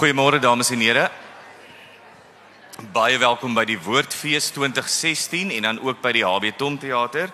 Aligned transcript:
Goeiemôre 0.00 0.38
dames 0.40 0.70
en 0.70 0.80
here. 0.80 1.10
Baie 2.92 3.18
welkom 3.20 3.52
by 3.52 3.66
die 3.68 3.76
Woordfees 3.76 4.46
2016 4.56 5.50
en 5.52 5.66
dan 5.66 5.80
ook 5.84 6.00
by 6.00 6.14
die 6.16 6.22
HB 6.24 6.54
Tom 6.56 6.78
Theater. 6.80 7.28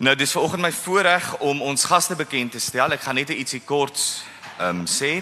Nou 0.00 0.14
dis 0.16 0.32
vanoggend 0.32 0.64
my 0.64 0.70
voorreg 0.72 1.28
om 1.44 1.60
ons 1.60 1.84
gaste 1.84 2.16
bekend 2.16 2.56
te 2.56 2.64
stel. 2.64 2.96
Ek 2.96 3.04
gaan 3.04 3.20
net 3.20 3.34
ietsie 3.36 3.60
kort 3.60 4.00
ehm 4.56 4.80
um, 4.80 4.82
sê. 4.88 5.18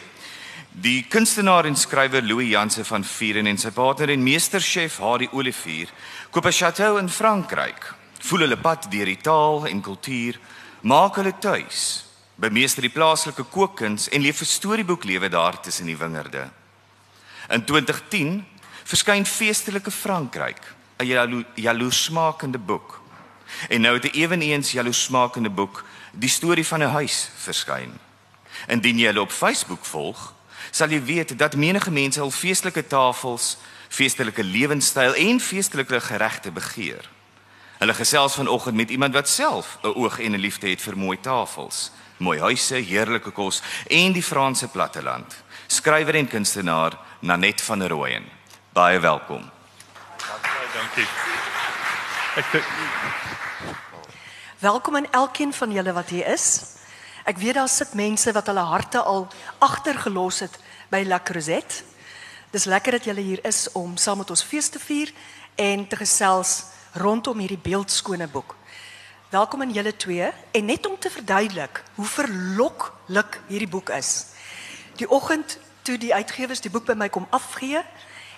Die 0.71 1.09
kunstenaar 1.11 1.67
en 1.67 1.75
skrywer 1.75 2.23
Louis 2.23 2.53
Janse 2.53 2.87
van 2.87 3.03
Vieren 3.03 3.51
en 3.51 3.59
sy 3.59 3.75
partner 3.75 4.15
en 4.15 4.23
meesterchef 4.23 5.03
Harry 5.03 5.27
Olivier 5.33 5.91
koop 6.31 6.47
'n 6.47 6.55
chateau 6.63 7.03
in 7.03 7.11
Frankryk. 7.11 7.95
Voel 8.31 8.47
hulle 8.47 8.63
pad 8.63 8.87
deur 8.87 9.11
die 9.11 9.19
taal 9.19 9.67
en 9.67 9.83
kultuur, 9.83 10.39
maak 10.87 11.17
hulle 11.19 11.35
tuis 11.35 12.08
bemeester 12.39 12.83
die 12.87 12.93
plaaslike 12.95 13.43
kookkuns 13.43 14.09
en 14.09 14.23
leef 14.23 14.41
'n 14.41 14.45
storieboeklewe 14.45 15.29
daar 15.29 15.61
tussen 15.61 15.87
die 15.87 15.97
wingerde. 15.97 16.51
In 17.49 17.65
2010 17.65 18.47
verskyn 18.85 19.27
Feestelike 19.27 19.91
Frankryk, 19.91 20.61
'n 20.99 21.07
jalo 21.07 21.43
jaloesmakende 21.55 22.59
boek. 22.59 23.01
En 23.69 23.81
nou 23.81 23.95
het 23.95 24.05
'n 24.05 24.19
eweneens 24.19 24.73
jaloesmakende 24.73 25.51
boek, 25.51 25.85
Die 26.13 26.29
storie 26.29 26.67
van 26.67 26.83
'n 26.83 26.91
huis, 26.91 27.31
verskyn. 27.37 27.99
Indien 28.67 28.99
jy 28.99 29.07
hulle 29.07 29.21
op 29.21 29.31
Facebook 29.31 29.85
volg, 29.85 30.35
sal 30.71 30.89
jy 30.89 31.05
weet 31.05 31.39
dat 31.39 31.57
menige 31.57 31.91
mense 31.91 32.21
al 32.21 32.31
feestelike 32.31 32.87
tafels, 32.87 33.57
feestelike 33.89 34.45
lewenstyl 34.45 35.15
en 35.15 35.41
feestelike 35.41 36.01
geregte 36.01 36.51
begeer. 36.51 37.11
Hulle 37.79 37.95
gesels 37.95 38.35
vanoggend 38.35 38.75
met 38.75 38.91
iemand 38.91 39.15
wat 39.15 39.29
self 39.29 39.79
'n 39.83 39.87
oog 39.87 40.19
en 40.19 40.33
'n 40.33 40.41
liefde 40.41 40.69
het 40.69 40.83
vir 40.83 40.99
mooi 40.99 41.21
tafels 41.21 41.91
mooi 42.19 42.39
huise, 42.39 42.75
heerlike 42.75 43.31
kos 43.31 43.63
en 43.87 44.13
die 44.13 44.23
Franse 44.23 44.69
platteland. 44.69 45.37
Skrywer 45.67 46.15
en 46.15 46.29
kunstenaar 46.29 46.99
Nanet 47.21 47.61
van 47.61 47.79
der 47.79 47.89
Rooyen. 47.89 48.25
Baie 48.73 49.01
welkom. 49.01 49.51
Baie 50.43 50.69
dankie. 50.75 51.07
Ek 52.37 52.65
Welkom 54.59 54.97
aan 54.97 55.11
elkeen 55.11 55.53
van 55.53 55.73
julle 55.73 55.93
wat 55.93 56.09
hier 56.09 56.27
is. 56.27 56.65
Ek 57.25 57.39
weet 57.39 57.55
daar 57.55 57.69
sit 57.71 57.95
mense 57.95 58.33
wat 58.33 58.47
hulle 58.51 58.65
harte 58.67 58.99
al 58.99 59.29
agtergelos 59.63 60.41
het 60.43 60.59
by 60.91 61.05
La 61.07 61.21
Crozette. 61.23 61.85
Dis 62.51 62.65
lekker 62.65 62.99
dat 62.99 63.07
julle 63.07 63.23
hier 63.23 63.45
is 63.47 63.69
om 63.79 63.97
saam 63.97 64.19
met 64.19 64.31
ons 64.35 64.43
fees 64.43 64.69
te 64.69 64.81
vier 64.83 65.13
en 65.55 65.87
te 65.87 65.97
gesels 65.97 66.65
rondom 66.99 67.39
hierdie 67.39 67.61
beeldskone 67.63 68.27
boek. 68.27 68.58
Welkom 69.29 69.61
aan 69.61 69.73
julle 69.73 69.97
twee 69.97 70.31
en 70.51 70.65
net 70.65 70.87
om 70.87 70.99
te 70.99 71.11
verduidelik 71.11 71.83
hoe 71.95 72.07
verloklik 72.07 73.41
hierdie 73.47 73.69
boek 73.69 73.91
is. 73.93 74.27
Die 74.97 75.11
oggend 75.11 75.59
toe 75.85 75.99
die 76.01 76.15
uitgewers 76.15 76.63
die 76.65 76.71
boek 76.73 76.87
by 76.89 76.95
my 76.97 77.11
kom 77.13 77.27
afgee, 77.37 77.83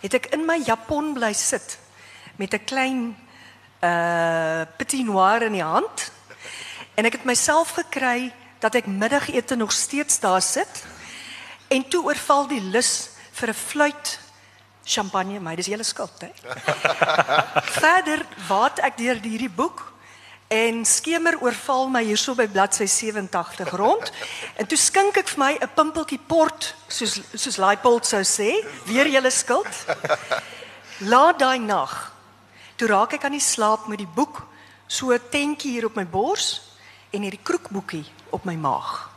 het 0.03 0.17
ek 0.19 0.27
in 0.35 0.43
my 0.49 0.57
japon 0.67 1.13
bly 1.15 1.31
sit 1.33 1.77
met 2.43 2.55
'n 2.59 2.65
klein 2.65 2.99
uh 3.87 4.67
petit 4.79 5.07
noir 5.07 5.47
in 5.47 5.53
die 5.53 5.63
hand 5.63 6.11
en 6.99 7.07
ek 7.07 7.13
het 7.13 7.25
myself 7.25 7.71
gekry 7.79 8.35
dat 8.59 8.75
ek 8.75 8.87
middagete 8.87 9.55
nog 9.55 9.73
steeds 9.73 10.19
daar 10.19 10.43
sit 10.43 10.85
en 11.69 11.89
toe 11.89 12.03
oorval 12.03 12.49
die 12.49 12.61
lus 12.61 13.11
vir 13.31 13.49
'n 13.49 13.55
fluit 13.55 14.19
champagne, 14.85 15.39
my 15.41 15.55
dis 15.55 15.67
julle 15.67 15.85
skuld, 15.85 16.19
hè. 16.19 16.31
Verder 17.79 18.27
wat 18.49 18.79
ek 18.79 18.99
deur 18.99 19.23
hierdie 19.23 19.51
boek 19.51 19.91
En 20.51 20.85
skemer 20.85 21.37
oorval 21.39 21.85
my 21.95 22.01
hierso 22.03 22.33
by 22.35 22.49
bladsy 22.51 22.89
87 22.91 23.71
rond. 23.79 24.09
En 24.59 24.67
toe 24.67 24.79
skink 24.79 25.21
ek 25.21 25.29
vir 25.31 25.39
my 25.39 25.53
'n 25.55 25.71
pimpeltjie 25.77 26.19
port, 26.27 26.75
soos 26.89 27.21
soos 27.39 27.57
Laipold 27.57 28.07
sou 28.07 28.23
sê, 28.27 28.67
weer 28.85 29.07
julle 29.07 29.31
skuld. 29.31 29.71
Laat 31.13 31.39
daai 31.39 31.59
nag. 31.59 32.13
Toe 32.77 32.89
raak 32.89 33.13
ek 33.15 33.25
aan 33.25 33.39
die 33.39 33.41
slaap 33.41 33.87
met 33.87 33.99
die 33.99 34.11
boek, 34.15 34.43
so 34.89 35.13
'n 35.13 35.23
tentjie 35.31 35.71
hier 35.71 35.87
op 35.87 35.95
my 35.95 36.07
bors 36.07 36.61
en 37.13 37.23
hierdie 37.23 37.43
kroekboekie 37.43 38.07
op 38.31 38.45
my 38.45 38.57
maag. 38.57 39.09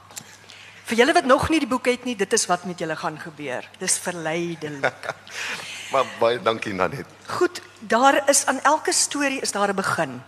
Vir 0.85 0.97
julle 0.97 1.13
wat 1.13 1.25
nog 1.25 1.49
nie 1.49 1.59
die 1.59 1.67
boek 1.67 1.85
het 1.85 2.05
nie, 2.05 2.15
dit 2.15 2.33
is 2.33 2.45
wat 2.45 2.65
met 2.65 2.77
julle 2.77 2.95
gaan 2.95 3.17
gebeur. 3.17 3.65
Dis 3.79 3.97
verleidelik. 3.97 5.15
maar 5.91 6.05
baie 6.19 6.41
dankie 6.41 6.73
Nanet. 6.73 7.07
Goed, 7.25 7.61
daar 7.79 8.29
is 8.29 8.45
aan 8.45 8.61
elke 8.61 8.93
storie 8.93 9.41
is 9.41 9.51
daar 9.51 9.73
'n 9.73 9.75
begin. 9.75 10.21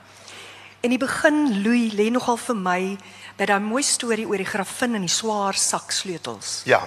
In 0.86 0.92
die 0.94 1.02
begin 1.02 1.64
Louis 1.64 1.96
lê 1.98 2.12
nogal 2.14 2.38
vir 2.38 2.58
my 2.62 2.82
by 3.40 3.46
daai 3.50 3.64
mooi 3.64 3.82
storie 3.82 4.28
oor 4.30 4.38
die 4.38 4.46
grafin 4.46 4.94
en 4.94 5.08
die 5.08 5.10
swaar 5.10 5.58
sak 5.58 5.90
sleutels. 5.90 6.60
Ja. 6.70 6.78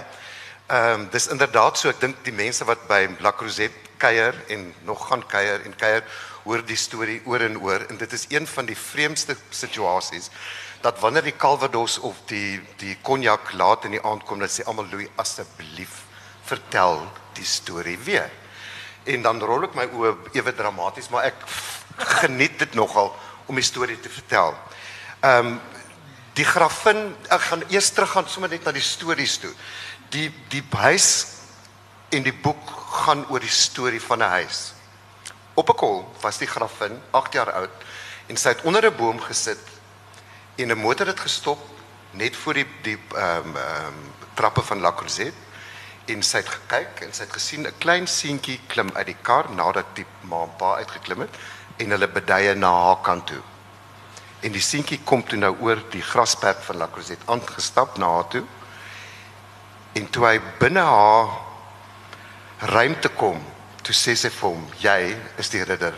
Ehm 0.71 1.01
um, 1.01 1.03
dis 1.11 1.27
inderdaad 1.27 1.75
so 1.75 1.91
ek 1.91 1.99
dink 1.99 2.21
die 2.23 2.31
mense 2.31 2.63
wat 2.63 2.85
by 2.87 3.01
La 3.19 3.33
Crozette 3.35 3.91
kuier 3.99 4.39
en 4.55 4.69
nog 4.87 5.03
gaan 5.09 5.25
kuier 5.27 5.67
en 5.67 5.75
kuier 5.75 6.07
hoor 6.45 6.63
die 6.63 6.79
storie 6.79 7.19
oor 7.27 7.43
en 7.43 7.59
oor 7.59 7.83
en 7.89 7.99
dit 7.99 8.15
is 8.15 8.25
een 8.31 8.47
van 8.47 8.71
die 8.71 8.79
vreemdste 8.79 9.35
situasies 9.49 10.31
dat 10.79 11.03
wanneer 11.03 11.27
die 11.27 11.35
Calvados 11.35 11.99
of 11.99 12.23
die 12.31 12.61
die 12.79 12.95
cognac 13.03 13.51
laat 13.51 13.83
in 13.83 13.97
die 13.97 14.05
aand 14.05 14.23
kom 14.23 14.39
dat 14.39 14.55
sê 14.55 14.63
almal 14.63 14.87
Louis 14.93 15.11
asseblief 15.19 16.05
vertel 16.47 17.01
die 17.35 17.45
storie 17.45 17.99
weer. 18.05 18.31
En 19.03 19.27
dan 19.27 19.43
rol 19.43 19.67
ek 19.67 19.75
my 19.75 19.91
oë 19.91 20.37
ewe 20.39 20.55
dramaties 20.55 21.11
maar 21.11 21.33
ek 21.33 21.49
geniet 22.21 22.55
dit 22.63 22.79
nogal 22.79 23.11
om 23.49 23.57
die 23.57 23.65
storie 23.65 23.99
te 23.99 24.09
vertel. 24.09 24.53
Ehm 25.19 25.53
um, 25.53 25.59
die 26.37 26.45
grafin, 26.47 27.15
ek 27.27 27.41
gaan 27.49 27.63
eers 27.67 27.89
teruggaan 27.91 28.29
sommer 28.31 28.49
net 28.53 28.63
na 28.63 28.71
die 28.71 28.85
stories 28.85 29.33
toe. 29.41 29.49
Die 30.13 30.29
die 30.53 30.61
huis 30.71 31.09
en 32.15 32.23
die 32.23 32.33
boek 32.33 32.69
gaan 33.03 33.25
oor 33.27 33.43
die 33.43 33.51
storie 33.51 33.99
van 34.01 34.23
'n 34.23 34.29
huis. 34.37 34.73
Op 35.53 35.69
'n 35.69 35.75
kol 35.75 35.97
was 36.21 36.37
die 36.37 36.47
grafin 36.47 37.01
8 37.11 37.33
jaar 37.33 37.51
oud 37.51 37.75
en 38.27 38.37
sy 38.37 38.49
het 38.49 38.61
onder 38.63 38.85
'n 38.85 38.95
boom 38.95 39.19
gesit 39.19 39.59
en 40.55 40.71
'n 40.71 40.77
motor 40.77 41.07
het 41.07 41.19
gestop 41.19 41.59
net 42.11 42.35
voor 42.35 42.53
die 42.53 42.67
die 42.81 42.99
ehm 43.15 43.47
um, 43.47 43.55
ehm 43.55 43.85
um, 43.85 44.13
trappe 44.33 44.61
van 44.61 44.79
La 44.79 44.93
Crozette 44.93 45.49
en 46.05 46.23
sy 46.23 46.37
het 46.37 46.49
gekyk 46.49 47.01
en 47.01 47.13
sy 47.13 47.23
het 47.23 47.33
gesien 47.33 47.67
'n 47.67 47.77
klein 47.77 48.07
seentjie 48.07 48.59
klim 48.67 48.89
uit 48.93 49.05
die 49.05 49.21
kar 49.21 49.49
nadat 49.49 49.85
die 49.93 50.05
ma 50.21 50.43
en 50.43 50.55
pa 50.57 50.75
uitgeklim 50.75 51.19
het 51.19 51.35
en 51.79 51.95
hulle 51.95 52.07
beduie 52.11 52.55
na 52.55 52.71
haar 52.83 53.01
kant 53.05 53.27
toe. 53.31 53.41
En 54.43 54.55
die 54.55 54.63
seentjie 54.63 55.01
kom 55.03 55.23
toe 55.27 55.39
nou 55.39 55.51
oor 55.65 55.81
die 55.91 56.03
grasperk 56.03 56.61
van 56.67 56.79
La 56.79 56.87
Crozette 56.91 57.27
aangestap 57.31 57.97
na 57.99 58.11
haar 58.13 58.27
toe. 58.31 58.43
En 59.99 60.09
toe 60.09 60.25
hy 60.27 60.37
binne 60.59 60.83
haar 60.85 61.33
ruimte 62.71 63.11
kom, 63.19 63.39
toe 63.83 63.95
sê 63.95 64.15
sy 64.15 64.29
vir 64.29 64.49
hom: 64.49 64.67
"Jy 64.79 65.15
is 65.37 65.49
die 65.49 65.63
ridder 65.63 65.95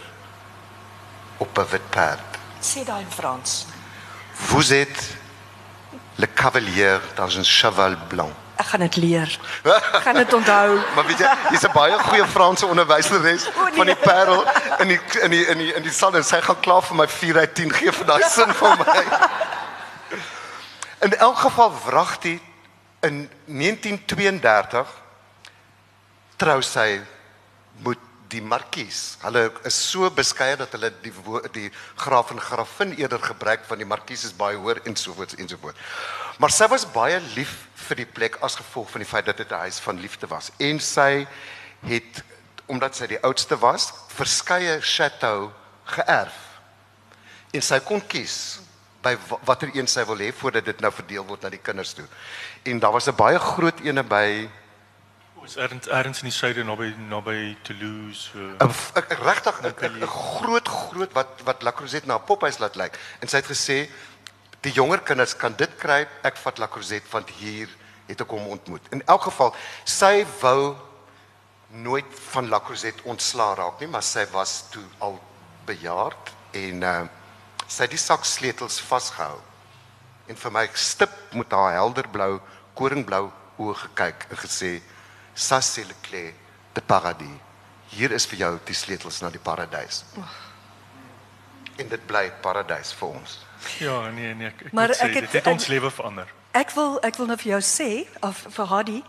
op 1.37 1.57
'n 1.57 1.67
wit 1.71 1.89
perd." 1.89 2.39
Sê 2.61 2.85
daai 2.85 3.01
in 3.01 3.11
Frans. 3.11 3.65
Vous 4.49 4.71
êtes 4.71 5.17
le 6.17 6.27
cavalier 6.27 6.99
dans 7.15 7.37
un 7.37 7.43
cheval 7.43 7.95
blanc. 8.09 8.33
Ek 8.61 8.67
gaan 8.67 8.83
dit 8.85 8.95
leer. 9.01 9.39
Ek 9.63 10.01
gaan 10.05 10.19
dit 10.19 10.33
onthou. 10.33 10.77
maar 10.95 11.05
weet 11.09 11.23
jy, 11.23 11.29
jy's 11.55 11.65
'n 11.65 11.73
baie 11.73 11.97
goeie 12.05 12.27
Franse 12.27 12.65
onderwyseres 12.65 13.47
O, 13.49 13.63
nee. 13.63 13.77
van 13.79 13.89
die 13.89 13.95
Parel 13.95 14.45
in 14.83 14.87
die 14.93 14.99
in 15.25 15.33
die 15.33 15.45
in 15.53 15.57
die 15.57 15.73
in 15.79 15.83
die 15.87 15.93
sal 15.93 16.15
en 16.15 16.23
sy 16.23 16.41
gaan 16.45 16.59
klaar 16.59 16.85
vir 16.85 16.99
my 17.01 17.07
4 17.07 17.41
uit 17.41 17.55
10 17.55 17.73
gee 17.79 17.91
vir 17.91 18.05
daai 18.05 18.23
sin 18.29 18.53
van 18.61 18.77
my. 18.85 19.01
In 21.01 21.17
elk 21.17 21.37
geval 21.47 21.73
wragtig 21.85 22.39
in 23.01 23.29
1932 23.45 24.87
trou 26.37 26.61
sy 26.61 27.01
met 27.81 28.10
die 28.31 28.41
markies. 28.41 29.17
Hulle 29.25 29.51
is 29.67 29.75
so 29.91 30.09
beskeie 30.15 30.55
dat 30.57 30.71
hulle 30.77 30.91
die 31.03 31.11
die 31.53 31.69
graaf 31.99 32.31
en 32.31 32.39
grafin 32.39 32.93
eerder 32.97 33.19
gebruik 33.19 33.65
van 33.67 33.77
die 33.81 33.85
markies 33.87 34.23
is 34.29 34.33
baie 34.37 34.57
hoër 34.57 34.79
en 34.87 34.95
so 34.95 35.13
voort 35.13 35.35
en 35.39 35.49
so 35.51 35.57
voort. 35.61 35.75
Maar 36.39 36.49
sy 36.55 36.67
was 36.71 36.85
baie 36.93 37.19
lief 37.35 37.51
vir 37.87 37.95
die 37.95 38.05
plek 38.05 38.37
as 38.41 38.55
gevolg 38.55 38.89
van 38.93 39.03
die 39.03 39.09
feit 39.09 39.25
dat 39.25 39.37
dit 39.37 39.51
'n 39.51 39.63
huis 39.67 39.79
van 39.79 39.99
liefde 39.99 40.27
was. 40.27 40.51
En 40.59 40.79
sy 40.79 41.27
het 41.85 42.23
omdat 42.67 42.95
sy 42.95 43.07
die 43.07 43.21
oudste 43.23 43.57
was, 43.59 43.91
verskeie 44.07 44.79
chateau 44.81 45.51
geërf. 45.85 46.33
En 47.53 47.61
sy 47.61 47.79
kon 47.79 48.01
kies 48.07 48.59
by 49.03 49.17
wa- 49.27 49.39
watter 49.43 49.69
een 49.73 49.87
sy 49.87 50.05
wil 50.05 50.17
hê 50.17 50.31
voordat 50.33 50.65
dit 50.65 50.79
nou 50.79 50.91
verdeel 50.91 51.25
word 51.25 51.41
na 51.41 51.49
die 51.49 51.59
kinders 51.59 51.93
toe. 51.93 52.05
En 52.63 52.79
daar 52.79 52.91
was 52.91 53.07
'n 53.07 53.15
baie 53.15 53.39
groot 53.39 53.79
ene 53.79 54.03
by 54.03 54.49
is 55.45 55.55
erns 55.57 55.87
erns 55.87 56.21
in 56.21 56.29
die 56.29 56.35
suide 56.35 56.63
naby 56.63 56.91
naby 57.09 57.55
Toulouse. 57.63 58.29
Uh, 58.35 58.53
'n- 58.59 58.69
'n 58.95 59.23
regtig 59.23 59.61
'n 59.61 60.05
groot 60.07 60.67
groot 60.67 61.11
wat 61.13 61.41
wat 61.43 61.61
La 61.63 61.71
Crozette 61.71 62.07
na 62.07 62.15
'n 62.15 62.23
pophuis 62.25 62.57
laat 62.59 62.75
lyk. 62.75 62.99
En 63.19 63.27
sy 63.27 63.37
het 63.37 63.45
gesê 63.45 63.89
die 64.61 64.71
jonger 64.71 65.01
kinders 65.01 65.35
kan 65.35 65.53
dit 65.57 65.75
kry. 65.77 66.07
Ek 66.23 66.37
vat 66.37 66.57
La 66.57 66.67
Crozette 66.67 67.09
want 67.11 67.29
hier 67.29 67.69
het 68.07 68.21
ek 68.21 68.29
hom 68.29 68.47
ontmoet. 68.47 68.81
In 68.91 69.01
elk 69.05 69.21
geval, 69.21 69.55
sy 69.83 70.25
wou 70.41 70.75
nooit 71.69 72.05
van 72.31 72.49
La 72.49 72.59
Crozette 72.59 73.01
ontslaa 73.03 73.55
raak 73.55 73.79
nie, 73.79 73.87
maar 73.87 74.03
sy 74.03 74.25
was 74.31 74.69
toe 74.69 74.83
al 74.99 75.19
bejaard 75.65 76.31
en 76.51 76.83
uh, 76.83 77.07
sy 77.67 77.83
het 77.83 77.89
die 77.91 77.99
sak 77.99 78.25
sleutels 78.25 78.79
vasgehou. 78.81 79.39
En 80.27 80.35
vir 80.35 80.51
my 80.51 80.69
stip 80.73 81.11
met 81.31 81.51
haar 81.51 81.73
helderblou, 81.73 82.41
koringblou 82.73 83.31
oë 83.57 83.75
gekyk 83.75 84.25
en 84.29 84.37
gesê 84.37 84.81
Ça 85.35 85.61
c'est 85.61 85.83
le 85.87 85.93
clé 86.01 86.33
de 86.73 86.81
paradis. 86.81 87.37
Hier 87.89 88.11
is 88.11 88.25
vir 88.25 88.39
jou 88.39 88.59
die 88.65 88.73
sleutels 88.75 89.21
na 89.21 89.29
die 89.29 89.39
paradys. 89.39 90.03
En 91.77 91.87
dit 91.89 92.05
bly 92.07 92.31
paradys 92.41 92.93
vir 92.99 93.07
ons. 93.07 93.37
Ja, 93.79 94.09
nee 94.09 94.33
nee, 94.35 94.47
ek, 94.47 94.61
ek 94.65 94.73
Maar 94.73 94.89
sê 94.95 95.05
ek 95.07 95.13
het- 95.13 95.31
dit 95.31 95.31
het 95.43 95.47
ons 95.47 95.67
lewe 95.67 95.91
verander. 95.91 96.27
Ek 96.53 96.71
wil 96.75 96.99
ek 97.03 97.15
wil 97.17 97.25
nou 97.27 97.37
vir 97.37 97.51
jou 97.51 97.61
sê 97.61 98.07
of 98.21 98.45
vir 98.49 98.65
Hadi, 98.65 99.03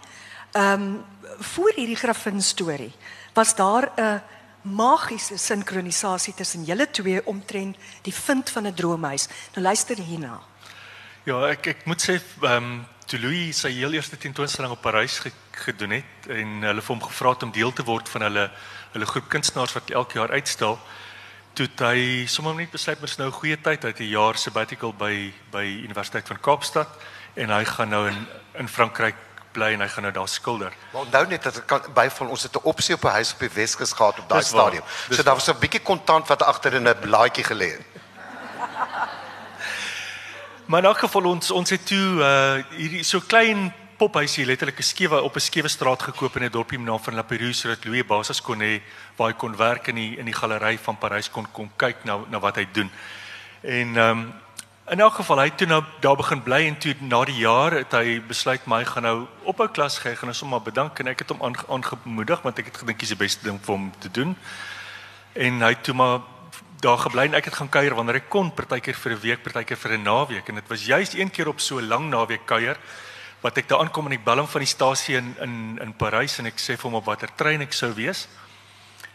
ehm 0.55 0.83
um, 0.83 1.05
voor 1.41 1.73
hierdie 1.77 1.97
grafin 1.97 2.43
storie 2.43 2.93
was 3.35 3.55
daar 3.55 3.91
'n 3.97 4.23
magiese 4.63 5.37
sinkronisasie 5.39 6.35
tussen 6.35 6.65
julle 6.65 6.91
twee 6.91 7.27
omtrent 7.27 7.77
die 8.03 8.13
vind 8.15 8.51
van 8.51 8.67
'n 8.67 8.75
droomhuis. 8.75 9.29
Nou 9.55 9.63
luister 9.67 9.97
hierna. 9.97 10.41
Ja, 11.25 11.47
ek 11.49 11.67
ek 11.67 11.87
moet 11.87 12.03
sê 12.03 12.21
ehm 12.43 12.53
um, 12.57 12.87
toe 13.13 13.21
Louis 13.21 13.53
sy 13.53 13.69
heel 13.77 13.93
eerste 13.93 14.17
tentoonstelling 14.17 14.73
op 14.73 14.81
Parys 14.81 15.19
ge, 15.21 15.31
gedoen 15.67 15.99
het 15.99 16.29
en 16.33 16.63
hulle 16.65 16.81
vir 16.81 16.95
hom 16.95 17.03
gevra 17.05 17.35
het 17.35 17.43
om 17.45 17.51
deel 17.53 17.73
te 17.77 17.85
word 17.85 18.09
van 18.09 18.25
hulle 18.25 18.47
hulle 18.95 19.09
groep 19.09 19.27
kunstenaars 19.33 19.75
wat 19.77 19.91
elke 19.93 20.19
jaar 20.19 20.33
uitstal, 20.33 20.79
toe 21.57 21.67
het 21.67 21.83
hy 21.85 22.25
sommer 22.29 22.57
net 22.57 22.73
besluit 22.73 23.03
is 23.05 23.19
nou 23.21 23.29
'n 23.29 23.37
goeie 23.41 23.57
tyd 23.61 23.85
uit 23.85 24.01
'n 24.01 24.09
jaar 24.09 24.37
sabbatical 24.37 24.93
by 24.93 25.33
by 25.53 25.65
Universiteit 25.85 26.27
van 26.29 26.41
Kaapstad 26.41 26.89
en 27.37 27.51
hy 27.51 27.65
gaan 27.65 27.89
nou 27.89 28.09
in 28.09 28.27
in 28.55 28.69
Frankryk 28.69 29.17
bly 29.53 29.73
en 29.73 29.81
hy 29.81 29.89
gaan 29.89 30.03
nou 30.03 30.13
daar 30.13 30.29
skilder. 30.29 30.73
Maar 30.93 31.03
onthou 31.03 31.27
net 31.27 31.43
dat 31.43 31.65
kan 31.65 31.81
byval 31.95 32.29
ons 32.29 32.43
het 32.43 32.57
'n 32.57 32.65
opsie 32.65 32.95
op 32.95 33.05
'n 33.05 33.17
huis 33.21 33.33
op 33.33 33.39
die 33.39 33.51
Weskus 33.55 33.93
gehad 33.93 34.19
op 34.19 34.29
daai 34.29 34.43
stadium. 34.43 34.85
So 35.11 35.23
daar 35.23 35.35
was 35.35 35.49
'n 35.49 35.59
bietjie 35.59 35.83
kontant 35.83 36.29
wat 36.29 36.43
agter 36.43 36.75
in 36.75 36.89
'n 36.89 37.01
blaadjie 37.01 37.45
gelê 37.45 37.77
het. 37.77 38.02
Maar 40.67 40.79
in 40.79 40.87
elk 40.87 40.99
geval 40.99 41.25
ons 41.25 41.51
ons 41.51 41.71
het 41.71 41.87
toe 41.87 42.09
uh 42.23 42.79
hierdie 42.79 43.03
so 43.03 43.21
klein 43.21 43.73
pophuisie 43.99 44.45
letterlik 44.47 44.79
'n 44.79 44.83
skewe 44.83 45.23
op 45.23 45.35
'n 45.37 45.41
skewe 45.41 45.69
straat 45.69 46.03
gekoop 46.03 46.37
in 46.37 46.45
'n 46.45 46.51
dorpie 46.51 46.79
met 46.79 46.87
naam 46.87 47.03
van 47.03 47.15
La 47.15 47.23
Perouse 47.23 47.61
sodat 47.61 47.85
Louis 47.85 48.07
basis 48.07 48.43
kon 48.43 48.61
hê 48.61 48.81
waar 49.17 49.29
hy 49.29 49.37
kon 49.37 49.57
werk 49.57 49.89
in 49.89 49.95
die 49.95 50.19
in 50.19 50.25
die 50.25 50.35
galery 50.35 50.79
van 50.79 50.99
Parys 50.99 51.31
kon 51.31 51.47
kom 51.53 51.71
kyk 51.77 52.05
na 52.05 52.19
na 52.31 52.39
wat 52.39 52.57
hy 52.57 52.67
doen. 52.73 52.91
En 53.61 53.97
um, 53.97 54.33
in 54.91 55.01
elk 55.01 55.15
geval 55.15 55.39
hy 55.39 55.51
toe 55.51 55.67
nou 55.67 55.85
daar 56.01 56.17
begin 56.17 56.43
bly 56.43 56.67
en 56.67 56.79
toe 56.79 56.95
na 57.01 57.25
die 57.25 57.39
jaar 57.39 57.73
het 57.73 57.93
hy 57.93 58.21
besluit 58.21 58.67
my 58.67 58.85
gaan 58.85 59.03
nou 59.03 59.27
ophou 59.43 59.69
klas 59.69 59.99
gee, 59.99 60.17
gaan 60.17 60.29
nou 60.29 60.37
sommer 60.37 60.63
bedank 60.63 60.99
en 60.99 61.07
ek 61.07 61.19
het 61.19 61.29
hom 61.29 61.43
aange- 61.43 61.67
aangemoedig 61.69 62.43
want 62.43 62.59
ek 62.59 62.65
het 62.65 62.77
gedink 62.77 62.99
dis 62.99 63.09
die 63.09 63.19
beste 63.19 63.45
ding 63.45 63.59
vir 63.65 63.75
hom 63.75 63.93
te 63.99 64.11
doen. 64.11 64.37
En 65.33 65.63
hy 65.63 65.75
toe 65.75 65.95
maar 65.95 66.21
daar 66.83 66.99
gebly 66.99 67.29
en 67.29 67.39
ek 67.39 67.47
het 67.47 67.55
gaan 67.61 67.71
kuier 67.71 67.95
wanneer 67.95 68.19
ek 68.19 68.29
kon, 68.33 68.51
partykeer 68.51 68.97
vir 68.99 69.13
'n 69.13 69.21
week, 69.23 69.43
partykeer 69.43 69.79
vir 69.79 69.93
'n 69.93 70.03
naweek 70.03 70.49
en 70.49 70.55
dit 70.55 70.69
was 70.69 70.85
juist 70.85 71.15
een 71.15 71.31
keer 71.31 71.49
op 71.49 71.61
so 71.61 71.79
'n 71.79 71.89
lang 71.89 72.11
naweek 72.11 72.47
kuier 72.47 72.77
wat 73.41 73.59
ek 73.59 73.69
daar 73.69 73.81
aankom 73.81 74.07
en 74.07 74.13
ek 74.13 74.25
bel 74.25 74.39
hom 74.39 74.49
van 74.49 74.61
die 74.61 74.71
stasie 74.71 75.17
in 75.17 75.35
in 75.41 75.79
in 75.83 75.93
Parys 75.95 76.39
en 76.39 76.47
ek 76.47 76.59
sê 76.59 76.77
vir 76.77 76.91
hom 76.91 76.95
op 76.95 77.05
watter 77.05 77.29
trein 77.37 77.61
ek 77.61 77.73
sou 77.73 77.93
wees. 77.95 78.29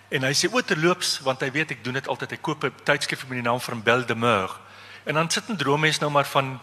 En 0.10 0.24
hy 0.24 0.34
sê 0.34 0.48
o 0.52 0.62
terloops 0.62 1.20
want 1.24 1.42
hy 1.42 1.52
weet 1.52 1.72
ek 1.72 1.84
doen 1.84 1.94
dit 1.94 2.08
altyd. 2.08 2.32
Hy 2.32 2.38
koop 2.38 2.64
'n 2.64 2.74
tydskrif 2.84 3.28
met 3.28 3.44
die 3.44 3.50
naam 3.50 3.60
van 3.60 3.84
Belle 3.84 4.06
de 4.06 4.16
Mer. 4.16 4.50
En 5.06 5.14
dan 5.14 5.30
sit 5.30 5.50
'n 5.50 5.56
droommens 5.56 6.00
nou 6.00 6.12
maar 6.12 6.26
van 6.26 6.62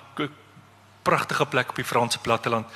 pragtige 1.03 1.47
plek 1.47 1.71
op 1.71 1.77
die 1.77 1.85
Franse 1.85 2.19
platteland. 2.19 2.67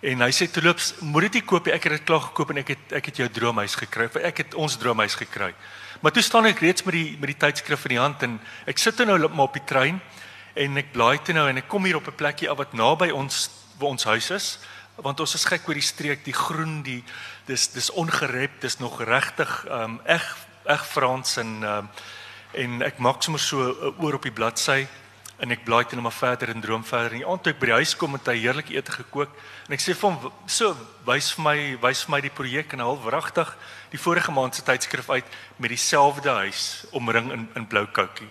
En 0.00 0.20
hy 0.20 0.30
sê 0.30 0.50
terloops, 0.50 0.94
moet 1.00 1.22
dit 1.22 1.32
nie 1.32 1.42
koop 1.42 1.64
nie. 1.66 1.74
Ek 1.74 1.82
het 1.82 1.92
dit 1.92 2.04
klaar 2.04 2.20
gekoop 2.20 2.50
en 2.50 2.56
ek 2.56 2.68
het 2.68 2.92
ek 2.92 3.06
het 3.06 3.16
jou 3.16 3.28
droomhuis 3.28 3.74
gekry. 3.74 4.10
Ek 4.22 4.36
het 4.36 4.54
ons 4.54 4.76
droomhuis 4.76 5.14
gekry. 5.14 5.54
Maar 6.00 6.12
toe 6.12 6.22
staan 6.22 6.46
ek 6.46 6.60
reeds 6.62 6.82
met 6.86 6.94
die 6.94 7.16
met 7.18 7.32
die 7.32 7.40
tydskrif 7.42 7.84
in 7.88 7.96
die 7.96 7.98
hand 8.00 8.22
en 8.22 8.40
ek 8.70 8.78
sit 8.78 8.96
toe 8.96 9.06
nou 9.06 9.18
maar 9.28 9.48
op 9.48 9.56
die 9.58 9.64
trein 9.66 10.00
en 10.54 10.76
ek 10.78 10.92
blaai 10.92 11.18
toe 11.22 11.34
nou 11.34 11.48
en 11.50 11.58
ek 11.58 11.66
kom 11.68 11.84
hier 11.84 11.98
op 11.98 12.06
'n 12.06 12.14
plekkie 12.14 12.50
af 12.50 12.56
wat 12.56 12.72
naby 12.72 13.10
ons 13.10 13.50
waar 13.78 13.90
ons 13.90 14.04
huis 14.04 14.30
is 14.30 14.58
want 15.02 15.20
ons 15.20 15.34
is 15.34 15.44
gek 15.44 15.68
oor 15.68 15.78
die 15.78 15.82
streek, 15.82 16.24
die 16.24 16.34
groen, 16.34 16.82
die 16.82 17.04
dis 17.46 17.68
dis 17.70 17.90
ongerep, 17.90 18.60
dis 18.60 18.78
nog 18.78 19.02
regtig 19.02 19.64
ehm 19.66 19.82
um, 19.82 20.00
eg 20.04 20.24
eg 20.66 20.86
Frans 20.86 21.36
en 21.36 21.62
ehm 21.62 21.78
um, 21.78 21.90
en 22.52 22.82
ek 22.82 22.98
maak 22.98 23.22
sommer 23.22 23.40
so 23.40 23.58
'n 23.58 23.94
oor 23.98 24.14
op 24.14 24.22
die 24.22 24.32
bladsy 24.32 24.86
en 25.38 25.50
ek 25.50 25.64
blaai 25.64 25.84
net 25.84 26.00
maar 26.02 26.12
verder 26.12 26.48
en 26.48 26.60
droom 26.60 26.84
verder. 26.84 27.12
En 27.12 27.18
die 27.18 27.26
aand 27.26 27.42
toe 27.42 27.52
ek 27.52 27.60
by 27.60 27.66
die 27.66 27.78
huis 27.78 27.96
kom 27.96 28.12
het 28.12 28.26
hy 28.26 28.38
heerlike 28.38 28.74
ete 28.74 28.92
gekook 28.92 29.30
en 29.68 29.74
ek 29.76 29.80
sê 29.80 29.94
vir 29.94 30.10
hom 30.10 30.32
so 30.46 30.76
wys 31.06 31.30
vir 31.36 31.44
my 31.44 31.58
wys 31.82 32.02
vir 32.04 32.10
my 32.10 32.20
die 32.20 32.34
projek 32.34 32.72
en 32.72 32.80
half 32.80 33.04
wragtig 33.04 33.56
die 33.90 34.00
vorige 34.00 34.30
maand 34.32 34.54
se 34.54 34.62
tydskrif 34.62 35.10
uit 35.10 35.24
met 35.56 35.68
dieselfde 35.68 36.30
huis 36.30 36.84
omring 36.90 37.32
in 37.32 37.48
in 37.54 37.66
blou 37.66 37.86
koutjie. 37.86 38.28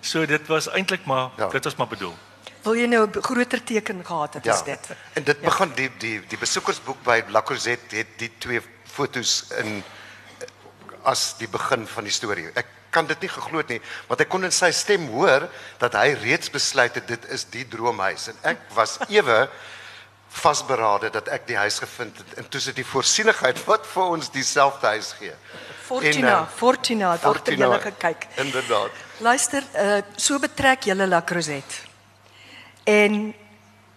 So 0.00 0.26
dit 0.26 0.46
was 0.46 0.68
eintlik 0.68 1.04
maar 1.04 1.30
Ja. 1.36 1.44
ja. 1.44 1.48
dit 1.48 1.64
was 1.64 1.76
maar 1.76 1.88
bedoel. 1.88 2.16
Wil 2.62 2.74
jy 2.74 2.86
nou 2.86 3.06
'n 3.06 3.22
groter 3.22 3.64
teken 3.64 4.04
gehad 4.06 4.34
het 4.34 4.48
as 4.48 4.64
dit? 4.64 4.88
En 5.12 5.24
dit 5.24 5.40
begin 5.40 5.72
die 5.74 5.90
die 5.98 6.20
die 6.28 6.38
besoekersboek 6.38 7.02
by 7.02 7.22
La 7.28 7.42
Crozette 7.42 7.96
het 7.96 8.18
die 8.18 8.30
twee 8.38 8.60
fotos 8.84 9.44
in 9.58 9.82
as 11.04 11.34
die 11.38 11.48
begin 11.48 11.86
van 11.86 12.04
die 12.04 12.12
storie. 12.12 12.50
Ek 12.54 12.66
kan 12.90 13.06
dit 13.06 13.20
nie 13.20 13.28
geglo 13.28 13.58
het 13.58 13.68
nie, 13.68 13.80
want 14.08 14.20
ek 14.20 14.28
kon 14.28 14.44
in 14.44 14.52
sy 14.52 14.70
stem 14.72 15.08
hoor 15.12 15.48
dat 15.78 15.94
hy 15.94 16.14
reeds 16.22 16.50
besluit 16.50 16.94
het 16.94 17.06
dit 17.08 17.24
is 17.30 17.44
die 17.52 17.64
droomhuis 17.68 18.28
en 18.28 18.34
ek 18.42 18.58
was 18.74 18.98
ewe 19.08 19.48
vasberade 20.38 21.10
dat 21.10 21.28
ek 21.34 21.46
die 21.48 21.56
huis 21.56 21.78
gevind 21.82 22.18
het 22.20 22.38
en 22.40 22.48
toe 22.48 22.60
sit 22.60 22.76
die 22.78 22.86
voorsienigheid 22.86 23.60
wat 23.66 23.86
vir 23.86 24.14
ons 24.16 24.30
dieselfde 24.30 24.86
huis 24.94 25.12
gee. 25.18 25.34
Fortuna, 25.88 26.38
En, 26.38 26.44
uh, 26.44 26.48
Fortuna 26.56 27.12
het 27.16 27.24
agter 27.24 27.56
julle 27.56 27.80
gekyk. 27.80 28.26
Inderdaad. 28.44 29.04
Luister, 29.24 29.64
uh 29.74 30.00
so 30.16 30.38
betrek 30.38 30.84
julle 30.90 31.06
La 31.06 31.22
Crozette. 31.22 31.86
En 32.84 33.34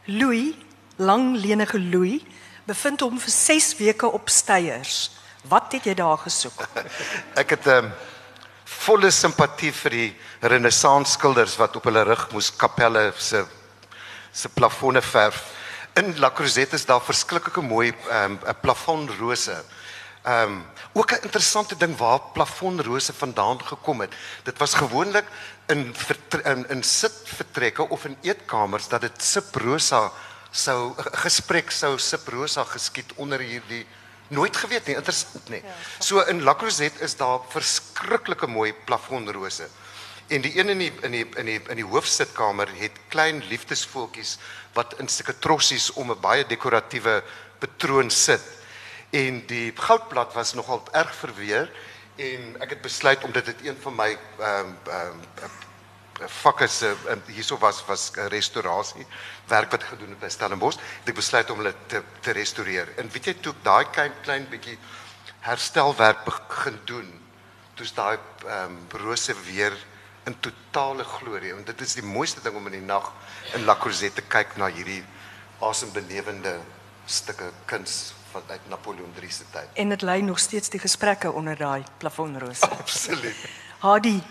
Louis, 0.05 0.55
lang 0.95 1.35
lenige 1.37 1.79
Louis, 1.79 2.21
bevind 2.65 3.01
hom 3.01 3.19
vir 3.19 3.31
6 3.31 3.75
weke 3.77 4.07
op 4.07 4.29
steiers. 4.29 5.11
Wat 5.49 5.71
het 5.73 5.85
jy 5.89 5.93
daar 5.97 6.17
gesoek? 6.17 6.67
Ek 7.41 7.49
het 7.57 7.65
'n 7.65 7.85
um, 7.85 7.91
volle 8.65 9.11
simpatie 9.11 9.71
vir 9.71 9.91
die 9.91 10.11
renessans 10.41 11.11
skilders 11.17 11.57
wat 11.57 11.75
op 11.75 11.83
hulle 11.89 12.03
rug 12.03 12.29
moes 12.31 12.49
kapelle 12.55 13.11
se 13.17 13.45
se 14.33 14.49
plafonne 14.49 15.01
verf. 15.01 15.60
In 15.93 16.19
La 16.19 16.31
Crozette 16.31 16.75
is 16.75 16.85
daar 16.85 17.01
verskriklike 17.03 17.61
mooi 17.61 17.91
ehm 17.91 18.37
um, 18.47 18.55
plafonrose. 18.61 19.63
Ehm 20.23 20.51
um, 20.51 20.65
ook 20.93 21.11
'n 21.11 21.23
interessante 21.23 21.77
ding 21.77 21.97
waar 21.97 22.19
plafonrose 22.33 23.13
vandaan 23.13 23.65
gekom 23.65 23.99
het. 23.99 24.13
Dit 24.43 24.57
was 24.57 24.73
gewoonlik 24.73 25.25
in 25.67 25.95
in, 26.43 26.69
in 26.69 26.83
sitvertrekke 26.83 27.89
of 27.89 28.05
in 28.05 28.17
eetkamers 28.21 28.87
dat 28.87 29.01
dit 29.01 29.23
siprosa 29.23 30.11
sou 30.51 30.93
'n 30.97 31.17
gesprek 31.17 31.71
sou 31.71 31.97
siprosa 31.97 32.63
geskied 32.63 33.11
onder 33.15 33.39
hierdie 33.39 33.85
nooit 34.27 34.57
geweet 34.57 34.85
nie, 34.85 34.95
interessant 34.95 35.49
nie. 35.49 35.63
So 35.99 36.19
in 36.19 36.43
La 36.43 36.55
Crozette 36.55 37.03
is 37.03 37.15
daar 37.15 37.39
verskriklike 37.49 38.47
mooi 38.47 38.73
plafonrose. 38.73 39.67
En 40.31 40.41
die 40.41 40.53
een 40.59 40.69
in 40.69 40.77
die 40.77 40.91
in 41.01 41.11
die 41.11 41.25
in 41.35 41.45
die 41.45 41.59
in 41.67 41.79
die 41.81 41.85
hoofsitkamer 41.85 42.69
het 42.79 42.99
klein 43.11 43.41
liefdesvoeltjies 43.49 44.37
wat 44.77 44.93
in 45.03 45.09
sulke 45.11 45.35
trossies 45.43 45.89
om 45.99 46.11
'n 46.11 46.21
baie 46.23 46.45
dekoratiewe 46.47 47.23
patroon 47.59 48.09
sit. 48.09 48.43
En 49.09 49.45
die 49.47 49.73
goudblad 49.75 50.33
was 50.33 50.53
nogal 50.53 50.87
erg 50.91 51.15
verweer 51.15 51.71
en 52.15 52.55
ek 52.61 52.69
het 52.69 52.81
besluit 52.81 53.23
om 53.23 53.31
dit 53.31 53.47
uit 53.47 53.65
een 53.65 53.77
van 53.81 53.95
my 53.95 54.17
ehm 54.39 54.65
um, 54.65 54.77
ehm 54.87 55.19
um, 55.43 56.29
vakke 56.29 56.67
se 56.67 56.95
um, 57.09 57.21
hierso 57.27 57.57
was 57.57 57.85
was 57.85 58.11
restaurasie 58.15 59.05
werk 59.47 59.71
wat 59.71 59.83
gedoen 59.83 60.09
het 60.09 60.19
by 60.19 60.29
Stellenbosch. 60.29 60.79
Ek 61.03 61.15
besluit 61.15 61.49
om 61.49 61.57
hulle 61.57 61.75
te 61.87 62.01
te 62.21 62.31
restoreer. 62.31 62.87
En 62.95 63.11
weet 63.11 63.25
jy 63.25 63.33
toe 63.33 63.53
daai 63.63 63.85
klein 63.91 64.13
klein 64.21 64.47
bietjie 64.49 64.77
herstelwerk 65.39 66.23
begin 66.23 66.79
doen, 66.85 67.21
toe's 67.73 67.93
daai 67.93 68.17
ehm 68.47 68.63
um, 68.63 68.85
rose 68.91 69.35
weer 69.43 69.90
in 70.23 70.35
totale 70.39 71.03
glorie. 71.03 71.53
En 71.53 71.63
dit 71.65 71.81
is 71.81 71.93
die 71.93 72.05
mooiste 72.05 72.41
ding 72.41 72.55
om 72.55 72.65
in 72.65 72.77
die 72.79 72.85
nag 72.85 73.11
in 73.53 73.65
La 73.65 73.75
Crozette 73.75 74.21
te 74.21 74.27
kyk 74.27 74.57
na 74.57 74.69
hierdie 74.69 75.03
asembenewende 75.61 76.59
stukke 77.05 77.51
kuns 77.65 78.13
van 78.31 78.41
uit 78.47 78.69
Napoleon 78.69 79.13
III 79.19 79.31
se 79.31 79.43
tyd. 79.51 79.67
En 79.73 79.89
dit 79.89 80.01
lei 80.01 80.21
nog 80.21 80.39
steeds 80.39 80.69
die 80.69 80.79
gesprekke 80.79 81.31
onder 81.31 81.57
daai 81.57 81.83
plafonrose. 81.97 82.69
Absoluut. 82.83 83.49
Hadi. 83.79 84.21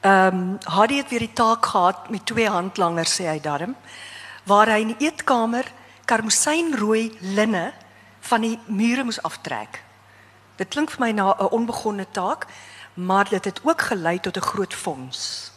Ehm 0.00 0.38
um, 0.38 0.58
Hadi 0.64 0.96
het 0.96 1.10
weer 1.10 1.26
die 1.28 1.32
taak 1.32 1.66
gehad 1.66 2.10
met 2.10 2.26
twee 2.26 2.48
handlangers 2.48 3.20
sê 3.20 3.28
hy 3.30 3.40
darm 3.40 3.76
waar 4.44 4.66
hy 4.66 4.80
in 4.82 4.90
die 4.96 5.06
eetkamer 5.06 5.68
karmosynrooi 6.10 7.12
linne 7.20 7.70
van 8.26 8.42
die 8.42 8.58
mure 8.66 9.04
moes 9.04 9.22
aftrek. 9.22 9.78
Dit 10.58 10.74
klink 10.74 10.90
vir 10.90 11.00
my 11.00 11.10
na 11.12 11.34
'n 11.38 11.52
onbegonne 11.54 12.06
taak, 12.10 12.46
maar 12.94 13.28
dit 13.28 13.44
het 13.44 13.60
ook 13.62 13.82
gelei 13.82 14.20
tot 14.20 14.36
'n 14.36 14.40
groot 14.40 14.74
fonds. 14.74 15.50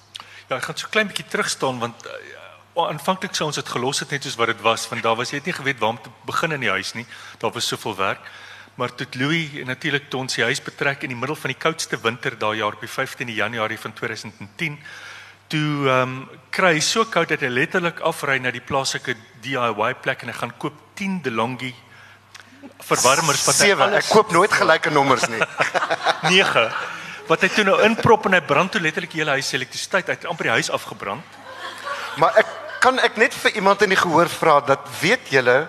Ja, 0.47 0.55
ek 0.55 0.63
gaan 0.63 0.77
so 0.77 0.87
klein 0.89 1.07
bietjie 1.07 1.25
terug 1.25 1.49
staan 1.49 1.79
want 1.79 2.05
uh, 2.05 2.87
aanvanklik 2.87 3.35
sou 3.35 3.47
ons 3.47 3.55
dit 3.55 3.69
gelos 3.69 3.99
het 3.99 4.09
net 4.09 4.23
soos 4.23 4.35
wat 4.35 4.47
dit 4.47 4.61
was 4.61 4.89
want 4.89 5.03
daar 5.03 5.15
was 5.15 5.29
jy 5.29 5.37
het 5.37 5.45
nie 5.45 5.53
geweet 5.53 5.79
waar 5.79 5.89
om 5.89 6.01
te 6.01 6.09
begin 6.25 6.51
in 6.51 6.59
die 6.59 6.69
huis 6.69 6.93
nie. 6.93 7.05
Daar 7.37 7.51
was 7.51 7.67
soveel 7.67 7.95
werk. 7.95 8.19
Maar 8.75 8.95
toe 8.95 9.07
Louis 9.11 9.49
natuurlik 9.65 10.09
toe 10.09 10.19
ons 10.19 10.35
die 10.35 10.43
huis 10.43 10.61
betrek 10.61 11.01
in 11.01 11.09
die 11.09 11.17
middel 11.17 11.35
van 11.35 11.49
die 11.49 11.59
koudste 11.59 11.97
winter 12.01 12.37
daai 12.37 12.57
jaar 12.57 12.73
op 12.73 12.79
die 12.79 12.89
15de 12.89 13.33
Januarie 13.33 13.79
van 13.79 13.93
2010 13.93 14.79
toe 15.47 15.87
ehm 15.87 16.01
um, 16.01 16.29
kry 16.49 16.73
hy 16.73 16.79
so 16.79 17.05
koud 17.05 17.29
dat 17.29 17.39
hy 17.39 17.47
letterlik 17.47 17.99
afry 17.99 18.37
na 18.37 18.51
die 18.51 18.61
plaaslike 18.61 19.15
DIY 19.41 19.93
plek 20.01 20.21
en 20.21 20.27
hy 20.27 20.33
gaan 20.33 20.57
koop 20.57 20.73
10 20.93 21.21
DeLonghi 21.21 21.73
verwarmers 22.79 23.45
wat 23.45 23.55
hy 23.61 23.67
7. 23.71 23.93
Ek 23.93 24.09
koop 24.09 24.31
nooit 24.31 24.51
gelyke 24.51 24.89
nommers 24.89 25.27
nie. 25.29 25.41
9 26.33 26.69
wat 27.27 27.41
hy 27.41 27.49
toe 27.49 27.65
nou 27.65 27.77
inprop 27.85 28.25
en 28.25 28.37
hy 28.37 28.41
brand 28.45 28.71
toe 28.71 28.81
letterlik 28.81 29.11
die 29.11 29.23
hele 29.23 29.37
huis 29.37 29.47
se 29.49 29.57
elektrisiteit 29.57 30.09
uit 30.09 30.27
amper 30.29 30.49
die 30.49 30.57
huis 30.59 30.69
afgebrand. 30.73 31.23
Maar 32.21 32.37
ek 32.43 32.51
kan 32.83 32.99
ek 33.01 33.17
net 33.17 33.33
vir 33.33 33.57
iemand 33.57 33.81
in 33.81 33.95
die 33.95 33.99
gehoor 33.99 34.29
vra 34.29 34.59
dat 34.61 34.85
weet 35.01 35.31
julle 35.33 35.65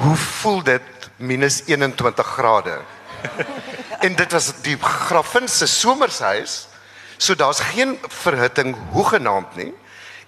hoe 0.00 0.16
voel 0.16 0.62
dit 0.64 1.10
minus 1.18 1.60
21 1.66 2.26
grade? 2.36 2.78
en 4.06 4.16
dit 4.16 4.32
was 4.32 4.52
die 4.64 4.76
grafin 4.80 5.48
se 5.48 5.66
somershuis. 5.66 6.66
So 7.18 7.34
daar's 7.34 7.60
geen 7.60 7.98
verhitting 8.08 8.76
hoegenaamd 8.94 9.56
nie. 9.56 9.72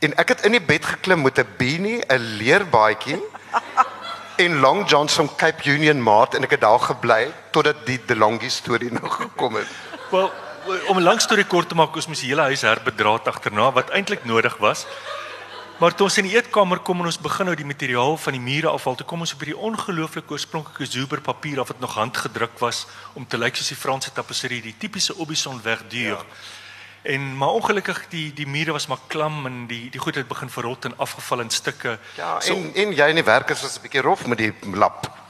En 0.04 0.12
ek 0.20 0.34
het 0.34 0.44
in 0.44 0.56
die 0.58 0.60
bed 0.60 0.84
geklim 0.84 1.22
met 1.22 1.38
'n 1.38 1.48
beanie, 1.56 2.02
'n 2.04 2.36
leerbaadjie 2.36 3.20
en 4.44 4.60
Long 4.60 4.88
Johns 4.88 5.14
van 5.14 5.30
Cape 5.36 5.70
Union 5.70 6.02
Mart 6.02 6.34
en 6.34 6.42
ek 6.42 6.50
het 6.50 6.60
daar 6.60 6.80
gebly 6.80 7.32
totdat 7.50 7.86
die 7.86 8.00
DeLonghi 8.06 8.50
storie 8.50 8.92
nou 8.92 9.08
gekom 9.08 9.54
het. 9.54 9.91
Wel, 10.12 10.32
om 10.86 10.96
'n 10.98 11.02
lang 11.02 11.20
storie 11.20 11.44
kort 11.44 11.68
te 11.68 11.74
maak, 11.74 11.94
ons 11.94 12.06
moes 12.06 12.20
die 12.20 12.28
hele 12.28 12.42
huis 12.52 12.60
herbedraad 12.60 13.28
agterna 13.28 13.72
wat 13.72 13.90
eintlik 13.90 14.24
nodig 14.24 14.56
was. 14.56 14.86
Maar 15.80 15.94
toe 15.94 16.06
ons 16.06 16.18
in 16.18 16.24
die 16.28 16.36
eetkamer 16.36 16.78
kom 16.78 17.00
en 17.00 17.06
ons 17.06 17.18
begin 17.18 17.46
nou 17.48 17.56
die 17.56 17.64
materiaal 17.64 18.16
van 18.16 18.32
die 18.32 18.40
mure 18.40 18.68
afhaal, 18.68 18.94
toe 18.94 19.06
kom 19.06 19.20
ons 19.20 19.32
op 19.32 19.40
hierdie 19.40 19.58
ongelooflike 19.58 20.30
oorspronklike 20.30 20.86
Zuber 20.86 21.20
papier 21.20 21.60
af 21.60 21.68
wat 21.68 21.80
nog 21.80 21.94
handgedruk 21.94 22.58
was 22.58 22.86
om 23.12 23.26
te 23.26 23.38
lyk 23.38 23.56
soos 23.56 23.68
die 23.68 23.76
Franse 23.76 24.12
tapisserie, 24.12 24.62
die 24.62 24.74
tipiese 24.78 25.14
Aubusson 25.18 25.60
verdure. 25.60 26.20
Ja. 26.20 26.24
En 27.02 27.36
maar 27.36 27.48
ongelukkig 27.48 28.04
die 28.08 28.32
die 28.32 28.46
mure 28.46 28.72
was 28.72 28.86
maar 28.86 29.00
klam 29.06 29.46
en 29.46 29.66
die 29.66 29.90
die 29.90 30.00
goed 30.00 30.14
het 30.14 30.28
begin 30.28 30.50
verrot 30.50 30.84
en 30.84 30.94
afgeval 30.96 31.40
in 31.40 31.50
stukke. 31.50 31.98
Ja, 32.16 32.40
en 32.40 32.74
en 32.74 32.92
jy 32.92 33.08
en 33.08 33.14
die 33.14 33.24
werkers 33.24 33.62
was 33.62 33.78
'n 33.78 33.82
bietjie 33.82 34.00
rof 34.00 34.26
met 34.26 34.38
die 34.38 34.54
lap. 34.74 35.21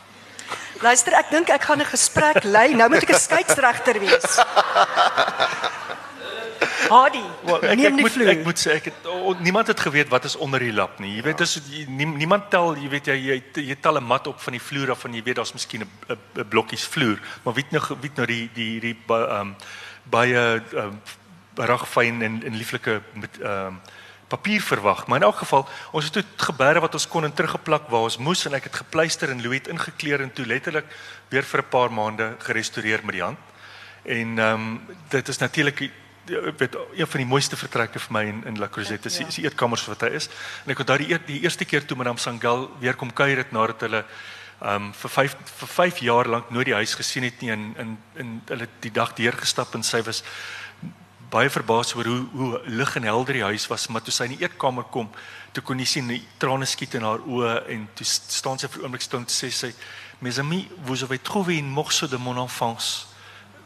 Luister, 0.82 1.14
ek 1.14 1.30
dink 1.30 1.48
ek 1.48 1.62
gaan 1.62 1.80
'n 1.80 1.86
gesprek 1.86 2.44
lei. 2.44 2.74
Nou 2.74 2.88
moet 2.90 3.02
ek 3.02 3.14
'n 3.14 3.18
skeieregter 3.18 4.00
wees. 4.00 4.38
Hadi, 6.92 7.22
Wel, 7.46 7.62
ek, 7.62 7.76
neem 7.78 7.96
die 7.96 8.10
vloer. 8.10 8.28
ek 8.28 8.44
moet 8.44 8.58
sê 8.58 8.74
ek 8.76 8.84
het 8.90 9.06
oh, 9.06 9.38
niemand 9.40 9.66
het 9.66 9.80
geweet 9.80 10.08
wat 10.12 10.24
is 10.24 10.36
onder 10.36 10.60
die 10.60 10.72
lap 10.72 10.98
nie. 10.98 11.14
Jy 11.16 11.22
weet 11.22 11.40
as 11.40 11.54
jy, 11.70 11.84
nie, 11.88 12.06
niemand 12.06 12.50
tel, 12.50 12.74
jy 12.76 12.88
weet 12.88 13.06
jy 13.06 13.16
jy, 13.16 13.38
jy 13.54 13.76
tel 13.80 13.96
'n 13.96 14.04
mat 14.04 14.26
op 14.26 14.40
van 14.40 14.52
die 14.52 14.60
vloer 14.60 14.90
af 14.90 15.04
en 15.04 15.14
jy 15.14 15.22
weet 15.22 15.36
daar's 15.36 15.54
miskien 15.54 15.86
'n 16.08 16.48
blokkies 16.48 16.84
vloer, 16.84 17.18
maar 17.44 17.54
weet 17.54 17.70
nou 17.70 17.82
weet 18.00 18.16
nou 18.16 18.26
die 18.26 18.50
die 18.54 18.80
die 18.80 18.96
ehm 19.08 19.54
baie 20.04 20.62
ehm 20.74 20.96
ragfyn 21.56 22.22
en 22.22 22.42
en 22.44 22.54
lieflike 22.56 23.00
met 23.14 23.38
ehm 23.40 23.74
papier 24.32 24.62
verwag. 24.64 25.06
Maar 25.06 25.20
in 25.20 25.28
elk 25.28 25.40
geval, 25.44 25.68
ons 25.92 26.04
het 26.08 26.12
toe 26.12 26.24
gebeure 26.48 26.80
wat 26.80 26.94
ons 26.98 27.08
kon 27.08 27.24
en 27.24 27.34
teruggeplak 27.34 27.88
waar 27.92 28.08
ons 28.08 28.18
moes 28.18 28.46
en 28.48 28.56
ek 28.58 28.68
het 28.70 28.80
gepleister 28.82 29.30
en 29.30 29.42
Louis 29.44 29.60
het 29.60 29.72
ingekleer 29.72 30.24
en 30.24 30.32
toe 30.32 30.46
letterlik 30.46 30.88
weer 31.28 31.44
vir 31.44 31.60
'n 31.62 31.68
paar 31.68 31.92
maande 31.92 32.34
gerestoreer 32.38 33.04
met 33.04 33.14
die 33.18 33.22
hand. 33.22 33.38
En 34.04 34.38
ehm 34.38 34.54
um, 34.54 34.80
dit 35.08 35.28
is 35.28 35.38
natuurlik 35.38 35.80
ek 35.82 36.58
weet 36.58 36.76
een 36.94 37.06
van 37.06 37.20
die 37.20 37.26
mooiste 37.26 37.56
vertrekke 37.56 37.98
vir 37.98 38.12
my 38.12 38.22
in 38.30 38.44
in 38.46 38.58
La 38.58 38.68
Crozette 38.68 39.08
is, 39.08 39.18
Ja. 39.18 39.26
is 39.26 39.34
die 39.34 39.44
eetkamers 39.44 39.86
wat 39.86 40.00
hy 40.00 40.08
is. 40.14 40.28
En 40.64 40.70
ek 40.70 40.78
onthou 40.78 40.98
die 40.98 41.10
eer, 41.10 41.20
die 41.26 41.40
eerste 41.42 41.64
keer 41.64 41.84
toe 41.86 41.96
Madame 41.96 42.18
Sangal 42.18 42.70
weer 42.80 42.94
kom 42.94 43.12
kuier 43.12 43.36
het 43.36 43.52
nadat 43.52 43.80
hulle 43.80 44.04
ehm 44.62 44.74
um, 44.74 44.92
vir 44.94 45.10
5 45.10 45.36
vir 45.58 45.68
5 45.68 45.98
jaar 45.98 46.28
lank 46.28 46.50
nooit 46.50 46.66
die 46.66 46.74
huis 46.74 46.94
gesien 46.94 47.24
het 47.26 47.40
nie 47.40 47.50
en 47.50 47.74
in 47.78 47.98
in 48.14 48.42
hulle 48.46 48.60
het 48.68 48.76
die 48.80 48.92
dag 48.92 49.12
deurgestap 49.18 49.74
en 49.74 49.82
sy 49.82 50.02
was 50.06 50.22
baie 51.32 51.48
verbaas 51.50 51.94
oor 51.96 52.04
hoe 52.10 52.26
hoe 52.36 52.60
lig 52.68 52.96
en 52.98 53.02
helder 53.08 53.34
die 53.38 53.42
huis 53.48 53.64
was, 53.70 53.86
maar 53.88 54.02
toe 54.04 54.12
sy 54.12 54.24
in 54.28 54.34
die 54.36 54.44
eetkamer 54.44 54.84
kom, 54.92 55.08
toe 55.52 55.62
kon 55.64 55.78
jy 55.80 55.86
sien 55.88 56.08
die 56.12 56.20
trane 56.38 56.66
skiet 56.68 56.94
in 56.98 57.06
haar 57.08 57.22
oë 57.24 57.54
en 57.72 57.86
toe 57.96 58.04
st- 58.06 58.32
staan 58.36 58.58
sy 58.60 58.68
vir 58.68 58.80
'n 58.82 58.84
oomblik 58.84 59.02
stil 59.02 59.18
en 59.18 59.26
sê 59.26 59.50
sy 59.50 59.72
mes 60.20 60.38
amis, 60.38 60.68
vous 60.84 61.02
avez 61.02 61.18
trouvé 61.18 61.56
une 61.58 61.70
morceau 61.70 62.06
de 62.08 62.16
mon 62.18 62.36
enfance. 62.42 63.06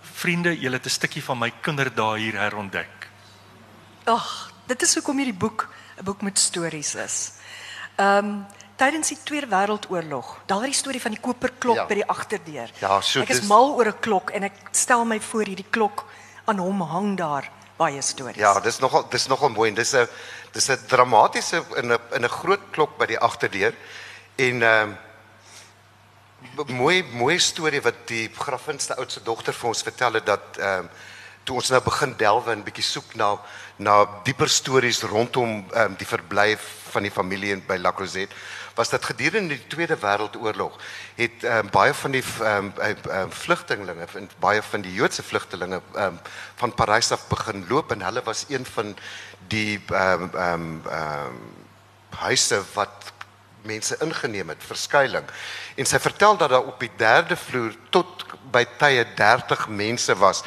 Vriende, 0.03 0.55
julle 0.59 0.77
het 0.77 0.87
'n 0.87 0.91
stukkie 0.91 1.23
van 1.25 1.39
my 1.39 1.51
kinderdae 1.63 2.19
hier 2.19 2.35
herontdek. 2.39 3.09
Ag, 4.07 4.51
dit 4.67 4.83
is 4.83 4.95
hoekom 4.95 5.17
hierdie 5.19 5.35
boek 5.39 5.69
'n 5.99 6.05
boek 6.05 6.23
met 6.23 6.39
stories 6.39 6.95
is. 6.95 7.33
Ehm 7.97 8.25
um, 8.25 8.47
tydens 8.77 9.09
die 9.09 9.19
Tweede 9.25 9.47
Wêreldoorlog, 9.47 10.37
daardie 10.47 10.73
storie 10.75 11.01
van 11.01 11.11
die 11.11 11.21
koperklok 11.21 11.77
Ja. 11.77 11.87
by 11.87 11.95
die 11.95 12.07
agterdeur. 12.07 12.71
Ja, 12.81 13.01
so 13.01 13.21
ek 13.21 13.29
is 13.31 13.41
dis- 13.41 13.49
mal 13.49 13.75
oor 13.75 13.87
'n 13.89 14.01
klok 14.01 14.31
en 14.31 14.43
ek 14.43 14.53
stel 14.73 15.05
my 15.05 15.21
voor 15.21 15.45
hierdie 15.45 15.67
klok 15.71 16.05
aan 16.47 16.59
hom 16.63 16.81
hang 16.81 17.17
daar 17.19 17.51
baie 17.77 18.03
stories. 18.03 18.39
Ja, 18.41 18.55
dis 18.61 18.79
nogal 18.81 19.07
dis 19.13 19.27
nogal 19.29 19.53
mooi 19.53 19.69
en 19.71 19.75
dis 19.75 19.95
'n 19.95 20.09
dis 20.53 20.69
'n 20.71 20.87
dramatiese 20.87 21.65
in 21.77 21.93
'n 21.93 21.99
in 22.15 22.25
'n 22.25 22.29
groot 22.29 22.61
klok 22.71 22.97
by 22.99 23.07
die 23.07 23.19
agterdeur 23.19 23.75
en 24.37 24.63
ehm 24.63 24.97
um, 26.57 26.67
mooi 26.67 27.03
mooi 27.03 27.39
storie 27.39 27.83
wat 27.83 28.07
die 28.07 28.31
grafin 28.39 28.79
se 28.79 28.95
oudste 28.97 29.23
dogter 29.23 29.53
vir 29.53 29.69
ons 29.69 29.83
vertel 29.83 30.13
het 30.13 30.27
dat 30.27 30.59
ehm 30.59 30.79
um, 30.79 30.89
toe 31.45 31.57
ons 31.57 31.71
nou 31.71 31.81
begin 31.81 32.15
delwe 32.17 32.53
en 32.53 32.63
bietjie 32.65 32.85
soek 32.85 33.15
na 33.15 33.39
na 33.79 34.07
dieper 34.25 34.49
stories 34.49 35.03
rondom 35.03 35.65
ehm 35.73 35.83
um, 35.83 35.97
die 35.97 36.07
verblyf 36.07 36.61
van 36.91 37.03
die 37.03 37.11
familie 37.11 37.57
by 37.57 37.77
La 37.77 37.93
Crozette 37.93 38.35
was 38.77 38.89
dat 38.89 39.05
gedurende 39.05 39.55
die 39.55 39.67
Tweede 39.67 39.97
Wêreldoorlog 39.97 40.77
het 41.15 41.45
ehm 41.45 41.65
um, 41.65 41.71
baie 41.71 41.95
van 41.95 42.11
die 42.11 42.25
ehm 42.41 42.73
um, 42.77 42.97
um, 43.11 43.33
vlugtelinge 43.33 44.07
en 44.15 44.31
baie 44.39 44.63
van 44.63 44.81
die 44.85 44.93
Joodse 44.95 45.23
vlugtelinge 45.23 45.81
ehm 45.95 46.05
um, 46.05 46.19
van 46.55 46.75
Parys 46.75 47.13
af 47.13 47.27
begin 47.29 47.65
loop 47.69 47.93
en 47.93 48.03
hulle 48.03 48.23
was 48.23 48.45
een 48.49 48.67
van 48.67 48.97
die 49.49 49.81
ehm 49.89 50.23
um, 50.23 50.31
ehm 50.35 50.53
um, 50.53 50.83
ehm 50.91 51.27
um, 51.27 51.41
huise 52.17 52.63
wat 52.75 53.13
mense 53.63 53.97
ingeneem 54.01 54.49
het 54.49 54.63
vir 54.63 54.77
skuilings. 54.77 55.33
En 55.75 55.87
sy 55.87 55.99
vertel 55.99 56.37
dat 56.37 56.51
daar 56.51 56.69
op 56.69 56.81
die 56.81 56.93
derde 56.97 57.37
vloer 57.37 57.75
tot 57.91 58.25
by 58.53 58.65
tye 58.79 59.07
30 59.17 59.69
mense 59.69 60.15
was 60.21 60.45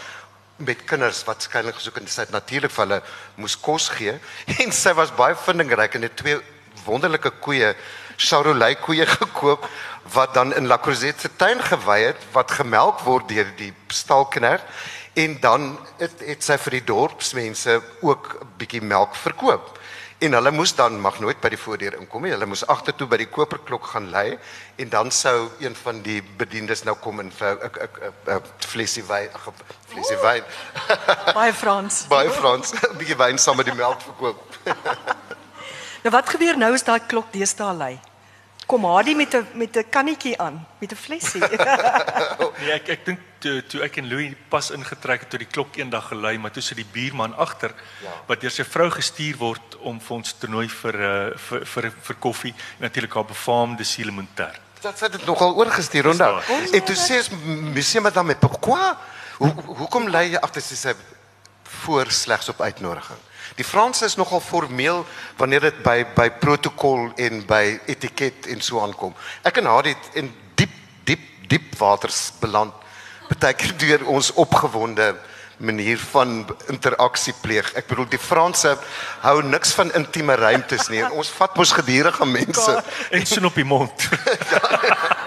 met 0.55 0.83
kinders 0.83 1.24
wat 1.27 1.43
skuilings 1.43 1.77
gesoek 1.79 1.98
en 2.01 2.07
sy 2.07 2.21
het 2.27 2.36
natuurlik 2.36 2.71
vir 2.71 2.86
hulle 2.86 3.01
moes 3.36 3.55
kos 3.59 3.89
gee 3.95 4.15
en 4.63 4.74
sy 4.75 4.93
was 4.93 5.13
baie 5.15 5.36
vindingryk 5.45 5.95
en 5.95 6.07
het 6.07 6.17
twee 6.19 6.39
wonderlike 6.86 7.31
koeie 7.43 7.74
Charolais 8.19 8.75
koeie 8.83 9.05
gekoop 9.07 9.65
wat 10.13 10.33
dan 10.35 10.51
in 10.53 10.67
La 10.67 10.77
Crozette 10.77 11.21
se 11.21 11.35
tuin 11.39 11.61
gewy 11.63 11.99
het 12.09 12.23
wat 12.33 12.51
gemelk 12.51 12.99
word 13.07 13.29
deur 13.31 13.47
die 13.55 13.71
stalkner 13.88 14.59
en 15.15 15.38
dan 15.39 15.69
het, 16.01 16.19
het 16.27 16.43
sy 16.43 16.57
vir 16.59 16.79
die 16.79 16.85
dorpsmense 16.91 17.79
ook 18.01 18.35
'n 18.41 18.49
bietjie 18.57 18.81
melk 18.81 19.15
verkoop. 19.15 19.77
En 20.19 20.33
hulle 20.35 20.51
moes 20.51 20.75
dan 20.75 20.99
mag 20.99 21.19
nooit 21.19 21.39
by 21.39 21.49
die 21.49 21.57
voordeur 21.57 21.95
inkom 21.95 22.23
nie. 22.23 22.31
Hulle 22.31 22.45
moes 22.45 22.65
agtertoe 22.67 23.07
by 23.07 23.17
die 23.17 23.29
koperklok 23.29 23.85
gaan 23.85 24.09
lê 24.11 24.38
en 24.75 24.89
dan 24.89 25.11
sou 25.11 25.49
een 25.59 25.75
van 25.75 26.01
die 26.01 26.21
bediendes 26.38 26.83
nou 26.83 26.95
kom 26.95 27.19
en 27.19 27.31
vir 27.31 27.55
'n 27.55 27.71
'n 27.71 28.35
'n 28.35 28.41
flesie 28.67 29.03
wyn, 29.03 29.29
'n 29.31 29.53
flesie 29.88 30.17
wyn, 30.21 30.43
Baie 31.39 31.53
Frans. 31.53 32.05
baie 32.07 32.29
Frans, 32.29 32.73
'n 32.73 32.97
bietjie 32.99 33.17
wyn 33.17 33.38
saam 33.38 33.55
met 33.55 33.65
die 33.65 33.75
melk 33.75 34.01
verkoop. 34.01 34.39
Nou 36.03 36.13
wat 36.15 36.29
gebeur 36.29 36.57
nou 36.57 36.73
as 36.73 36.83
daai 36.88 37.01
klok 37.11 37.33
deesdae 37.33 37.73
lei? 37.75 37.99
Kom 38.69 38.85
Hadi 38.85 39.15
met 39.17 39.33
'n 39.33 39.47
met 39.53 39.75
'n 39.77 39.85
kannetjie 39.89 40.38
aan, 40.38 40.65
met 40.79 40.91
'n 40.91 40.95
flesie. 40.95 41.41
Nee, 42.59 42.71
ek 42.71 42.88
ek 42.89 43.05
dink 43.05 43.19
toe 43.39 43.61
toe 43.65 43.81
ek 43.81 43.97
en 43.97 44.07
Louis 44.09 44.33
pas 44.49 44.69
ingetrek 44.71 45.19
het 45.21 45.29
tot 45.29 45.39
die 45.39 45.47
klok 45.47 45.75
eendag 45.77 46.07
gelei, 46.11 46.38
maar 46.38 46.51
toe 46.51 46.61
sit 46.61 46.77
die 46.77 46.85
buurman 46.91 47.33
agter 47.38 47.71
Ja. 48.03 48.11
wat 48.27 48.41
deur 48.41 48.51
sy 48.51 48.63
vrou 48.63 48.89
gestuur 48.91 49.38
word 49.38 49.77
om 49.79 49.99
vir 50.01 50.15
ons 50.17 50.33
toernooi 50.39 50.67
vir 50.69 50.95
uh, 50.95 51.38
vir 51.38 51.65
vir 51.65 51.91
vir 52.01 52.15
koffie 52.19 52.53
en 52.53 52.81
natuurlik 52.85 53.13
haar 53.13 53.25
befaamde 53.25 53.83
sielemoentert. 53.83 54.59
Dat 54.81 54.97
sy 54.99 55.07
dit 55.09 55.25
nogal 55.25 55.55
oorgestuur 55.55 56.07
onthou. 56.07 56.41
En 56.73 56.83
toe 56.83 56.95
sê 56.95 57.21
sy 57.23 57.33
monsieur 57.75 58.01
madame 58.01 58.27
mais 58.33 58.39
pourquoi? 58.39 58.93
Hoe 59.38 59.53
hoekom 59.65 60.07
lê 60.09 60.29
jy 60.31 60.38
agter 60.38 60.61
sy 60.61 60.75
sê 60.75 60.95
voor 61.83 62.11
slegs 62.11 62.49
op 62.49 62.61
uitnodiging? 62.61 63.19
Die 63.56 63.65
Franse 63.65 64.06
is 64.06 64.15
nogal 64.15 64.39
formeel 64.39 65.06
wanneer 65.38 65.70
dit 65.70 65.82
by 65.84 66.03
by 66.15 66.29
protokol 66.41 67.10
en 67.15 67.41
by 67.48 67.79
etiket 67.89 68.48
en 68.51 68.62
so 68.62 68.82
aankom. 68.84 69.15
Ek 69.44 69.58
en 69.62 69.70
haar 69.70 69.89
het 69.89 70.20
in 70.20 70.32
diep 70.56 70.75
diep 71.08 71.25
diep 71.50 71.75
waters 71.79 72.29
beland. 72.39 72.74
Partykeer 73.29 73.75
deur 73.77 74.08
ons 74.10 74.32
opgewonde 74.34 75.13
manier 75.60 76.00
van 76.12 76.46
interaksie 76.72 77.34
pleeg. 77.41 77.74
Ek 77.75 77.88
bedoel 77.89 78.08
die 78.13 78.22
Franse 78.22 78.77
hou 79.25 79.41
niks 79.44 79.74
van 79.75 79.91
intieme 79.98 80.38
ruimtes 80.39 80.88
nie 80.89 81.03
en 81.03 81.18
ons 81.20 81.32
vat 81.36 81.58
mos 81.60 81.74
gedurende 81.75 82.29
mense. 82.32 82.77
En 83.12 83.25
sin 83.27 83.46
op 83.46 83.60
die 83.60 83.68
mond. 83.68 83.91
Ja, 84.89 85.18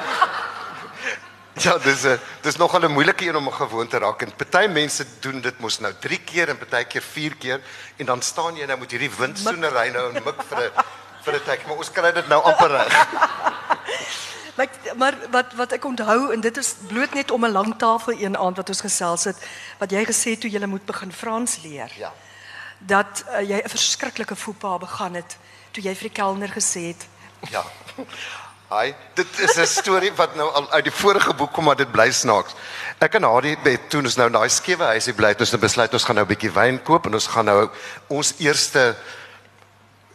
dis 1.54 2.04
'n 2.04 2.18
dis 2.42 2.56
nogal 2.56 2.80
'n 2.80 2.92
moeilike 2.92 3.26
een 3.26 3.36
om 3.36 3.50
gewoon 3.50 3.88
te 3.88 3.98
raak. 3.98 4.22
En 4.22 4.32
party 4.36 4.66
mense 4.66 5.04
doen 5.20 5.40
dit 5.40 5.58
mos 5.58 5.78
nou 5.78 5.92
3 6.00 6.20
keer 6.20 6.48
en 6.48 6.58
party 6.58 6.84
keer 6.84 7.02
4 7.02 7.36
keer 7.36 7.60
en 7.96 8.06
dan 8.06 8.22
staan 8.22 8.56
jy 8.56 8.66
nou 8.66 8.78
met 8.78 8.90
hierdie 8.90 9.10
windsoenery 9.10 9.88
nou 9.88 10.14
en 10.14 10.22
mik 10.24 10.42
vir 10.48 10.58
'n 10.58 10.70
vir 11.22 11.34
'n 11.34 11.44
tydjie, 11.44 11.66
maar 11.66 11.76
ons 11.76 11.90
kry 11.92 12.12
dit 12.12 12.28
nou 12.28 12.42
amper 12.42 12.70
reg. 12.70 12.92
Maar 14.54 14.68
maar 14.96 15.14
wat 15.30 15.54
wat 15.54 15.72
ek 15.72 15.84
onthou 15.84 16.32
en 16.32 16.40
dit 16.40 16.56
is 16.56 16.74
bloot 16.86 17.14
net 17.14 17.30
om 17.30 17.44
'n 17.44 17.52
lang 17.52 17.78
tafel 17.78 18.12
een 18.12 18.36
aand 18.36 18.56
wat 18.56 18.68
ons 18.68 18.80
gesels 18.80 19.24
het 19.24 19.36
wat 19.78 19.90
jy 19.90 20.04
gesê 20.04 20.30
het 20.30 20.40
toe 20.40 20.50
jy 20.50 20.66
moet 20.66 20.84
begin 20.84 21.12
Frans 21.12 21.58
leer. 21.62 21.92
Ja. 21.96 22.12
Dat 22.78 23.24
uh, 23.28 23.40
jy 23.40 23.62
'n 23.64 23.68
verskriklike 23.68 24.36
foupa 24.36 24.78
begaan 24.78 25.14
het 25.14 25.36
toe 25.70 25.82
jy 25.82 25.94
vir 25.94 26.08
die 26.08 26.16
kelner 26.20 26.48
gesê 26.48 26.80
het 26.92 27.06
Ja. 27.50 27.64
Hy, 28.72 28.94
dit 29.12 29.38
is 29.44 29.56
'n 29.60 29.66
storie 29.66 30.12
wat 30.16 30.34
nou 30.34 30.48
al 30.48 30.70
uit 30.72 30.84
die 30.84 30.94
vorige 30.96 31.34
boek 31.34 31.52
kom 31.52 31.64
maar 31.64 31.76
dit 31.76 31.92
bly 31.92 32.10
snaaks. 32.10 32.54
Ek 32.98 33.14
en 33.14 33.22
Hardy 33.22 33.56
het 33.64 33.90
toe 33.90 34.00
ons 34.00 34.16
nou 34.16 34.26
in 34.26 34.32
daai 34.32 34.48
skewe 34.48 34.84
huisie 34.84 35.12
bly, 35.12 35.28
het 35.28 35.40
ons 35.40 35.52
nou 35.52 35.60
besluit 35.60 35.92
ons 35.92 36.04
gaan 36.04 36.16
nou 36.16 36.24
'n 36.24 36.28
bietjie 36.28 36.52
wyn 36.52 36.82
koop 36.82 37.06
en 37.06 37.14
ons 37.14 37.26
gaan 37.26 37.44
nou 37.44 37.68
ons 38.08 38.34
eerste 38.38 38.96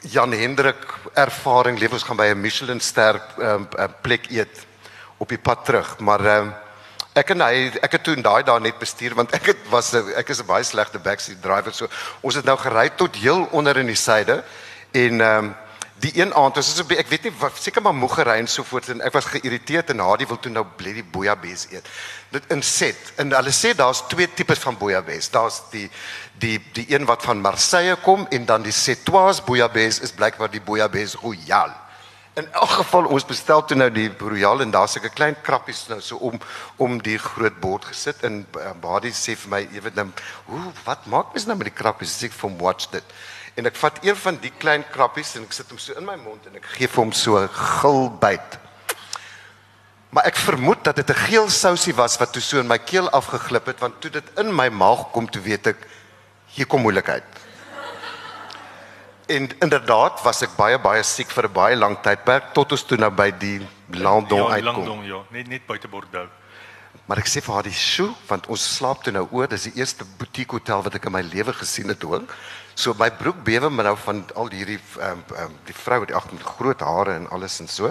Jan 0.02 0.32
Hendrik 0.32 0.82
ervaring 1.14 1.80
leef 1.80 1.92
ons 1.92 2.04
gaan 2.04 2.18
by 2.18 2.26
'n 2.34 2.42
Michelin 2.42 2.80
ster 2.80 3.22
um, 3.38 3.68
plek 4.02 4.32
eet 4.32 4.66
op 5.18 5.30
die 5.30 5.38
pad 5.38 5.66
terug, 5.66 6.00
maar 6.00 6.26
um, 6.26 6.54
ek 7.14 7.30
en 7.30 7.42
hy 7.42 7.72
ek 7.82 7.92
het 7.92 8.04
toe 8.04 8.16
daai 8.16 8.44
daai 8.44 8.60
net 8.60 8.80
bestuur 8.80 9.14
want 9.14 9.34
ek 9.34 9.46
het 9.46 9.70
was 9.70 9.94
ek 9.94 10.30
is 10.30 10.40
'n 10.40 10.46
baie 10.48 10.64
slegte 10.64 11.00
backseat 11.00 11.42
driver 11.42 11.74
so 11.74 11.88
ons 12.22 12.36
het 12.36 12.46
nou 12.46 12.58
gery 12.58 12.90
tot 12.90 13.16
heel 13.16 13.48
onder 13.52 13.78
in 13.78 13.88
die 13.88 13.96
suide 13.96 14.44
en 14.94 15.22
ehm 15.22 15.46
um, 15.46 15.56
die 16.00 16.12
een 16.20 16.34
aand 16.34 16.56
was 16.56 16.70
so 16.76 16.86
ek 16.94 17.10
weet 17.10 17.24
nie 17.26 17.34
wat 17.40 17.58
seker 17.58 17.82
maar 17.82 17.96
moeg 17.98 18.20
gery 18.20 18.36
en 18.38 18.50
so 18.52 18.66
voort 18.68 18.90
en 18.94 19.02
ek 19.06 19.16
was 19.16 19.30
geïrriteerd 19.34 19.90
en 19.94 20.04
Hadi 20.06 20.28
wil 20.30 20.38
toe 20.42 20.52
nou 20.54 20.64
bly 20.78 20.94
die 21.00 21.06
bouillabaisse 21.06 21.72
eet. 21.74 21.90
Dit 22.34 22.46
in 22.54 22.62
set 22.62 23.14
en 23.18 23.34
hulle 23.34 23.54
sê 23.56 23.74
daar's 23.78 24.04
twee 24.12 24.30
tipes 24.30 24.62
van 24.62 24.78
bouillabaisse. 24.78 25.32
Daar's 25.34 25.64
die 25.74 25.88
die 26.38 26.60
die 26.76 26.86
een 26.94 27.08
wat 27.10 27.26
van 27.26 27.42
Marseille 27.42 27.96
kom 28.06 28.28
en 28.30 28.46
dan 28.46 28.66
die 28.66 28.76
Cetoise 28.76 29.42
bouillabaisse 29.48 30.06
is 30.06 30.14
blykbaar 30.14 30.54
die 30.54 30.62
bouillabaisse 30.62 31.18
royal. 31.24 31.74
In 32.38 32.46
elk 32.54 32.76
geval 32.84 33.10
ons 33.10 33.26
bestel 33.26 33.64
toe 33.66 33.78
nou 33.78 33.90
die 33.90 34.12
royal 34.22 34.62
en 34.62 34.72
daar's 34.72 35.00
'n 35.02 35.10
klein 35.10 35.36
krappies 35.42 35.88
nou 35.90 36.02
so 36.02 36.18
om 36.18 36.38
om 36.78 37.02
die 37.02 37.18
groot 37.18 37.60
bord 37.60 37.86
gesit 37.86 38.24
en 38.24 38.46
Hadi 38.84 39.10
sê 39.10 39.34
vir 39.36 39.50
my 39.50 39.62
jy 39.72 39.82
weet 39.82 39.96
nou 39.96 40.12
hoe 40.46 40.72
wat 40.86 41.06
maak 41.06 41.34
mens 41.34 41.48
nou 41.48 41.58
met 41.58 41.74
die 41.74 41.82
krappies? 41.82 42.14
Sê 42.22 42.26
ek 42.26 42.38
vir 42.38 42.50
hom 42.50 42.60
watch 42.60 42.92
dit 42.92 43.04
en 43.58 43.66
ek 43.66 43.78
vat 43.82 43.98
een 44.06 44.16
van 44.16 44.38
die 44.42 44.52
klein 44.62 44.86
krappies 44.94 45.34
en 45.38 45.48
ek 45.48 45.56
sit 45.56 45.70
hom 45.74 45.80
so 45.82 45.98
in 45.98 46.06
my 46.06 46.16
mond 46.22 46.46
en 46.46 46.60
ek 46.60 46.70
gee 46.76 46.88
vir 46.88 47.04
hom 47.04 47.12
so 47.12 47.38
'n 47.42 47.50
gilbyt. 47.50 48.60
Maar 50.14 50.26
ek 50.30 50.38
vermoed 50.38 50.84
dat 50.84 50.96
dit 50.96 51.10
'n 51.10 51.24
geel 51.28 51.50
sousie 51.50 51.94
was 51.94 52.18
wat 52.18 52.34
toe 52.34 52.42
so 52.42 52.60
in 52.60 52.68
my 52.68 52.78
keel 52.78 53.10
afgeglip 53.10 53.66
het 53.66 53.80
want 53.80 54.02
toe 54.02 54.12
dit 54.12 54.24
in 54.38 54.56
my 54.56 54.70
maag 54.70 55.12
kom 55.12 55.30
toe 55.30 55.42
weet 55.42 55.68
ek 55.68 55.88
hier 56.54 56.66
kom 56.68 56.82
moeilikheid. 56.82 57.24
En 59.28 59.50
inderdaad 59.60 60.22
was 60.24 60.42
ek 60.42 60.56
baie 60.56 60.78
baie 60.80 61.04
siek 61.04 61.30
vir 61.30 61.48
'n 61.48 61.54
baie 61.54 61.76
lang 61.76 61.98
tydperk 62.02 62.54
tot 62.54 62.72
ons 62.72 62.84
toe 62.84 62.98
nou 62.98 63.10
by 63.10 63.32
die 63.32 63.68
Landon 63.92 64.40
ja, 64.40 64.56
uitkom. 64.56 64.86
Landon 64.86 65.06
ja, 65.06 65.22
net 65.30 65.48
net 65.48 65.66
buite 65.66 65.88
Bordeaux. 65.88 66.30
Maar 67.06 67.18
ek 67.18 67.28
sê 67.28 67.42
vir 67.42 67.54
haar 67.54 67.64
die 67.64 67.74
sjoe 67.74 68.14
want 68.28 68.48
ons 68.48 68.76
slaap 68.76 69.04
toe 69.04 69.14
nou 69.14 69.28
oor, 69.32 69.48
dis 69.48 69.64
die 69.64 69.80
eerste 69.80 70.06
boutique 70.18 70.52
hotel 70.52 70.84
wat 70.84 70.96
ek 70.96 71.06
in 71.06 71.12
my 71.12 71.22
lewe 71.22 71.54
gesien 71.54 71.88
het 71.88 72.02
hoor. 72.02 72.24
So 72.78 72.94
my 72.94 73.10
broek 73.10 73.40
bewe 73.42 73.72
my 73.74 73.82
nou 73.88 73.96
van 73.98 74.20
al 74.38 74.52
hierdie 74.54 74.78
ehm 75.02 75.24
um, 75.34 75.38
um, 75.42 75.54
die 75.66 75.74
vrou 75.74 75.98
wat 76.04 76.12
agter 76.14 76.36
met 76.38 76.44
groot 76.46 76.84
hare 76.86 77.16
en 77.18 77.24
alles 77.34 77.56
en 77.60 77.68
so. 77.68 77.90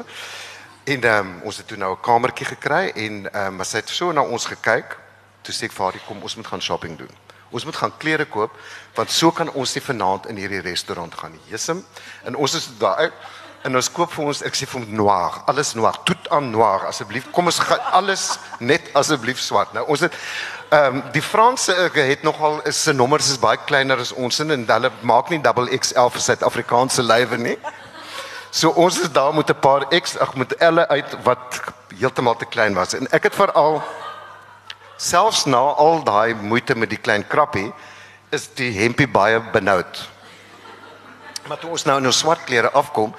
En 0.85 1.03
ehm 1.03 1.27
um, 1.27 1.33
ons 1.51 1.57
het 1.59 1.67
toe 1.67 1.77
nou 1.77 1.91
'n 1.97 2.01
kamertjie 2.01 2.47
gekry 2.47 2.93
en 2.95 3.33
ehm 3.33 3.61
um, 3.61 3.65
sy 3.65 3.83
het 3.83 3.89
so 3.89 4.13
na 4.13 4.23
ons 4.23 4.47
gekyk. 4.47 4.97
Toe 5.43 5.55
sê 5.55 5.65
ek 5.65 5.73
vir 5.73 5.85
haar, 5.85 6.01
"Kom, 6.07 6.23
ons 6.23 6.37
moet 6.37 6.47
gaan 6.47 6.63
shopping 6.63 6.99
doen. 6.99 7.11
Ons 7.51 7.65
moet 7.65 7.77
gaan 7.77 7.97
klere 7.99 8.25
koop 8.25 8.53
want 8.95 9.11
so 9.11 9.31
kan 9.31 9.51
ons 9.51 9.75
nie 9.75 9.83
vanaand 9.83 10.27
in 10.27 10.37
hierdie 10.37 10.61
restaurant 10.61 11.15
gaan 11.15 11.33
nie." 11.33 11.43
Jesem. 11.51 11.85
En 12.25 12.37
ons 12.37 12.55
is 12.55 12.69
daar 12.79 13.13
en 13.65 13.77
ons 13.77 13.93
koop 13.93 14.13
vir 14.13 14.25
ons 14.25 14.43
ek 14.43 14.55
sê 14.55 14.67
vir 14.67 14.81
hom 14.81 14.95
noir, 14.95 15.43
alles 15.47 15.75
noir, 15.75 15.99
tout 16.05 16.29
en 16.31 16.51
noir 16.51 16.87
asseblief. 16.87 17.31
Kom 17.31 17.47
ons 17.47 17.59
gaan 17.59 17.81
alles 17.91 18.39
net 18.61 18.91
asseblief 18.95 19.39
swart. 19.39 19.73
Nou 19.73 19.87
ons 19.87 20.01
het 20.01 20.15
Ehm 20.69 20.97
um, 20.97 21.03
die 21.13 21.23
Franse 21.23 21.91
het 21.95 22.23
nogal 22.23 22.63
is 22.63 22.83
se 22.83 22.93
nommers 22.93 23.29
is 23.31 23.39
baie 23.39 23.59
kleiner 23.67 24.01
as 24.03 24.13
ons 24.13 24.41
en 24.41 24.65
hulle 24.67 24.91
maak 25.01 25.29
nie 25.31 25.39
double 25.39 25.71
XL 25.79 26.09
vir 26.11 26.25
Suid-Afrikaanse 26.25 27.05
lywe 27.07 27.39
nie. 27.39 27.55
So 28.51 28.73
ons 28.75 28.99
is 28.99 29.13
daar 29.13 29.35
met 29.35 29.51
'n 29.51 29.61
paar 29.61 29.87
X 30.01 30.19
ag 30.19 30.35
met 30.35 30.57
elle 30.59 30.89
uit 30.89 31.17
wat 31.23 31.61
heeltemal 31.99 32.37
te 32.37 32.45
klein 32.45 32.75
was 32.75 32.95
en 32.95 33.07
ek 33.13 33.23
het 33.23 33.35
veral 33.35 33.83
selfs 34.97 35.45
na 35.45 35.63
al 35.85 36.03
daai 36.03 36.35
moeite 36.35 36.75
met 36.75 36.91
die 36.91 37.01
klein 37.01 37.27
krappie 37.27 37.73
is 38.31 38.49
die 38.55 38.73
hempie 38.73 39.09
baie 39.09 39.41
benoud. 39.53 40.09
Maar 41.47 41.59
toe 41.59 41.71
ons 41.71 41.85
nou 41.85 41.99
in 41.99 42.07
ons 42.07 42.19
swart 42.19 42.45
klere 42.45 42.71
afkom, 42.71 43.15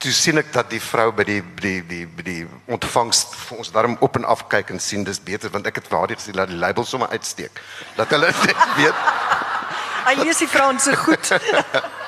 toe 0.00 0.12
sien 0.16 0.40
ek 0.40 0.48
dat 0.54 0.70
die 0.72 0.80
vrou 0.80 1.10
by 1.12 1.24
die 1.28 1.40
die 1.60 1.80
die 1.84 2.04
by 2.08 2.24
die 2.24 2.42
ontvangs 2.72 3.20
vir 3.34 3.58
ons 3.60 3.72
daarom 3.74 3.98
op 4.00 4.16
en 4.16 4.24
af 4.24 4.46
kyk 4.48 4.72
en 4.72 4.80
sien 4.80 5.04
dis 5.04 5.20
beter 5.20 5.52
want 5.52 5.68
ek 5.68 5.82
het 5.82 5.90
vir 5.90 5.98
haar 5.98 6.14
gesê 6.14 6.32
dat 6.32 6.48
die 6.48 6.60
label 6.60 6.86
sommer 6.88 7.12
uitsteek. 7.12 7.60
Dat 7.98 8.12
hulle 8.16 8.30
weet. 8.78 9.02
Hy 10.06 10.14
lees 10.22 10.40
die 10.40 10.48
Franse 10.48 10.96
goed. 10.96 11.32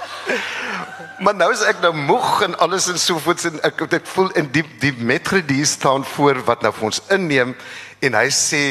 maar 1.25 1.37
nou 1.37 1.51
is 1.53 1.65
ek 1.69 1.83
nou 1.85 1.93
moeg 1.93 2.47
en 2.49 2.57
alles 2.65 2.89
en 2.89 2.99
so 2.99 3.21
voort 3.21 3.45
en 3.51 3.61
ek 3.69 3.85
ek 4.01 4.09
voel 4.15 4.33
in 4.41 4.49
die 4.57 4.65
die 4.81 4.95
metredie 4.97 5.67
staan 5.69 6.07
voor 6.15 6.41
wat 6.49 6.65
nou 6.65 6.73
vir 6.79 6.89
ons 6.89 7.03
inneem 7.13 7.53
en 8.01 8.19
hy 8.19 8.29
sê 8.33 8.63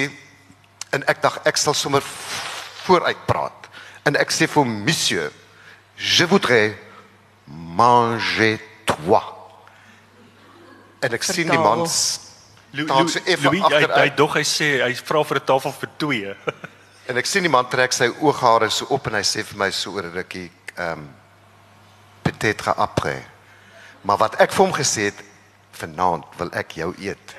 en 0.98 1.06
ek 1.12 1.22
dink 1.22 1.38
ek 1.48 1.62
sal 1.62 1.78
sommer 1.78 2.02
vooruit 2.82 3.22
praat. 3.30 3.70
En 4.10 4.18
ek 4.18 4.34
sê 4.34 4.50
vir 4.50 4.66
monsieur, 4.66 5.30
je 5.96 6.26
voudrais 6.26 6.74
manger 7.46 8.58
toi. 8.96 9.24
En 11.02 11.14
ek 11.18 11.24
sien 11.26 11.50
die 11.50 11.58
man 11.60 11.88
Louis 12.72 13.16
hy 13.20 13.36
hy 13.92 14.10
dog 14.16 14.38
hy 14.38 14.44
sê 14.48 14.80
hy 14.86 14.94
vra 14.96 15.24
vir 15.28 15.38
'n 15.42 15.46
tafel 15.46 15.74
vir 15.76 15.90
twee. 15.98 16.36
en 17.10 17.18
ek 17.18 17.26
sien 17.28 17.44
die 17.44 17.52
man 17.52 17.68
trek 17.68 17.94
sy 17.94 18.08
ooghare 18.22 18.70
so 18.72 18.86
op 18.96 19.08
en 19.08 19.16
hy 19.20 19.26
sê 19.28 19.44
vir 19.44 19.58
my 19.60 19.72
so 19.72 19.92
oor 19.92 20.04
'n 20.08 20.14
rukkie 20.16 20.52
ehm 20.78 21.00
um, 21.00 21.10
peut-être 22.24 22.74
après. 22.78 23.24
Maar 24.02 24.18
wat 24.18 24.36
ek 24.40 24.52
vir 24.52 24.66
hom 24.66 24.74
gesê 24.74 25.02
het 25.12 25.20
vanaand 25.72 26.24
wil 26.38 26.50
ek 26.54 26.72
jou 26.80 26.94
eet. 26.98 27.36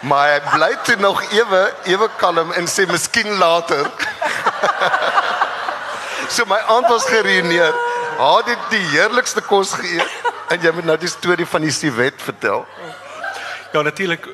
maar 0.08 0.28
hy 0.32 0.40
bly 0.54 0.76
toe 0.84 0.96
nog 0.96 1.22
ewe 1.32 1.74
ewe 1.84 2.08
kalm 2.16 2.52
en 2.52 2.66
sê 2.66 2.86
miskien 2.86 3.38
later. 3.38 3.90
So 6.28 6.44
my 6.44 6.58
aand 6.68 6.88
was 6.88 7.04
geruineer. 7.08 7.74
Haar 8.18 8.44
het 8.44 8.64
die 8.70 8.82
heerlikste 8.92 9.40
kos 9.40 9.72
geëet 9.72 10.26
en 10.52 10.60
jy 10.60 10.72
moet 10.76 10.84
nou 10.84 10.96
die 11.00 11.08
storie 11.08 11.46
van 11.48 11.64
die 11.64 11.72
siwet 11.72 12.20
vertel. 12.20 12.66
Ja, 13.72 13.82
natuurlik 13.82 14.28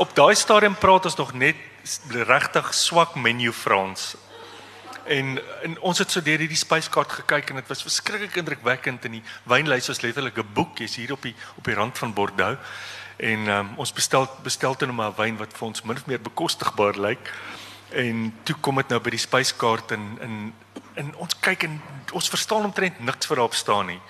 op 0.00 0.14
daai 0.16 0.34
stadium 0.34 0.76
praat 0.80 1.04
ons 1.04 1.18
nog 1.20 1.34
net 1.36 1.60
regtig 2.08 2.70
swak 2.74 3.18
menu 3.20 3.52
Frans. 3.52 4.14
En, 5.04 5.36
en 5.62 5.76
ons 5.84 6.00
het 6.00 6.10
so 6.10 6.24
deur 6.24 6.40
hierdie 6.40 6.56
spyskaart 6.56 7.12
gekyk 7.20 7.52
en 7.52 7.60
dit 7.60 7.68
was 7.68 7.84
verskriklik 7.84 8.40
indrukwekkend 8.40 9.04
en 9.04 9.18
die 9.18 9.24
wynlys 9.44 9.90
was 9.92 10.00
letterlik 10.00 10.40
'n 10.40 10.54
boek 10.56 10.80
jy's 10.80 10.96
hier 10.96 11.12
op 11.12 11.22
die 11.22 11.34
op 11.58 11.64
die 11.64 11.76
rand 11.76 11.98
van 11.98 12.14
Bordeaux 12.16 12.56
en 13.16 13.48
um, 13.48 13.68
ons 13.76 13.92
bestel 13.92 14.24
bestel 14.42 14.74
toe 14.74 14.88
nou 14.88 14.96
maar 14.96 15.12
'n 15.12 15.20
wyn 15.20 15.36
wat 15.36 15.52
vir 15.52 15.66
ons 15.66 15.82
min 15.82 15.96
of 15.96 16.06
meer 16.06 16.20
bekostigbaar 16.20 16.96
lyk 16.96 17.32
en 17.94 18.34
toe 18.42 18.56
kom 18.60 18.76
dit 18.82 18.88
nou 18.88 19.00
by 19.00 19.10
die 19.14 19.22
spyskaart 19.22 19.94
en 19.96 20.06
in 20.20 20.38
en 20.94 21.08
ons 21.18 21.34
kyk 21.42 21.64
en 21.66 21.80
ons 22.14 22.28
verstaan 22.30 22.64
omtrent 22.64 23.00
niks 23.02 23.26
wat 23.26 23.38
daarop 23.38 23.54
staan 23.54 23.88
nie. 23.90 24.00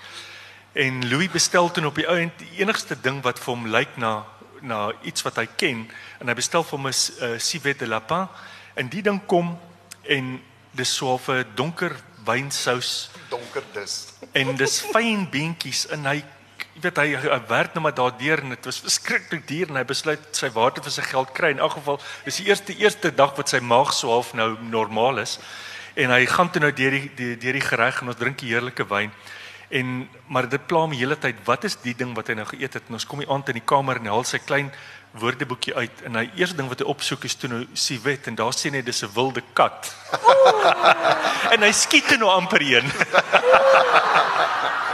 En 0.77 1.07
Louis 1.09 1.31
bestel 1.31 1.71
toe 1.71 1.85
op 1.85 1.95
die 1.97 2.05
ou 2.05 2.17
en 2.19 2.31
die 2.37 2.59
enigste 2.61 2.97
ding 3.01 3.23
wat 3.25 3.39
vir 3.41 3.53
hom 3.53 3.65
lyk 3.73 3.97
na 3.97 4.25
na 4.61 4.91
iets 5.01 5.21
wat 5.25 5.37
hy 5.37 5.45
ken. 5.57 5.85
En 6.21 6.29
hy 6.29 6.35
bestel 6.37 6.63
vir 6.63 6.77
hom 6.77 6.87
'n 6.87 6.93
uh, 6.93 7.39
civet 7.39 7.79
de 7.79 7.87
lapin. 7.87 8.27
En 8.75 8.89
die 8.89 9.01
ding 9.01 9.21
kom 9.25 9.57
en 10.03 10.41
dis 10.71 10.95
so 10.95 11.17
'n 11.17 11.45
donker 11.55 11.95
wynsous 12.25 13.09
donker 13.29 13.63
dis 13.73 13.93
en 14.31 14.55
dis 14.57 14.75
fyn 14.91 15.25
beentjies 15.31 15.85
en 15.93 16.05
hy 16.09 16.19
jy 16.75 16.81
weet 16.83 16.97
hy, 16.97 17.07
hy 17.15 17.41
werk 17.47 17.73
nou 17.73 17.83
maar 17.83 17.95
daardeur 17.95 18.43
en 18.43 18.49
dit 18.49 18.65
was 18.65 18.81
verskriklik 18.83 19.47
duur 19.47 19.69
en 19.71 19.79
hy 19.79 19.85
besluit 19.87 20.25
sy 20.35 20.49
waarde 20.51 20.83
vir 20.83 20.91
sy 20.91 21.05
geld 21.07 21.31
kry 21.33 21.53
in 21.55 21.63
elk 21.63 21.77
geval 21.79 22.01
dis 22.25 22.41
die 22.41 22.49
eerste 22.49 22.75
eerste 22.75 23.11
dag 23.15 23.31
wat 23.37 23.49
sy 23.49 23.59
maag 23.63 23.93
so 23.95 24.11
half 24.11 24.33
nou 24.33 24.57
normaal 24.59 25.23
is 25.23 25.39
en 25.95 26.11
hy 26.11 26.25
gaan 26.27 26.51
toe 26.51 26.61
nou 26.61 26.71
deur 26.75 26.91
die 26.97 27.09
deur 27.15 27.39
die, 27.39 27.53
die 27.55 27.63
gereg 27.63 28.01
en 28.01 28.11
ons 28.11 28.19
drink 28.19 28.41
die 28.41 28.51
heerlike 28.51 28.85
wyn. 28.91 29.13
En 29.75 29.93
maar 30.27 30.49
dit 30.49 30.67
pla 30.67 30.83
die 30.91 30.99
hele 30.99 31.17
tyd. 31.17 31.39
Wat 31.47 31.63
is 31.65 31.77
die 31.81 31.95
ding 31.97 32.13
wat 32.17 32.27
hy 32.29 32.35
nou 32.37 32.45
geëet 32.49 32.77
het? 32.77 32.89
En 32.89 32.99
ons 32.99 33.07
kom 33.07 33.23
hier 33.23 33.31
aand 33.33 33.49
in 33.49 33.59
die 33.59 33.65
kamer 33.65 33.99
en 33.99 34.07
hy 34.07 34.13
haal 34.13 34.27
sy 34.27 34.41
klein 34.43 34.69
woordeboekie 35.15 35.73
uit 35.79 36.01
en 36.09 36.19
hy 36.19 36.25
eerste 36.35 36.57
ding 36.59 36.67
wat 36.67 36.83
hy 36.83 36.89
opsoek 36.91 37.23
is 37.25 37.37
toe 37.39 37.49
nou 37.49 37.61
siwet 37.79 38.27
en 38.27 38.35
daar 38.35 38.53
sien 38.53 38.75
hy 38.75 38.83
dis 38.83 39.03
'n 39.03 39.13
wilde 39.15 39.41
kat. 39.55 39.95
en 41.55 41.63
hy 41.63 41.71
skiet 41.71 42.17
nou 42.19 42.29
amper 42.29 42.61
een. 42.61 42.91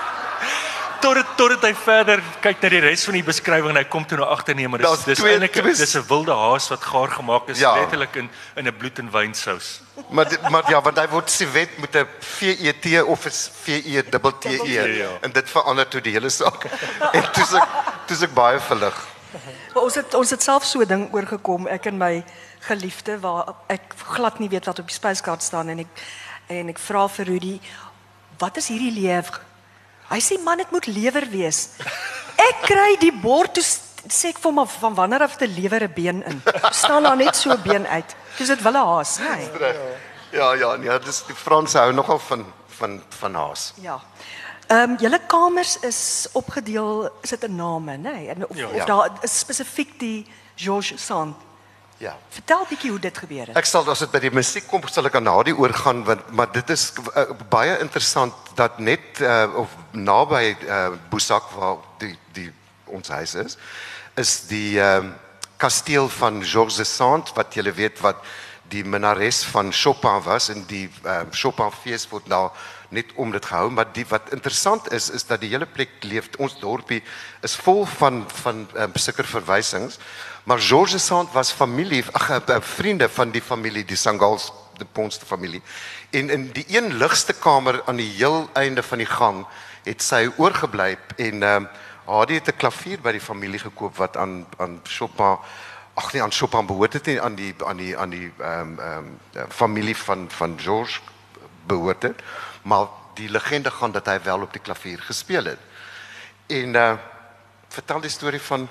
tot 1.02 1.16
het, 1.16 1.30
tot 1.38 1.52
het 1.56 1.66
hy 1.66 1.72
verder 1.76 2.22
kyk 2.44 2.62
na 2.64 2.70
die 2.74 2.82
res 2.84 3.04
van 3.08 3.18
die 3.18 3.24
beskrywing 3.26 3.74
en 3.74 3.80
hy 3.82 3.86
kom 3.92 4.06
toe 4.08 4.18
nou 4.20 4.28
agter 4.34 4.56
nee 4.58 4.70
maar 4.72 4.84
dis 4.84 5.06
dis 5.10 5.24
eintlik 5.26 5.58
dis 5.66 5.96
'n 5.98 6.06
wilde 6.08 6.36
haas 6.36 6.70
wat 6.70 6.84
gaar 6.84 7.12
gemaak 7.18 7.50
is 7.54 7.60
ja. 7.60 7.74
letterlik 7.76 8.16
in 8.16 8.30
in 8.56 8.68
'n 8.68 8.78
bloed 8.78 9.00
en 9.00 9.12
wynsous. 9.12 9.82
Maar 10.10 10.28
maar 10.50 10.70
ja 10.70 10.82
want 10.82 10.98
hy 10.98 11.08
word 11.08 11.30
siwet 11.30 11.78
met 11.78 11.96
'n 11.96 12.08
V 12.20 12.56
E 12.60 12.74
T 12.74 13.04
of 13.04 13.26
'n 13.26 13.32
V 13.64 13.68
E 13.86 14.04
dubbel 14.10 14.38
T 14.38 14.46
E 14.46 14.74
ja, 14.74 14.86
ja. 14.86 15.10
en 15.22 15.32
dit 15.32 15.50
verander 15.50 15.88
toe 15.88 16.02
die 16.02 16.14
hele 16.14 16.30
saak. 16.30 16.66
en 17.18 17.24
dis 17.34 17.54
ek 17.54 17.68
dis 18.08 18.22
ek 18.22 18.34
baie 18.34 18.60
verlig. 18.60 19.08
Maar 19.74 19.84
ons 19.84 19.96
het 19.96 20.14
ons 20.14 20.30
het 20.30 20.44
self 20.44 20.64
so 20.64 20.80
'n 20.80 20.88
ding 20.88 21.14
oorgekom 21.14 21.68
ek 21.68 21.86
en 21.86 21.98
my 21.98 22.24
geliefde 22.60 23.20
waar 23.20 23.54
ek 23.68 23.82
glad 23.98 24.40
nie 24.40 24.50
weet 24.50 24.66
wat 24.66 24.80
op 24.80 24.88
die 24.88 24.96
spyskaart 24.96 25.44
staan 25.44 25.70
en 25.70 25.80
ek 25.80 25.92
en 26.48 26.70
ek 26.70 26.80
vra 26.80 27.08
vir 27.08 27.26
Rudy 27.26 27.60
wat 28.38 28.58
is 28.58 28.68
hierdie 28.68 28.92
leef 29.02 29.32
Hy 30.12 30.19
sê 30.19 30.38
man, 30.43 30.58
dit 30.58 30.71
moet 30.71 30.86
lewer 30.88 31.26
wees. 31.32 31.69
Ek 32.38 32.65
kry 32.67 32.95
die 33.00 33.13
bord 33.13 33.54
toe 33.54 33.63
sê 33.63 34.30
ek 34.34 34.39
vir 34.41 34.50
hom 34.50 34.56
"Maar 34.56 34.67
van 34.67 34.93
wanneer 34.95 35.21
af 35.24 35.36
te 35.38 35.47
lewer 35.47 35.84
'n 35.84 35.93
been 35.93 36.24
in. 36.26 36.41
Staan 36.71 37.04
daar 37.04 37.15
net 37.17 37.36
so 37.36 37.50
'n 37.52 37.62
been 37.63 37.88
uit. 37.88 38.15
Dis 38.38 38.47
dit 38.47 38.62
wille 38.62 38.78
haas, 38.78 39.19
nê? 39.19 39.38
Nee. 39.60 39.76
Ja, 40.32 40.54
ja, 40.54 40.76
nee, 40.76 41.00
dis 41.00 41.24
die 41.28 41.36
Franse 41.36 41.78
hou 41.78 41.93
nogal 41.93 42.19
van 42.19 42.45
van 42.67 43.02
van 43.19 43.34
haas. 43.36 43.74
Ja. 43.82 44.00
Ehm 44.67 44.91
um, 44.91 44.97
julle 45.00 45.19
kamers 45.28 45.78
is 45.80 46.28
opgedeel, 46.32 47.10
is 47.21 47.30
dit 47.30 47.43
'n 47.47 47.56
name, 47.56 47.97
nê? 47.97 48.12
Nee? 48.12 48.28
En 48.30 48.47
of, 48.50 48.58
Ja. 48.58 48.67
of 48.67 48.76
Ja. 48.76 48.86
daar 48.86 49.10
is 49.21 49.39
spesifiek 49.39 50.00
die 50.00 50.26
Georges 50.56 51.06
Sand. 51.06 51.36
Ja. 52.02 52.16
Vertel 52.34 52.66
bietjie 52.66 52.90
hoe 52.90 53.00
dit 53.00 53.18
gebeur 53.18 53.52
het. 53.52 53.58
Ek 53.60 53.68
sal 53.70 53.86
as 53.94 54.00
dit 54.02 54.10
by 54.10 54.20
die 54.24 54.32
musiek 54.34 54.66
kom, 54.66 54.82
sal 54.90 55.06
ek 55.06 55.20
aan 55.20 55.28
daardie 55.30 55.54
oorgaan 55.54 56.02
want 56.08 56.32
maar 56.34 56.50
dit 56.50 56.74
is 56.74 56.88
uh, 57.14 57.28
baie 57.54 57.76
interessant 57.84 58.34
dat 58.58 58.80
net 58.82 59.22
uh, 59.22 59.46
of 59.62 59.76
naby 59.94 60.56
uh, 60.66 60.96
Boesak 61.14 61.52
waar 61.54 61.84
die 62.02 62.16
die 62.34 62.48
ons 62.90 63.14
huis 63.14 63.36
is, 63.46 63.58
is 64.18 64.40
die 64.50 64.80
ehm 64.82 65.12
uh, 65.12 65.20
kasteel 65.62 66.08
van 66.10 66.40
Georges 66.42 66.80
de 66.82 66.86
Sand 66.90 67.30
wat 67.38 67.54
julle 67.54 67.70
weet 67.78 68.00
wat 68.02 68.18
die 68.74 68.82
minares 68.82 69.44
van 69.46 69.70
Chopin 69.70 70.24
was 70.26 70.50
en 70.50 70.66
die 70.66 70.88
ehm 71.04 71.30
uh, 71.30 71.38
Chopin 71.38 71.70
fees 71.84 72.08
word 72.10 72.26
nou 72.34 72.48
net 72.90 73.14
om 73.16 73.32
dit 73.32 73.46
gehou 73.46 73.70
maar 73.70 73.94
die 73.94 74.08
wat 74.10 74.34
interessant 74.34 74.90
is 74.92 75.12
is 75.14 75.28
dat 75.30 75.42
die 75.44 75.52
hele 75.54 75.70
plek 75.70 76.02
leef 76.02 76.34
ons 76.38 76.58
dorpie 76.60 77.04
is 77.46 77.56
vol 77.56 77.86
van 77.86 78.24
van 78.42 78.66
um, 78.74 78.96
sulke 78.96 79.24
verwysings 79.24 80.00
maar 80.44 80.60
Georges 80.60 80.92
de 80.92 80.98
Sand 80.98 81.32
was 81.32 81.52
familie 81.52 82.04
ag 82.12 82.30
uh, 82.30 82.56
vriende 82.60 83.10
van 83.10 83.32
die 83.32 83.42
familie 83.42 83.86
die 83.86 83.96
Sangals 83.96 84.52
die 84.78 84.88
Ponste 84.92 85.26
familie. 85.26 85.62
En 86.10 86.30
in 86.30 86.50
die 86.52 86.66
een 86.68 86.94
ligste 86.98 87.34
kamer 87.34 87.82
aan 87.86 87.96
die 87.96 88.10
heel 88.10 88.50
einde 88.54 88.84
van 88.84 88.98
die 88.98 89.10
gang 89.10 89.46
het 89.84 90.02
sy 90.04 90.30
oorgebly 90.38 90.98
en 91.16 91.44
ehm 91.44 91.64
um, 91.64 91.70
haar 92.06 92.28
het 92.28 92.48
'n 92.48 92.58
klavier 92.58 93.00
by 93.02 93.12
die 93.12 93.22
familie 93.22 93.60
gekoop 93.60 93.98
wat 93.98 94.18
aan 94.18 94.46
aan 94.58 94.80
Chopin 94.84 95.38
ag 95.94 96.14
nee 96.14 96.24
aan 96.24 96.32
Chopin 96.32 96.66
behoort 96.66 96.94
het 96.94 97.20
aan 97.20 97.36
die 97.36 97.56
aan 97.66 97.78
die 97.78 97.98
aan 97.98 98.10
die 98.10 98.32
ehm 98.40 98.60
um, 98.62 98.80
ehm 98.80 99.06
um, 99.36 99.50
familie 99.50 99.98
van 99.98 100.30
van 100.30 100.60
George 100.60 101.00
behoort 101.66 102.04
het. 102.04 102.22
Maar 102.62 102.88
die 103.14 103.30
legende 103.30 103.72
gaan 103.72 103.92
dat 103.92 104.06
hy 104.06 104.20
wel 104.24 104.42
op 104.42 104.54
die 104.54 104.62
klavier 104.62 105.00
gespeel 105.00 105.46
het. 105.46 105.60
En 106.48 106.76
uh 106.76 106.94
vertel 107.72 108.02
die 108.02 108.10
storie 108.10 108.42
van 108.42 108.70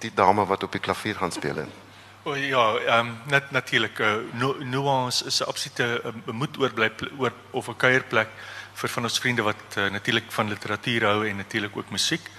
die 0.00 0.14
dame 0.14 0.46
wat 0.46 0.62
op 0.62 0.72
die 0.72 0.80
klavier 0.80 1.14
gaan 1.14 1.32
speel 1.32 1.56
het 1.56 1.88
O 2.22 2.34
ja, 2.34 2.76
ehm 2.76 3.06
um, 3.06 3.18
net 3.26 3.50
natuurlik 3.50 3.98
uh, 3.98 4.14
nu 4.32 4.64
nuance 4.64 5.24
is 5.24 5.40
'n 5.40 5.48
absolute 5.48 6.02
uh, 6.04 6.32
moet 6.32 6.58
oorbly 6.58 6.90
oor 7.18 7.32
of 7.50 7.68
'n 7.68 7.76
kuierplek 7.76 8.28
vir 8.74 8.88
van 8.88 9.02
ons 9.02 9.18
vriende 9.18 9.42
wat 9.42 9.76
uh, 9.76 9.90
natuurlik 9.90 10.32
van 10.32 10.48
literatuur 10.48 11.04
hou 11.04 11.28
en 11.28 11.36
natuurlik 11.36 11.76
ook 11.76 11.90
musiek. 11.90 12.30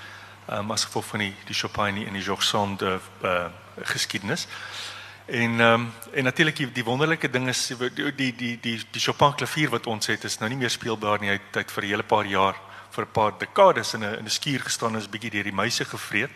Ehm 0.45 0.59
um, 0.59 0.71
as 0.71 0.85
gevolg 0.85 1.05
van 1.05 1.19
die 1.19 1.35
die 1.45 1.55
Chopin 1.55 2.07
en 2.07 2.13
die 2.13 2.21
Georges 2.21 2.49
Sand 2.49 2.81
uh, 2.81 2.95
uh, 3.23 3.45
geskiedenis. 3.81 4.47
En 5.25 5.59
ehm 5.59 5.73
um, 5.73 5.93
en 6.13 6.23
natuurlik 6.23 6.55
die, 6.55 6.71
die 6.71 6.83
wonderlike 6.83 7.29
ding 7.29 7.47
is 7.47 7.67
die 7.67 7.93
die 7.93 8.35
die 8.35 8.59
die, 8.61 8.81
die 8.91 9.01
Chopin 9.01 9.35
klavier 9.35 9.69
wat 9.69 9.87
ons 9.87 10.07
het 10.07 10.23
is 10.23 10.37
nou 10.37 10.49
nie 10.49 10.57
meer 10.57 10.69
speelbaar 10.69 11.19
nie. 11.19 11.29
Hy 11.29 11.39
het, 11.39 11.53
hy 11.53 11.59
het 11.59 11.71
vir 11.71 11.83
'n 11.83 11.87
hele 11.87 12.03
paar 12.03 12.25
jaar 12.25 12.55
vir 12.91 13.05
'n 13.05 13.11
paar 13.11 13.37
dekades 13.37 13.93
in 13.93 14.03
'n 14.03 14.17
in 14.17 14.25
'n 14.25 14.29
skuur 14.29 14.59
gestaan 14.59 14.93
en 14.93 15.01
is 15.01 15.09
bietjie 15.09 15.31
deur 15.31 15.43
die 15.43 15.59
muise 15.61 15.85
gevreet 15.85 16.31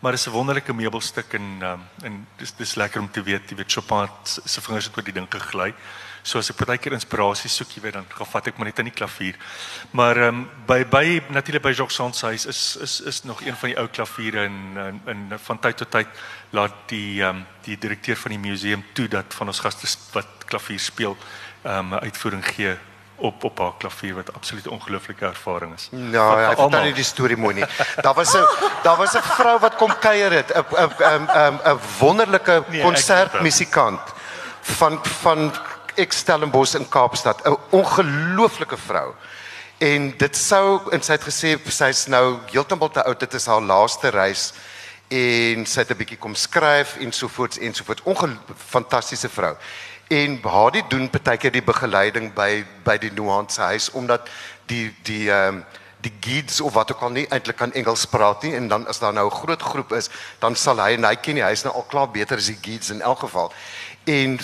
maar 0.00 0.12
dit 0.12 0.20
is 0.20 0.26
'n 0.26 0.30
wonderlike 0.30 0.72
meubelstuk 0.72 1.32
en 1.32 1.62
um, 1.62 1.80
en 2.02 2.26
dis 2.36 2.54
dis 2.56 2.74
lekker 2.74 3.00
om 3.00 3.10
te 3.10 3.22
weet 3.22 3.50
jy 3.50 3.56
weet 3.56 3.72
Chopin 3.72 4.08
se 4.24 4.60
vingers 4.60 4.84
het 4.84 4.96
oor 4.96 5.04
die 5.04 5.12
ding 5.12 5.26
gegly. 5.30 5.74
So 6.22 6.38
as 6.38 6.50
ek 6.50 6.56
partykeer 6.56 6.92
inspirasie 6.92 7.50
soek, 7.50 7.76
jy 7.76 7.82
weet 7.82 7.92
dan 7.92 8.06
gaan 8.08 8.26
vat 8.26 8.46
ek 8.46 8.56
maar 8.58 8.66
net 8.66 8.78
aan 8.78 8.88
die 8.90 8.94
klavier. 8.94 9.36
Maar 9.90 10.16
ehm 10.16 10.28
um, 10.28 10.50
by 10.66 10.84
by 10.84 11.22
natuurlik 11.28 11.62
by 11.62 11.70
Jacques 11.70 11.94
Sand 11.94 12.16
se 12.16 12.26
huis 12.26 12.46
is 12.46 12.76
is 12.76 13.00
is 13.00 13.22
nog 13.22 13.42
een 13.42 13.56
van 13.56 13.68
die 13.68 13.78
ou 13.78 13.86
klaviere 13.88 14.44
en 14.44 14.58
en, 14.76 15.00
en 15.06 15.38
van 15.38 15.58
tyd 15.58 15.76
tot 15.76 15.90
tyd 15.90 16.08
laat 16.50 16.74
die 16.86 17.22
ehm 17.22 17.36
um, 17.36 17.46
die 17.62 17.78
direkteur 17.78 18.16
van 18.16 18.30
die 18.30 18.42
museum 18.50 18.84
toe 18.92 19.08
dat 19.08 19.34
van 19.34 19.46
ons 19.46 19.60
gaste 19.60 19.86
wat 20.12 20.44
klavier 20.46 20.80
speel 20.80 21.16
ehm 21.62 21.78
um, 21.78 21.94
'n 21.94 22.04
uitvoering 22.04 22.44
gee 22.44 22.76
op 23.16 23.44
op 23.44 23.58
haar 23.58 23.72
klavier 23.78 24.14
wat 24.14 24.34
absoluut 24.34 24.68
ongelooflike 24.68 25.24
ervaring 25.24 25.74
is. 25.74 25.88
Ja, 25.90 26.40
ja, 26.40 26.50
ek 26.50 26.58
vertel 26.58 26.82
nie 26.82 26.92
die 26.96 27.04
storie 27.04 27.36
mooi 27.36 27.54
nie. 27.54 27.64
Daar 28.02 28.14
was 28.14 28.34
'n 28.34 28.44
daar 28.82 28.96
was 28.96 29.14
'n 29.14 29.22
vrou 29.22 29.58
wat 29.58 29.76
kom 29.76 29.92
kuier 30.00 30.32
het, 30.32 30.52
'n 30.52 30.64
'n 30.74 31.24
'n 31.24 31.60
'n 31.64 31.78
wonderlike 31.98 32.64
Nee, 32.68 32.80
ek 32.80 32.84
konsertmusikant 32.84 34.00
van 34.60 35.00
van 35.22 35.52
Ekstellenbos 35.94 36.74
in 36.74 36.88
Kaapstad, 36.88 37.42
'n 37.44 37.56
ongelooflike 37.70 38.76
vrou. 38.76 39.14
En 39.78 40.14
dit 40.16 40.36
sou 40.36 40.80
en 40.90 41.02
sy 41.02 41.12
het 41.12 41.24
gesê 41.24 41.58
sy's 41.68 42.06
nou 42.06 42.38
heeltemal 42.50 42.90
te 42.90 43.04
oud, 43.04 43.20
dit 43.20 43.34
is 43.34 43.46
haar 43.46 43.60
laaste 43.60 44.08
reis 44.08 44.52
en 45.08 45.66
sy 45.66 45.80
het 45.80 45.90
'n 45.90 45.96
bietjie 45.96 46.18
kom 46.18 46.34
skryf 46.34 46.96
en 46.96 47.12
so 47.12 47.28
voorts 47.28 47.58
en 47.58 47.74
so 47.74 47.84
voort. 47.84 48.02
Onge 48.02 48.36
fantastiese 48.56 49.28
vrou. 49.28 49.56
En 50.08 50.38
Hadi 50.42 50.82
doen 50.88 51.10
partykeer 51.10 51.50
die 51.50 51.64
begeleiding 51.66 52.30
by 52.34 52.62
by 52.86 52.94
die 53.02 53.10
Nuance 53.10 53.60
huis 53.60 53.90
omdat 53.90 54.28
die 54.70 54.94
die 55.02 55.26
ehm 55.30 55.58
um, 55.58 55.64
die 56.06 56.12
guides 56.20 56.60
of 56.60 56.74
wat 56.76 56.92
ook 56.92 57.00
al 57.02 57.10
nie 57.10 57.24
eintlik 57.34 57.56
kan 57.58 57.72
Engels 57.72 58.04
praat 58.06 58.44
nie 58.44 58.52
en 58.54 58.68
dan 58.68 58.84
as 58.86 59.00
daar 59.02 59.12
nou 59.12 59.26
'n 59.26 59.34
groot 59.34 59.62
groep 59.62 59.92
is, 59.92 60.10
dan 60.38 60.54
sal 60.54 60.78
hy 60.78 60.92
en 60.94 61.04
hy 61.04 61.16
ken 61.16 61.34
die 61.34 61.42
huis 61.42 61.64
nou 61.64 61.74
al 61.74 61.82
klaar 61.82 62.10
beter 62.10 62.36
as 62.36 62.46
die 62.46 62.58
guides 62.62 62.90
in 62.90 63.00
elk 63.02 63.18
geval. 63.18 63.52
En 64.04 64.38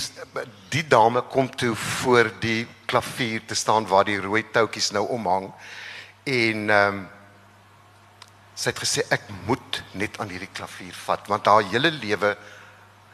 die 0.69 0.89
dame 0.89 1.23
kom 1.23 1.51
toe 1.57 1.77
voor 1.77 2.33
die 2.41 2.67
klavier 2.87 3.45
te 3.47 3.55
staan 3.55 3.87
waar 3.87 4.05
die 4.05 4.21
rooi 4.21 4.45
toutjies 4.51 4.91
nou 4.91 5.07
omhang 5.07 5.53
en 6.25 6.71
ehm 6.71 6.89
um, 6.89 7.09
sy 8.55 8.69
het 8.71 8.79
gesê 8.79 9.03
ek 9.11 9.23
moet 9.47 9.83
net 9.93 10.19
aan 10.21 10.29
hierdie 10.29 10.53
klavier 10.53 10.95
vat 11.07 11.29
want 11.29 11.47
haar 11.47 11.63
hele 11.63 11.91
lewe 11.91 12.37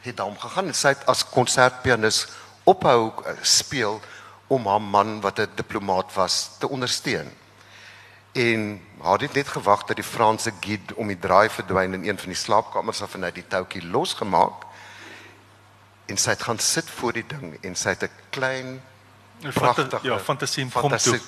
het 0.01 0.17
daarom 0.17 0.39
gegaan 0.39 0.65
en 0.65 0.73
sy 0.73 0.87
het 0.87 1.05
as 1.05 1.25
konsertpianis 1.29 2.27
ophou 2.63 3.11
eh, 3.25 3.33
speel 3.41 4.01
om 4.47 4.67
haar 4.67 4.81
man 4.81 5.21
wat 5.21 5.39
'n 5.39 5.49
diplomaat 5.55 6.13
was 6.13 6.49
te 6.59 6.69
ondersteun. 6.69 7.31
En 8.31 8.81
haar 9.01 9.19
het 9.19 9.33
net 9.33 9.47
gewag 9.47 9.83
dat 9.83 9.95
die 9.95 10.05
Franse 10.05 10.51
guide 10.59 10.95
om 10.95 11.07
die 11.07 11.19
draai 11.19 11.49
verdwyn 11.49 11.93
in 11.93 12.07
een 12.07 12.17
van 12.17 12.27
die 12.27 12.35
slaapkamers 12.35 13.01
af 13.01 13.13
en 13.13 13.23
hy 13.23 13.31
die 13.31 13.47
toutjie 13.47 13.85
losgemaak. 13.85 14.65
En 16.05 16.17
sy 16.17 16.29
het 16.29 16.41
gaan 16.41 16.59
sit 16.59 16.89
voor 16.89 17.13
die 17.13 17.25
ding 17.27 17.57
en 17.61 17.75
sy 17.75 17.89
het 17.89 18.03
'n 18.03 18.11
klein 18.29 18.81
pragtige 19.53 19.99
ja, 20.01 20.19
fantasie 20.19 20.69
kom 20.71 20.97
toe. 20.97 21.19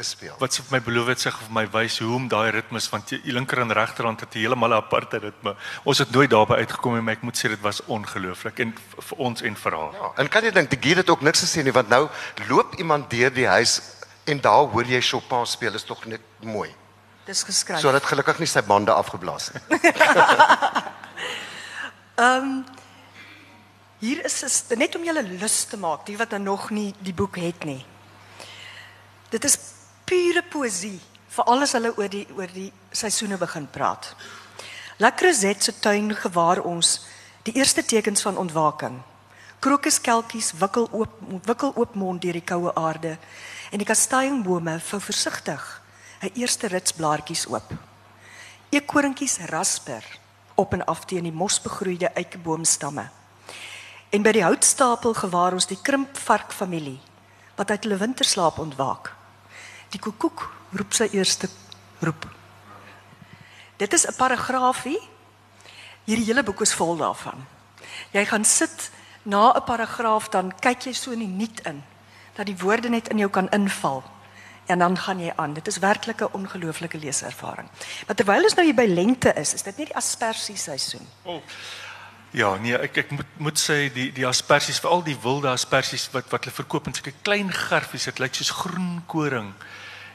Gespeel. 0.00 0.34
Wat 0.40 0.56
sy 0.56 0.64
vir 0.64 0.74
my 0.76 0.80
beloof 0.86 1.10
het 1.12 1.22
sy 1.22 1.30
gaan 1.34 1.46
vir 1.48 1.56
my 1.58 1.66
wys 1.74 1.98
hoe 2.02 2.14
om 2.16 2.26
daai 2.32 2.50
ritmes 2.56 2.88
want 2.92 3.12
die 3.12 3.34
linker 3.36 3.62
en 3.64 3.72
regterhand 3.76 4.20
het 4.24 4.34
'n 4.34 4.38
heeltemal 4.42 4.72
'n 4.72 4.80
aparte 4.80 5.16
ritme. 5.26 5.54
Ons 5.84 5.98
het 5.98 6.10
nooit 6.10 6.30
daarby 6.30 6.54
uitgekom 6.62 6.96
en 6.98 7.08
ek 7.08 7.22
moet 7.22 7.36
sê 7.38 7.48
dit 7.48 7.60
was 7.60 7.80
ongelooflik 7.86 8.58
en 8.60 8.74
vir 9.08 9.18
ons 9.18 9.42
en 9.42 9.56
vir 9.56 9.72
haar. 9.72 9.92
Ja, 9.92 10.12
en 10.16 10.28
kan 10.28 10.44
jy 10.44 10.50
dink 10.50 10.70
die 10.70 10.80
guide 10.80 11.00
het 11.00 11.10
ook 11.10 11.20
niks 11.22 11.42
gesê 11.44 11.62
nie 11.62 11.72
want 11.72 11.88
nou 11.88 12.08
loop 12.48 12.74
iemand 12.74 13.10
deur 13.10 13.32
die 13.32 13.46
huis 13.48 13.80
en 14.24 14.40
daar 14.40 14.66
hoor 14.66 14.84
jy 14.84 15.00
Chopin 15.00 15.46
speel 15.46 15.74
is 15.74 15.84
tog 15.84 16.04
net 16.04 16.20
mooi. 16.40 16.70
Dis 17.24 17.42
geskryf. 17.42 17.80
So 17.80 17.92
dat 17.92 18.04
gelukkig 18.04 18.38
nie 18.38 18.46
sy 18.46 18.62
bande 18.62 18.92
afgeblaas 18.92 19.50
het. 19.52 19.62
Hier 24.00 24.24
is 24.24 24.42
is 24.42 24.62
net 24.80 24.94
om 24.96 25.04
julle 25.04 25.22
lus 25.22 25.64
te 25.68 25.76
maak, 25.76 26.06
die 26.08 26.16
wat 26.16 26.30
nou 26.32 26.40
nog 26.42 26.70
nie 26.72 26.94
die 27.04 27.12
boek 27.12 27.36
het 27.36 27.66
nie. 27.68 27.82
Dit 29.28 29.44
is 29.44 29.58
pure 30.10 30.42
poësie 30.50 30.98
vir 31.30 31.50
alles 31.52 31.76
hulle 31.76 31.92
oor 31.94 32.08
die 32.10 32.24
oor 32.34 32.50
die 32.50 32.70
seisoene 32.90 33.36
begin 33.38 33.68
praat. 33.70 34.08
La 34.98 35.12
Crozette 35.14 35.68
se 35.68 35.74
tuin 35.78 36.10
gewaar 36.18 36.58
ons 36.66 36.96
die 37.46 37.54
eerste 37.60 37.84
tekens 37.86 38.24
van 38.26 38.40
ontwaking. 38.42 38.96
Krokuskelkies 39.62 40.50
wikkel 40.58 40.88
oop 40.90 41.14
wikkel 41.46 41.70
oop 41.76 41.94
mond 41.94 42.22
deur 42.24 42.34
die 42.34 42.48
koue 42.52 42.72
aarde 42.74 43.12
en 43.70 43.78
die 43.78 43.86
kastanjebome 43.86 44.80
vou 44.88 45.00
versigtig 45.00 45.62
'n 46.22 46.32
eerste 46.34 46.66
rits 46.66 46.92
blaartjies 46.92 47.46
oop. 47.46 47.70
Eekorinkies 48.70 49.38
rasper 49.46 50.04
op 50.54 50.72
en 50.72 50.84
af 50.84 51.04
teen 51.04 51.22
die 51.22 51.32
mosbegroeide 51.32 52.10
eikeboomstamme. 52.14 53.08
En 54.10 54.22
by 54.22 54.32
die 54.32 54.44
houtstapel 54.44 55.14
gewaar 55.14 55.52
ons 55.52 55.66
die 55.66 55.78
krimpvark 55.82 56.52
familie 56.52 57.00
wat 57.56 57.70
uit 57.70 57.82
hulle 57.84 57.96
winterslaap 57.96 58.58
ontwaak. 58.58 59.19
Die 59.90 60.00
koekoek 60.00 60.46
roep 60.72 60.92
sy 60.94 61.08
eerste 61.12 61.48
roep. 62.00 62.26
Dit 63.76 63.92
is 63.92 64.06
'n 64.06 64.14
paragraafie. 64.16 65.00
Hierdie 66.04 66.26
hele 66.26 66.42
boek 66.42 66.60
is 66.60 66.74
vol 66.74 66.96
daarvan. 66.96 67.46
Jy 68.10 68.24
gaan 68.26 68.44
sit 68.44 68.90
na 69.22 69.52
'n 69.52 69.64
paragraaf 69.64 70.28
dan 70.28 70.52
kyk 70.60 70.84
jy 70.84 70.92
so 70.92 71.10
in 71.10 71.18
die 71.18 71.26
nuut 71.26 71.60
in 71.60 71.82
dat 72.34 72.46
die 72.46 72.58
woorde 72.58 72.88
net 72.88 73.08
in 73.08 73.18
jou 73.18 73.30
kan 73.30 73.48
inval 73.48 74.02
en 74.66 74.78
dan 74.78 74.98
gaan 74.98 75.20
jy 75.20 75.32
aan. 75.36 75.52
Dit 75.52 75.66
is 75.66 75.78
werklik 75.78 76.20
'n 76.20 76.32
ongelooflike 76.32 76.98
leeservaring. 76.98 77.68
Maar 78.06 78.16
terwyl 78.16 78.42
ons 78.42 78.54
nou 78.54 78.64
hier 78.64 78.74
by 78.74 78.86
lengte 78.86 79.32
is, 79.32 79.54
is 79.54 79.62
dit 79.62 79.76
nie 79.76 79.86
die 79.86 79.96
aspersie 79.96 80.56
seisoen. 80.56 81.06
Oh. 81.22 81.42
Ja, 82.30 82.54
nee, 82.62 82.76
ek 82.78 83.00
ek 83.02 83.10
moet 83.10 83.38
moet 83.42 83.58
sê 83.58 83.88
die 83.90 84.12
die 84.14 84.26
asperges, 84.26 84.78
veral 84.78 85.02
die 85.02 85.16
wilde 85.18 85.50
asperges 85.50 86.06
wat 86.14 86.28
wat 86.30 86.44
hulle 86.46 86.54
verkoop 86.54 86.86
in 86.86 86.94
sulke 86.94 87.14
klein 87.26 87.50
gerfies, 87.50 88.06
dit 88.06 88.22
lyk 88.22 88.38
soos 88.38 88.52
groen 88.54 89.00
koring. 89.10 89.48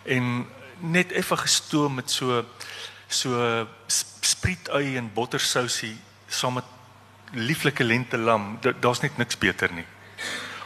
En 0.08 0.45
net 0.80 1.12
effe 1.12 1.36
gestoom 1.43 1.99
met 1.99 2.12
so 2.12 2.45
so 3.12 3.67
sprietui 3.91 4.95
en 4.95 5.12
bottersousie 5.13 5.97
saam 6.32 6.62
met 6.62 6.71
lieflike 7.36 7.84
lente 7.84 8.17
lam. 8.17 8.54
Daar's 8.63 9.04
net 9.04 9.17
niks 9.17 9.38
beter 9.38 9.73
nie. 9.75 9.88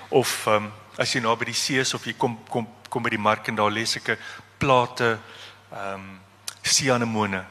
Of 0.09 0.45
ehm 0.45 0.69
um, 0.69 0.71
as 0.99 1.15
jy 1.15 1.21
nou 1.23 1.33
by 1.39 1.47
die 1.47 1.57
see 1.57 1.79
is 1.79 1.93
of 1.95 2.05
jy 2.05 2.13
kom 2.13 2.37
kom 2.49 2.67
kom 2.89 3.03
by 3.03 3.09
die 3.09 3.25
mark 3.25 3.47
en 3.47 3.57
daar 3.57 3.73
lê 3.73 3.87
seker 3.89 4.21
plate 4.61 5.15
ehm 5.71 5.95
um, 5.97 6.19
sianemone 6.61 7.41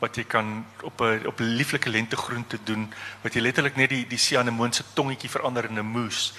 wat 0.00 0.16
jy 0.16 0.24
kan 0.24 0.64
op 0.82 1.00
'n 1.00 1.26
op 1.26 1.40
'n 1.40 1.54
lieflike 1.56 1.90
lentegroen 1.90 2.46
te 2.46 2.58
doen 2.64 2.92
wat 3.22 3.34
jy 3.34 3.40
letterlik 3.40 3.76
net 3.76 3.88
die 3.88 4.06
die 4.06 4.18
sianemoon 4.18 4.72
se 4.72 4.84
tongetjie 4.94 5.30
verander 5.30 5.64
in 5.64 5.78
'n 5.78 5.86
moes. 5.86 6.32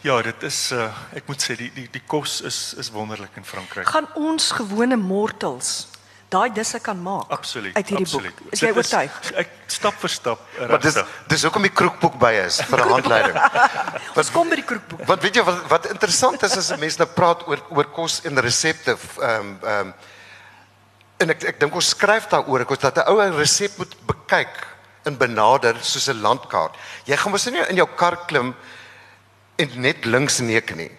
Ja, 0.00 0.22
dit 0.22 0.42
is 0.42 0.72
uh, 0.72 0.94
ek 1.14 1.26
moet 1.26 1.42
sê 1.42 1.56
die 1.56 1.72
die 1.74 1.88
die 1.90 2.02
kos 2.06 2.40
is 2.40 2.74
is 2.78 2.90
wonderlik 2.90 3.36
in 3.36 3.44
Frankryk. 3.44 3.86
Gaan 3.86 4.08
ons 4.14 4.50
gewone 4.50 4.96
mortals 4.96 5.88
daai 6.28 6.52
disse 6.52 6.78
kan 6.80 6.98
maak 7.02 7.30
absoluut, 7.32 7.74
uit 7.74 7.88
hierdie 7.88 8.06
absoluut. 8.06 8.36
boek. 8.36 8.52
Is 8.52 8.60
jy 8.60 8.72
oortuig? 8.76 9.16
Ek 9.42 9.54
stap 9.66 9.96
vir 10.02 10.12
stap. 10.12 10.42
Maar 10.60 10.82
dis 10.84 10.98
dis 11.32 11.44
hoekom 11.46 11.64
die 11.64 11.72
kroekboek 11.72 12.18
by 12.20 12.32
is 12.44 12.60
vir 12.68 12.84
'n 12.84 12.92
handleiding. 12.92 13.38
Ons 14.20 14.30
kom 14.30 14.48
by 14.48 14.60
die 14.60 14.66
kroekboek. 14.68 15.06
Wat 15.08 15.24
weet 15.24 15.40
jy 15.40 15.44
wat 15.48 15.64
wat 15.72 15.90
interessant 15.94 16.42
is 16.42 16.56
as 16.56 16.70
'n 16.70 16.80
mens 16.80 16.98
nou 16.98 17.08
praat 17.08 17.46
oor 17.48 17.64
oor 17.70 17.88
kos 17.90 18.20
en 18.24 18.38
resepte 18.38 18.96
ehm 18.96 19.40
um, 19.40 19.58
ehm 19.62 19.86
um, 19.88 19.94
en 21.18 21.30
ek 21.34 21.44
ek 21.44 21.60
dink 21.60 21.74
ons 21.74 21.92
skryf 21.94 22.28
daaroor 22.30 22.64
ek 22.64 22.70
ons 22.70 22.84
dat 22.84 22.98
'n 22.98 23.08
ou 23.10 23.20
'n 23.20 23.38
resep 23.38 23.78
moet 23.78 23.94
bekyk 24.06 24.54
en 25.04 25.16
benader 25.16 25.76
soos 25.82 26.08
'n 26.08 26.20
landkaart. 26.20 26.74
Jy 27.04 27.16
gaan 27.16 27.32
mos 27.32 27.46
nie 27.46 27.68
in 27.68 27.76
jou 27.76 27.88
kar 27.96 28.26
klim 28.26 28.54
en 29.56 29.68
net 29.80 30.04
links 30.04 30.38
neek 30.38 30.74
nie. 30.76 30.90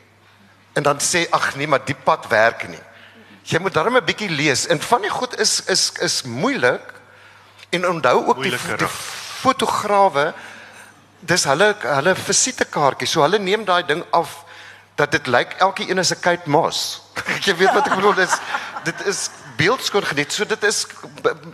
En 0.75 0.83
dan 0.83 0.99
sê 0.99 1.27
ag 1.31 1.55
nee, 1.55 1.67
maar 1.67 1.85
die 1.85 1.95
pad 1.95 2.27
werk 2.27 2.67
nie. 2.67 2.83
Jy 3.43 3.59
moet 3.59 3.73
darm 3.73 3.97
'n 3.97 4.05
bietjie 4.05 4.29
lees 4.29 4.67
en 4.67 4.79
van 4.79 5.01
die 5.01 5.09
goed 5.09 5.39
is 5.39 5.61
is 5.67 5.91
is 5.99 6.23
moeilik 6.23 6.93
en 7.69 7.87
onthou 7.87 8.27
ook 8.27 8.43
die, 8.43 8.51
die 8.51 8.87
fotograwe 9.41 10.33
dis 11.19 11.43
hulle 11.43 11.75
hulle 11.81 12.15
visitekaartjie. 12.15 13.07
So 13.07 13.21
hulle 13.21 13.39
neem 13.39 13.65
daai 13.65 13.83
ding 13.83 14.03
af 14.11 14.45
dat 14.95 15.11
dit 15.11 15.27
lyk 15.27 15.55
elke 15.59 15.89
een 15.89 15.97
is 15.97 16.11
'n 16.11 16.19
Kate 16.19 16.49
Moss. 16.49 17.01
jy 17.45 17.55
weet 17.55 17.73
wat 17.73 17.87
ek 17.87 17.95
bedoel 17.95 18.13
dis 18.13 18.35
dit 18.83 19.05
is 19.05 19.29
beeldskoon 19.59 20.05
geniet. 20.07 20.33
So 20.33 20.47
dit 20.47 20.63
is 20.63 20.85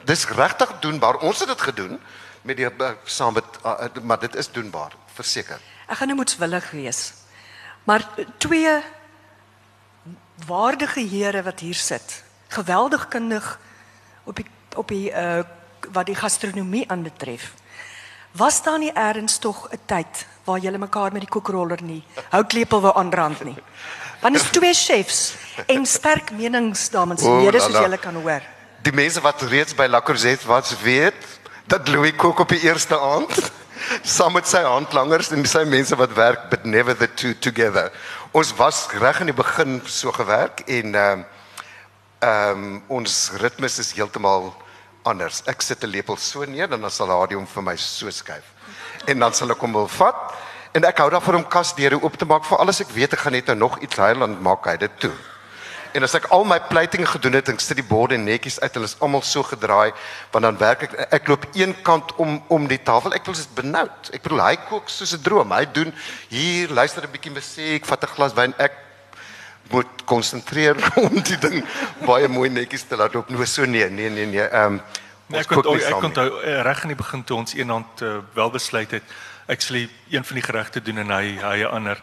dis 0.06 0.28
regtig 0.38 0.72
doenbaar. 0.84 1.20
Ons 1.26 1.42
het 1.44 1.52
dit 1.52 1.62
gedoen 1.62 2.00
met 2.46 2.60
die 2.60 2.68
eh, 2.70 2.92
saam 3.04 3.34
met 3.34 3.58
uh, 3.66 3.90
maar 4.04 4.20
dit 4.22 4.36
is 4.36 4.52
doenbaar, 4.54 4.94
verseker. 5.18 5.62
Ek 5.90 5.98
gaan 5.98 6.12
nou 6.12 6.20
moetswillig 6.22 6.70
wees. 6.72 7.02
Maar 7.86 8.06
twee 8.38 8.78
waardige 10.46 11.06
here 11.10 11.42
wat 11.46 11.60
hier 11.66 11.78
sit. 11.78 12.24
Geweldig 12.54 13.08
kundig 13.08 13.60
op 14.24 14.36
die 14.42 14.50
op 14.76 14.88
die 14.88 15.12
uh 15.12 15.44
wat 15.94 16.08
die 16.10 16.16
gastronomie 16.18 16.88
aanbetref. 16.90 17.52
Was 18.34 18.64
daar 18.66 18.80
nie 18.82 18.92
eers 18.92 19.38
tog 19.38 19.68
'n 19.70 19.80
tyd 19.86 20.26
waar 20.44 20.60
julle 20.60 20.78
mekaar 20.78 21.12
met 21.12 21.22
die 21.22 21.30
koekroller 21.30 21.82
nie 21.82 22.04
houtlepel 22.30 22.82
wou 22.82 22.96
aanrand 22.98 23.44
nie? 23.44 23.58
Want 24.26 24.36
is 24.36 24.50
twee 24.50 24.74
chefs 24.74 25.36
en 25.70 25.86
sterk 25.86 26.32
menings 26.34 26.88
dames 26.90 27.22
en 27.22 27.44
here 27.46 27.60
soos 27.62 27.76
julle 27.78 27.98
kan 28.02 28.16
hoor. 28.18 28.42
Die 28.82 28.94
mense 28.98 29.22
wat 29.22 29.44
reeds 29.52 29.76
by 29.78 29.86
La 29.86 30.00
Crozette 30.02 30.48
was 30.50 30.72
weet 30.82 31.28
dat 31.70 31.86
Louis 31.94 32.16
kook 32.18 32.42
op 32.42 32.50
die 32.50 32.64
eerste 32.66 32.98
aand 32.98 33.36
saam 34.16 34.34
met 34.34 34.50
sy 34.50 34.64
handlangers 34.66 35.30
en 35.36 35.46
sy 35.46 35.62
mense 35.70 35.94
wat 36.00 36.16
werk 36.18 36.48
but 36.50 36.66
never 36.66 36.98
the 36.98 37.06
two 37.14 37.38
together. 37.38 37.92
Ons 38.34 38.56
was 38.58 38.88
reg 38.98 39.22
in 39.22 39.30
die 39.30 39.38
begin 39.38 39.78
so 39.86 40.10
gewerk 40.16 40.66
en 40.66 40.98
ehm 41.04 41.24
ehm 42.26 42.66
um, 42.66 42.82
ons 42.98 43.30
ritmes 43.38 43.78
is 43.78 43.94
heeltemal 43.94 44.50
anders. 45.06 45.44
Ek 45.46 45.62
sit 45.62 45.86
'n 45.86 45.94
lepel 45.94 46.18
so 46.18 46.50
neer 46.50 46.74
en 46.74 46.82
dan 46.82 46.90
sal 46.90 47.14
hy 47.14 47.38
hom 47.38 47.46
vir 47.46 47.70
my 47.70 47.78
so 47.78 48.10
skuif. 48.10 48.50
En 49.06 49.20
dan 49.20 49.34
sal 49.38 49.54
ek 49.54 49.62
hom 49.62 49.74
wil 49.84 49.88
vat 50.02 50.34
en 50.76 50.84
ek 50.84 51.00
hou 51.00 51.08
daarvan 51.14 51.40
om 51.40 51.48
kasdeure 51.48 52.02
oop 52.02 52.18
te 52.20 52.28
maak 52.28 52.44
vir 52.48 52.60
alles 52.60 52.82
ek 52.84 52.92
weet 52.96 53.16
ek 53.16 53.24
gaan 53.24 53.36
net 53.38 53.48
nou 53.52 53.58
nog 53.64 53.80
iets 53.80 54.02
hy 54.02 54.12
dan 54.20 54.36
maak 54.44 54.68
hy 54.68 54.76
dit 54.82 55.00
toe. 55.00 55.14
En 55.96 56.04
as 56.04 56.16
ek 56.18 56.26
al 56.36 56.44
my 56.44 56.58
pleitings 56.68 57.14
gedoen 57.14 57.38
het 57.38 57.48
en 57.48 57.56
ek 57.56 57.64
sit 57.64 57.80
die 57.80 57.88
borde 57.88 58.18
netjies 58.20 58.58
uit, 58.60 58.74
hulle 58.76 58.88
is 58.90 58.98
almal 59.00 59.22
so 59.24 59.46
gedraai, 59.48 59.94
want 60.34 60.44
dan 60.44 60.58
werk 60.60 60.84
ek 60.90 60.96
ek 61.22 61.30
loop 61.32 61.46
een 61.56 61.72
kant 61.88 62.12
om 62.20 62.42
om 62.52 62.66
die 62.68 62.82
tafel. 62.84 63.16
Ek 63.16 63.24
wil 63.24 63.38
dit 63.38 63.54
benoud. 63.56 64.10
Ek 64.12 64.26
bedoel 64.26 64.44
hy 64.44 64.56
kook 64.68 64.92
soos 64.92 65.16
'n 65.16 65.24
droom. 65.24 65.54
Hy 65.56 65.64
doen 65.72 65.94
hier 66.28 66.74
luister 66.76 67.08
'n 67.08 67.12
bietjie 67.16 67.32
musiek, 67.32 67.86
vat 67.86 68.04
'n 68.04 68.12
glas 68.16 68.36
wyn. 68.36 68.54
Ek 68.60 68.76
moet 69.72 70.04
konsentreer 70.06 70.76
om 71.06 71.16
die 71.16 71.40
ding 71.40 71.64
baie 72.06 72.28
mooi 72.28 72.50
netjies 72.50 72.84
te 72.84 73.00
laat 73.00 73.14
loop. 73.14 73.30
Nou 73.30 73.46
so 73.46 73.66
nee, 73.66 73.90
nee, 73.90 74.10
nee, 74.10 74.26
nee. 74.26 74.50
Ehm 74.50 74.74
um, 74.74 74.82
ek 75.34 75.48
kon 75.48 75.80
ek 75.80 76.02
kon 76.02 76.14
eh, 76.22 76.62
reg 76.62 76.84
in 76.84 76.94
die 76.94 77.00
begin 77.00 77.24
toe 77.24 77.38
ons 77.38 77.56
eendag 77.58 78.04
uh, 78.06 78.20
wel 78.34 78.52
besluit 78.54 78.92
het 78.92 79.04
ek 79.48 79.62
sal 79.62 79.78
een 79.78 80.26
van 80.26 80.38
die 80.38 80.46
geregte 80.46 80.82
doen 80.82 81.02
en 81.06 81.10
hy 81.14 81.38
hy 81.42 81.58
'n 81.64 81.72
ander. 81.72 82.02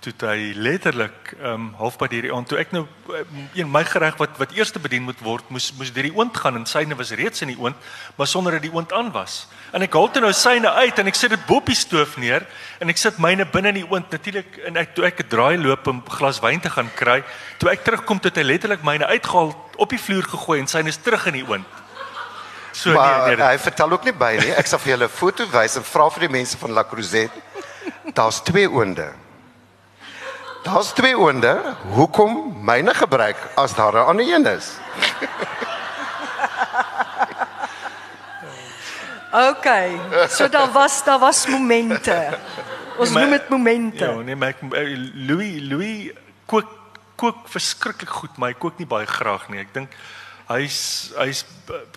Toe 0.00 0.12
hy 0.20 0.52
letterlik 0.54 1.34
ehm 1.42 1.52
um, 1.52 1.74
halfpad 1.74 2.10
hierdie 2.10 2.32
aand 2.32 2.48
toe 2.48 2.58
ek 2.58 2.72
nou 2.72 2.86
um, 3.08 3.48
een 3.54 3.70
my 3.70 3.84
gereg 3.84 4.16
wat 4.16 4.38
wat 4.38 4.52
eers 4.52 4.72
bedien 4.72 5.02
moet 5.02 5.20
word 5.20 5.48
moes 5.50 5.72
moes 5.76 5.92
deur 5.92 6.06
die 6.06 6.14
oond 6.14 6.36
gaan 6.36 6.54
en 6.56 6.66
syne 6.66 6.94
was 6.94 7.10
reeds 7.10 7.42
in 7.42 7.48
die 7.48 7.58
oond 7.58 7.76
maar 8.16 8.26
sonder 8.26 8.52
dat 8.52 8.62
die 8.62 8.72
oond 8.72 8.92
aan 8.92 9.10
was. 9.12 9.48
En 9.72 9.82
ek 9.82 9.92
haal 9.92 10.10
toe 10.10 10.22
nou 10.22 10.32
syne 10.32 10.70
uit 10.70 10.98
en 10.98 11.06
ek 11.06 11.14
sit 11.14 11.30
dit 11.30 11.46
bo 11.46 11.56
op 11.56 11.66
die 11.66 11.74
stoof 11.74 12.16
neer 12.16 12.46
en 12.80 12.88
ek 12.88 12.96
sit 12.96 13.18
myne 13.18 13.44
binne 13.44 13.68
in 13.68 13.82
die 13.82 13.90
oond. 13.90 14.10
Natuurlik 14.10 14.58
en 14.66 14.76
ek 14.76 14.94
toe 14.94 15.04
ek 15.04 15.20
'n 15.20 15.28
draai 15.28 15.58
loop 15.58 15.86
om 15.86 16.02
glas 16.08 16.40
wyn 16.40 16.60
te 16.60 16.70
gaan 16.70 16.90
kry 16.94 17.24
toe 17.58 17.70
ek 17.70 17.84
terugkom 17.84 18.20
het 18.22 18.36
hy 18.36 18.42
letterlik 18.42 18.82
myne 18.82 19.06
uitgehaal 19.06 19.52
op 19.76 19.90
die 19.90 19.98
vloer 19.98 20.22
gegooi 20.22 20.60
en 20.60 20.66
syne 20.66 20.88
is 20.88 21.02
terug 21.02 21.26
in 21.26 21.42
die 21.42 21.48
oond 21.48 21.66
so 22.78 22.94
maar, 22.94 23.26
nee, 23.26 23.36
nee 23.36 23.52
hy 23.52 23.62
vertel 23.68 23.96
ook 23.96 24.04
nie 24.08 24.16
by 24.24 24.34
nie 24.40 24.52
ek 24.62 24.70
sal 24.70 24.82
vir 24.82 24.94
julle 24.94 25.08
'n 25.10 25.16
foto 25.20 25.48
wys 25.54 25.78
en 25.80 25.86
vra 25.92 26.10
vir 26.16 26.28
die 26.28 26.34
mense 26.38 26.60
van 26.60 26.76
La 26.76 26.84
Cruzette 26.84 28.14
daar's 28.18 28.42
twee 28.50 28.70
oonde 28.70 29.08
Daar's 30.62 30.92
twee 30.92 31.18
oonde. 31.18 31.74
Hoekom 31.94 32.56
myne 32.64 32.94
gebruik 32.94 33.36
as 33.54 33.74
daar 33.74 33.92
'n 33.92 34.06
ander 34.06 34.34
een 34.34 34.46
is? 34.46 34.76
OK. 39.32 39.66
So 40.28 40.48
daar 40.48 40.72
was 40.72 41.04
daar 41.04 41.18
was 41.18 41.46
momente. 41.46 42.38
Ons 42.96 43.10
noem 43.10 43.30
dit 43.30 43.48
momente. 43.48 44.04
Ja, 44.04 44.12
nee, 44.12 44.36
maar 44.36 44.48
ek 44.48 44.56
eh, 44.72 44.98
Louis 45.14 45.60
Louis 45.60 46.10
kook 46.46 46.66
kook 47.14 47.48
verskriklik 47.48 48.10
goed, 48.10 48.36
maar 48.36 48.48
hy 48.48 48.54
kook 48.58 48.78
nie 48.78 48.86
baie 48.86 49.06
graag 49.06 49.48
nie. 49.48 49.60
Ek 49.60 49.74
dink 49.74 49.92
hy's 50.48 51.12
hy's 51.16 51.44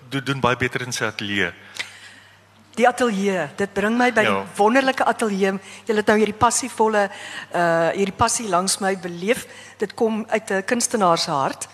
doen, 0.10 0.24
doen 0.24 0.40
baie 0.40 0.58
beter 0.58 0.82
in 0.86 0.92
sy 0.92 1.06
ateljee 1.06 1.52
die 2.80 2.88
ateljee. 2.88 3.48
Dit 3.60 3.74
bring 3.76 3.98
my 4.00 4.10
by 4.16 4.24
ja. 4.26 4.34
die 4.34 4.58
wonderlike 4.58 5.06
ateljee. 5.08 5.56
Jy 5.88 5.96
het 5.98 6.12
nou 6.12 6.18
hierdie 6.20 6.38
passievolle 6.38 7.08
uh 7.08 7.90
hierdie 7.96 8.16
passie 8.16 8.48
langs 8.50 8.80
my 8.84 8.96
beleef. 9.02 9.46
Dit 9.82 9.94
kom 9.94 10.24
uit 10.30 10.52
'n 10.52 10.64
kunstenaar 10.66 11.18
se 11.18 11.32
hart. 11.32 11.68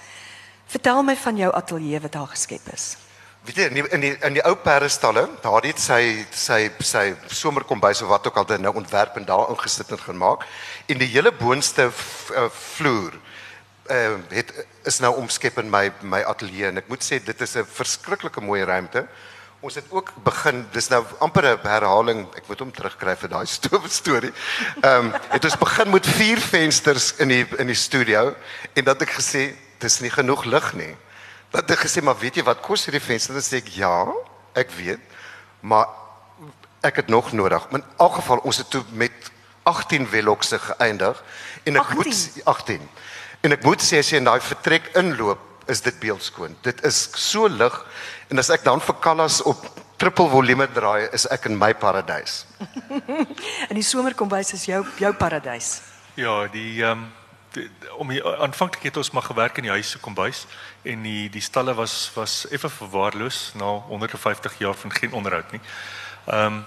Vertel 0.68 1.04
my 1.04 1.16
van 1.16 1.38
jou 1.38 1.52
ateljee 1.54 2.00
wat 2.00 2.12
daar 2.12 2.28
geskep 2.28 2.74
is. 2.74 2.98
Weet 3.46 3.56
jy 3.56 3.64
in 3.64 3.74
die 3.74 3.88
in 3.90 4.02
die, 4.02 4.16
in 4.28 4.34
die 4.34 4.44
ou 4.44 4.56
perestalle, 4.56 5.30
daar 5.42 5.64
het 5.64 5.80
sy 5.80 6.26
sy 6.32 6.72
sy 6.80 7.16
somerkombuis 7.28 8.02
of 8.02 8.10
wat 8.10 8.28
ook 8.28 8.38
al 8.38 8.46
dit 8.46 8.62
nou 8.62 8.74
ontwerp 8.76 9.16
en 9.16 9.26
daar 9.26 9.50
ingesit 9.50 9.92
en 9.92 10.00
gemaak. 10.00 10.46
En 10.88 10.98
die 10.98 11.08
hele 11.08 11.32
boonste 11.32 11.88
uh, 11.88 12.50
vloer 12.50 13.14
uh 13.90 14.18
het 14.30 14.52
is 14.88 15.00
nou 15.04 15.14
omskep 15.20 15.58
in 15.62 15.70
my 15.72 15.90
my 16.02 16.22
ateljee 16.24 16.70
en 16.72 16.80
ek 16.82 16.88
moet 16.92 17.04
sê 17.04 17.20
dit 17.24 17.42
is 17.42 17.56
'n 17.58 17.66
verskriklike 17.66 18.42
mooi 18.42 18.64
ruimte. 18.64 19.08
Ons 19.60 19.76
het 19.76 19.86
ook 19.90 20.14
begin, 20.24 20.68
dis 20.72 20.90
nou 20.90 21.04
amper 21.20 21.44
'n 21.44 21.68
herhaling, 21.68 22.28
ek 22.36 22.48
moet 22.48 22.60
hom 22.60 22.72
terugkry 22.72 23.16
vir 23.16 23.30
daai 23.30 23.46
storie. 24.02 24.34
Ehm 24.82 25.06
um, 25.06 25.14
het 25.30 25.46
ons 25.46 25.58
begin 25.58 25.92
met 25.92 26.06
vier 26.06 26.40
vensters 26.40 27.14
in 27.18 27.28
die 27.28 27.46
in 27.58 27.68
die 27.68 27.76
studio 27.76 28.36
en 28.74 28.84
dat 28.84 29.02
ek 29.02 29.18
gesê 29.20 29.56
dis 29.80 30.00
nie 30.02 30.12
genoeg 30.12 30.46
lig 30.46 30.74
nie. 30.74 30.96
Dat 31.52 31.72
ek 31.72 31.86
gesê 31.86 32.02
maar 32.02 32.20
weet 32.20 32.36
jy 32.36 32.44
wat 32.44 32.62
kos 32.62 32.86
hierdie 32.86 33.08
vensters? 33.08 33.34
Dan 33.34 33.44
sê 33.44 33.64
ek 33.64 33.74
ja, 33.76 34.06
ek 34.54 34.72
weet. 34.72 35.00
Maar 35.62 35.88
ek 36.82 36.96
het 36.96 37.08
nog 37.08 37.32
nodig. 37.32 37.68
In 37.72 37.84
elk 37.98 38.14
geval 38.14 38.38
ons 38.38 38.58
het 38.58 38.70
toe 38.70 38.84
met 38.92 39.12
18 39.64 40.08
velokse 40.08 40.60
geëindig 40.60 41.24
en 41.64 41.76
ek 41.76 41.84
18. 41.84 41.96
moet 41.96 42.46
18. 42.46 42.90
En 43.42 43.52
ek 43.52 43.64
moet 43.64 43.82
sê 43.82 44.00
as 44.00 44.10
jy 44.12 44.18
in 44.18 44.30
daai 44.30 44.42
vertrek 44.42 44.92
inloop, 44.96 45.40
is 45.68 45.82
dit 45.82 46.00
beeldskoon. 46.00 46.56
Dit 46.64 46.84
is 46.88 47.10
so 47.16 47.48
lig 47.48 47.86
En 48.28 48.40
as 48.42 48.50
ek 48.52 48.66
dan 48.66 48.82
vir 48.84 48.96
Callas 49.00 49.40
op 49.48 49.62
triple 49.98 50.28
volume 50.30 50.68
draai, 50.76 51.08
is 51.16 51.24
ek 51.32 51.48
in 51.48 51.56
my 51.58 51.72
paradys. 51.80 52.42
en 53.70 53.76
die 53.78 53.86
somerkombuis 53.86 54.52
is 54.58 54.66
jou 54.68 54.82
jou 55.00 55.14
paradys. 55.16 55.78
Ja, 56.20 56.44
die 56.52 56.84
ehm 56.84 57.06
um, 57.06 57.08
om 57.98 58.12
aanvanklik 58.12 58.84
het 58.92 58.98
ons 59.00 59.10
maar 59.16 59.24
gewerk 59.26 59.56
in 59.58 59.66
die 59.66 59.72
huis 59.72 59.90
se 59.96 59.98
kombuis 60.04 60.44
en 60.86 61.02
die 61.08 61.30
die 61.34 61.42
stalle 61.42 61.74
was 61.74 62.12
was 62.14 62.44
effe 62.54 62.70
verwaarloos 62.70 63.56
na 63.58 63.72
150 63.88 64.60
jaar 64.62 64.76
van 64.78 64.94
geen 64.94 65.16
onderhoud 65.16 65.56
nie. 65.56 65.62
Ehm 66.28 66.60
um, 66.60 66.66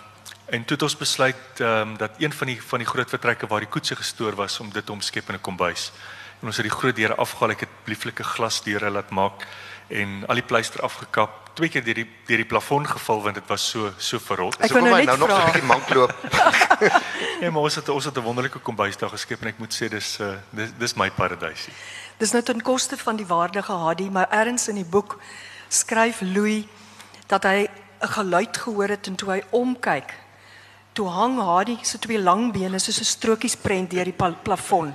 en 0.51 0.65
toe 0.65 0.75
het 0.75 0.83
ons 0.83 0.97
besluit 0.97 1.61
ehm 1.61 1.93
um, 1.93 1.97
dat 2.01 2.17
een 2.19 2.33
van 2.33 2.51
die 2.55 2.59
van 2.73 2.83
die 2.83 2.89
groot 2.89 3.13
vertrekke 3.13 3.47
waar 3.47 3.61
die 3.61 3.71
koetse 3.71 4.01
gestoor 4.01 4.35
was 4.35 4.59
om 4.65 4.73
dit 4.73 4.91
omskep 4.91 5.29
in 5.29 5.37
'n 5.37 5.47
kombuis. 5.51 5.93
En 6.41 6.47
ons 6.47 6.57
het 6.57 6.65
die 6.65 6.73
groot 6.73 6.97
deure 6.97 7.15
afgehaal. 7.15 7.51
Ek 7.51 7.61
het 7.61 7.91
lieflike 7.91 8.25
glasdeure 8.25 8.91
laat 8.91 9.11
maak 9.11 9.45
en 9.91 10.23
al 10.31 10.39
die 10.39 10.47
pleister 10.47 10.83
afgekap. 10.87 11.51
Twee 11.59 11.69
keer 11.69 11.85
deur 11.85 11.99
die 11.99 12.07
deur 12.29 12.41
die 12.41 12.49
plafon 12.49 12.87
geval 12.87 13.23
want 13.25 13.41
dit 13.41 13.49
was 13.51 13.65
so 13.73 13.91
so 13.99 14.23
verrot. 14.23 14.57
Ek 14.61 14.71
So 14.71 14.79
wou 14.79 14.85
kom 14.85 14.93
nou 14.95 15.05
nou 15.05 15.19
nog 15.19 15.31
so 15.31 15.37
'n 15.37 15.45
bietjie 15.51 15.67
mank 15.67 15.91
loop. 15.95 16.15
Ja, 17.41 17.51
maar 17.53 17.63
ons 17.63 17.75
het 17.75 17.89
ons 17.89 18.05
het 18.05 18.17
'n 18.17 18.23
wonderlike 18.23 18.59
kombuis 18.59 18.97
daar 18.97 19.11
geskep 19.11 19.43
en 19.43 19.49
ek 19.49 19.59
moet 19.59 19.75
sê 19.75 19.89
dis 19.89 20.21
uh, 20.21 20.37
dis 20.51 20.71
dis 20.79 20.95
my 20.95 21.11
paradysie. 21.11 21.73
Dis 22.19 22.33
nou 22.33 22.43
ten 22.43 22.63
koste 22.63 22.97
van 22.97 23.17
die 23.17 23.27
waardige 23.27 23.73
Hadi, 23.73 24.11
maar 24.11 24.29
ergens 24.31 24.69
in 24.69 24.75
die 24.75 24.85
boek 24.85 25.19
skryf 25.69 26.21
Louis 26.21 26.65
dat 27.27 27.43
hy 27.43 27.69
'n 28.01 28.09
geluid 28.09 28.57
gehoor 28.57 28.89
het 28.89 29.07
en 29.07 29.15
toe 29.15 29.31
hy 29.31 29.43
omkyk, 29.51 30.15
toe 30.93 31.09
hang 31.09 31.41
Hadi 31.41 31.79
se 31.83 31.99
twee 31.99 32.19
lang 32.19 32.53
bene 32.53 32.79
soos 32.79 33.01
'n 33.01 33.05
strokiesprent 33.05 33.91
deur 33.91 34.05
die 34.05 34.17
plafon. 34.43 34.95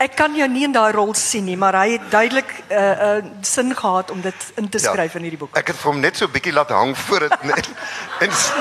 Ek 0.00 0.14
kan 0.16 0.32
jou 0.36 0.46
nie 0.48 0.62
in 0.64 0.72
daai 0.72 0.92
rol 0.96 1.10
sien 1.14 1.44
nie, 1.44 1.56
maar 1.60 1.76
hy 1.76 1.90
het 1.98 2.06
duidelik 2.10 2.50
'n 2.68 2.72
uh, 2.72 3.16
uh, 3.18 3.24
sin 3.44 3.74
gehad 3.76 4.10
om 4.10 4.20
dit 4.20 4.52
in 4.56 4.68
te 4.68 4.78
skryf 4.78 5.14
in 5.14 5.22
hierdie 5.22 5.38
boek. 5.38 5.56
Ek 5.56 5.66
het 5.66 5.76
vir 5.76 5.90
hom 5.92 6.00
net 6.00 6.16
so 6.16 6.28
bietjie 6.28 6.52
laat 6.52 6.70
hang 6.72 6.96
voor 6.98 7.20
dit 7.28 7.42
net 7.42 7.68
en 8.24 8.32
s- 8.32 8.52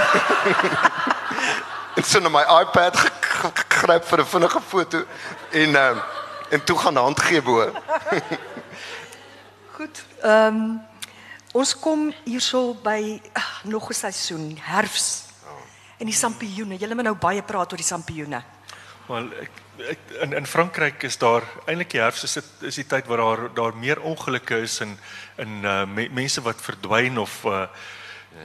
en 1.95 2.03
so 2.03 2.19
na 2.19 2.29
my 2.29 2.43
iPad 2.61 2.97
ge- 2.97 3.11
ge- 3.21 3.51
gegryp 3.69 4.03
vir 4.05 4.19
'n 4.19 4.25
vinnige 4.25 4.61
foto 4.67 5.03
en 5.51 5.75
um, 5.75 6.01
en 6.51 6.63
toe 6.63 6.77
gaan 6.77 6.95
hand 6.95 7.19
gee 7.21 7.41
bo. 7.41 7.71
Goed. 9.77 10.03
Ehm 10.21 10.55
um, 10.55 10.81
ons 11.51 11.79
kom 11.79 12.13
hierso 12.25 12.73
by 12.83 13.21
uh, 13.37 13.43
nog 13.63 13.89
'n 13.89 13.93
seisoen, 13.93 14.57
herfs. 14.61 15.23
En 15.97 16.05
die 16.05 16.15
sampioene. 16.15 16.75
Julle 16.77 16.95
moet 16.95 17.03
nou 17.03 17.15
baie 17.15 17.41
praat 17.43 17.71
oor 17.71 17.77
die 17.77 17.85
sampioene. 17.85 18.43
Wel 19.09 19.31
ek, 19.41 19.55
ek 19.89 20.11
in 20.21 20.35
in 20.37 20.45
Frankryk 20.45 21.01
is 21.07 21.15
daar 21.17 21.41
eintlik 21.65 21.95
die 21.95 22.01
herfs 22.01 22.27
is 22.27 22.35
dit 22.37 22.65
is 22.69 22.77
die 22.77 22.85
tyd 22.85 23.07
waar 23.09 23.23
daar 23.23 23.41
daar 23.57 23.77
meer 23.77 24.01
ongelukke 24.05 24.59
is 24.61 24.75
en 24.85 24.91
in 25.41 25.63
uh, 25.65 25.85
me, 25.89 26.05
mense 26.13 26.43
wat 26.45 26.61
verdwyn 26.61 27.17
of 27.17 27.39
uh, 27.49 27.63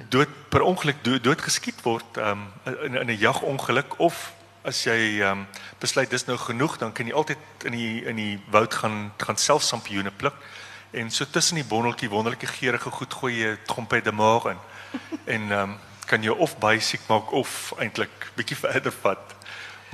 dood 0.08 0.32
per 0.48 0.64
ongeluk 0.64 1.02
dood, 1.04 1.20
dood 1.24 1.44
geskiet 1.44 1.84
word 1.84 2.16
um, 2.16 2.46
in 2.86 2.96
in 2.96 3.12
'n 3.12 3.20
jagongeluk 3.20 3.98
of 3.98 4.32
as 4.64 4.80
jy 4.88 5.20
um, 5.20 5.44
besluit 5.84 6.10
dis 6.10 6.24
nou 6.24 6.38
genoeg 6.40 6.78
dan 6.80 6.96
kan 6.96 7.06
jy 7.06 7.12
altyd 7.12 7.68
in 7.68 7.76
die 7.76 8.04
in 8.08 8.16
die 8.16 8.40
woud 8.48 8.74
gaan 8.74 9.12
gaan 9.20 9.36
self 9.36 9.62
sampioene 9.62 10.16
pluk 10.16 10.40
en 10.92 11.10
so 11.10 11.28
tussen 11.28 11.60
die 11.60 11.68
bonneltjie 11.68 12.08
wonderlike 12.08 12.46
geurende 12.46 12.90
goed 12.90 13.12
gooi 13.12 13.34
jy 13.36 13.56
trompet 13.66 14.04
de 14.04 14.12
mort 14.12 14.54
in 14.54 14.58
en 15.26 15.52
um, 15.52 15.78
kan 16.06 16.22
jy 16.22 16.32
of 16.32 16.56
baie 16.56 16.80
siek 16.80 17.04
maak 17.08 17.32
of 17.32 17.74
eintlik 17.76 18.32
bietjie 18.36 18.56
verder 18.64 18.92
vat 19.02 19.33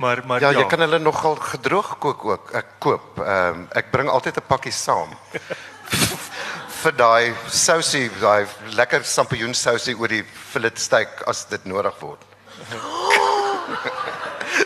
maar 0.01 0.23
maar 0.25 0.41
Ja, 0.41 0.51
jy 0.57 0.65
kan 0.69 0.81
hulle 0.83 0.99
nogal 0.99 1.37
gedroog 1.51 1.93
kook 2.01 2.25
ook. 2.25 2.51
Ek 2.57 2.73
koop. 2.79 3.21
Ehm 3.21 3.61
um, 3.61 3.67
ek 3.77 3.91
bring 3.93 4.09
altyd 4.09 4.41
'n 4.41 4.47
pakkie 4.47 4.73
saam. 4.73 5.13
vir 6.81 6.93
daai 6.97 7.33
sousie, 7.47 8.09
daai 8.21 8.47
lekker 8.77 9.05
sampioen 9.05 9.53
sousie 9.53 9.93
oor 9.97 10.09
die 10.09 10.23
fillet 10.53 10.79
steak 10.79 11.21
as 11.27 11.45
dit 11.53 11.65
nodig 11.65 11.95
word. 12.01 12.21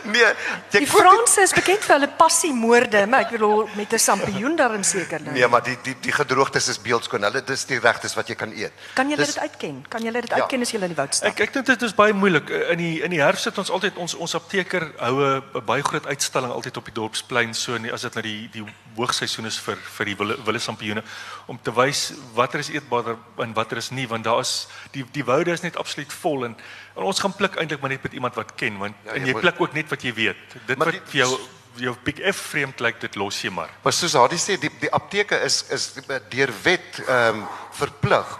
nee, 0.05 0.25
jy 0.71 0.79
Die 0.79 0.87
Franse 0.87 1.41
is 1.41 1.53
bekend 1.53 1.83
vir 1.83 1.95
hulle 1.95 2.09
passiemoorde, 2.17 3.05
maar 3.07 3.21
ek 3.25 3.31
bedoel 3.31 3.69
met 3.75 3.93
'n 3.93 3.99
sampioen 3.99 4.55
daarin 4.55 4.83
seker 4.83 5.21
nou. 5.21 5.33
Nee, 5.33 5.47
maar 5.47 5.63
die 5.63 5.77
die 5.83 5.95
die 6.01 6.11
gedroogtes 6.11 6.67
is 6.67 6.79
beeldskoon. 6.81 7.23
Hulle 7.23 7.43
dis 7.43 7.65
die 7.65 7.79
regtes 7.79 8.13
wat 8.15 8.27
jy 8.27 8.35
kan 8.35 8.51
eet. 8.51 8.71
Kan 8.93 9.09
julle 9.09 9.25
Dis- 9.25 9.33
dit 9.33 9.43
uitken? 9.43 9.85
Kan 9.89 10.01
julle 10.01 10.21
dit 10.21 10.29
Ja. 10.29 10.35
uitken 10.35 10.61
as 10.61 10.71
julle 10.71 10.83
in 10.85 10.89
die 10.93 10.97
woud 10.97 11.15
stap? 11.15 11.29
Ek 11.29 11.39
ek 11.39 11.53
dink 11.53 11.65
dit 11.65 11.81
is 11.81 11.93
baie 11.95 12.13
moeilik. 12.13 12.49
In 12.49 12.77
die 12.77 13.01
in 13.03 13.09
die 13.09 13.21
herfs 13.21 13.41
sit 13.43 13.57
ons 13.57 13.69
altyd 13.69 13.95
ons 13.97 14.13
ons 14.15 14.35
apteker 14.35 14.91
hou 14.99 15.23
'n 15.23 15.65
baie 15.65 15.81
groot 15.83 16.05
uitstalling 16.05 16.51
altyd 16.51 16.77
op 16.77 16.85
die 16.85 16.93
dorpsplein 16.93 17.53
so 17.53 17.77
nie 17.77 17.91
as 17.91 18.01
dit 18.01 18.13
nou 18.15 18.21
die 18.23 18.49
die 18.51 18.63
hoogseisoen 18.97 19.45
is 19.45 19.57
vir 19.59 19.75
vir 19.97 20.05
die 20.05 20.15
wille 20.15 20.37
wille 20.45 20.59
sampioene 20.59 21.03
om 21.47 21.59
te 21.61 21.71
wys 21.73 22.13
watter 22.33 22.59
is 22.59 22.69
eetbaar 22.69 23.15
en 23.37 23.53
watter 23.53 23.77
is 23.77 23.91
nie 23.91 24.07
want 24.07 24.23
daar 24.23 24.39
is 24.39 24.67
die 24.91 25.03
die 25.11 25.23
woude 25.23 25.51
is 25.51 25.61
net 25.61 25.75
absoluut 25.77 26.13
vol 26.13 26.45
en, 26.45 26.55
en 26.95 27.03
ons 27.03 27.19
gaan 27.19 27.33
pluk 27.35 27.55
eintlik 27.59 27.81
maar 27.81 27.89
net 27.89 28.03
met 28.03 28.13
iemand 28.13 28.35
wat 28.35 28.55
ken 28.55 28.77
want 28.77 28.95
Ja, 29.03 29.11
ja, 29.11 29.15
en 29.19 29.25
jy 29.25 29.33
jy 29.33 29.39
pluk 29.39 29.61
ook 29.61 29.73
net 29.73 29.89
wat 29.89 30.01
jy 30.01 30.13
weet. 30.13 30.35
Dit 30.67 30.77
wat 30.77 30.91
die- 30.91 31.01
vir 31.05 31.19
jou 31.25 31.39
jou 31.75 31.95
big 32.03 32.21
F 32.31 32.37
vreemd 32.51 32.79
lyk 32.79 32.99
dit 33.01 33.15
los 33.15 33.41
jy 33.41 33.49
maar. 33.51 33.69
Maar 33.83 33.93
soos 33.93 34.13
Hadi 34.13 34.35
sê, 34.37 34.55
die 34.59 34.71
die 34.79 34.91
apteke 34.91 35.35
is 35.43 35.65
is 35.69 35.93
deur 36.29 36.53
wet 36.63 37.01
ehm 37.07 37.35
um, 37.41 37.47
verplig 37.71 38.37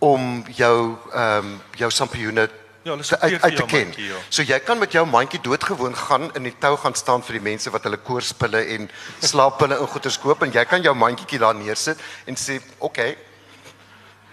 om 0.00 0.44
jou 0.56 0.96
ehm 1.12 1.38
um, 1.46 1.60
jou 1.76 1.90
sampioene 1.90 2.48
Ja, 2.84 2.90
hulle 2.90 3.02
te- 3.02 3.08
sorteer 3.08 3.32
uit, 3.32 3.42
uit 3.42 3.56
te 3.56 3.62
ken. 3.66 3.86
mandjie, 3.86 4.06
ja. 4.08 4.16
So 4.28 4.42
jy 4.42 4.58
kan 4.60 4.78
met 4.78 4.92
jou 4.92 5.06
mandjie 5.06 5.40
doodgewoon 5.40 5.94
gaan 5.96 6.30
in 6.34 6.42
die 6.42 6.54
tou 6.58 6.76
gaan 6.76 6.94
staan 6.94 7.22
vir 7.22 7.32
die 7.38 7.42
mense 7.42 7.70
wat 7.70 7.82
hulle 7.84 7.96
koorspille 7.96 8.64
en 8.74 8.90
slaappille 9.20 9.78
en 9.78 9.86
goeders 9.86 10.18
koop 10.18 10.42
en 10.42 10.50
jy 10.52 10.64
kan 10.64 10.82
jou 10.82 10.94
mandjie 10.94 11.38
daar 11.38 11.54
neersit 11.54 11.98
en 12.26 12.34
sê, 12.34 12.58
"Oké." 12.78 13.00
Okay. 13.00 13.16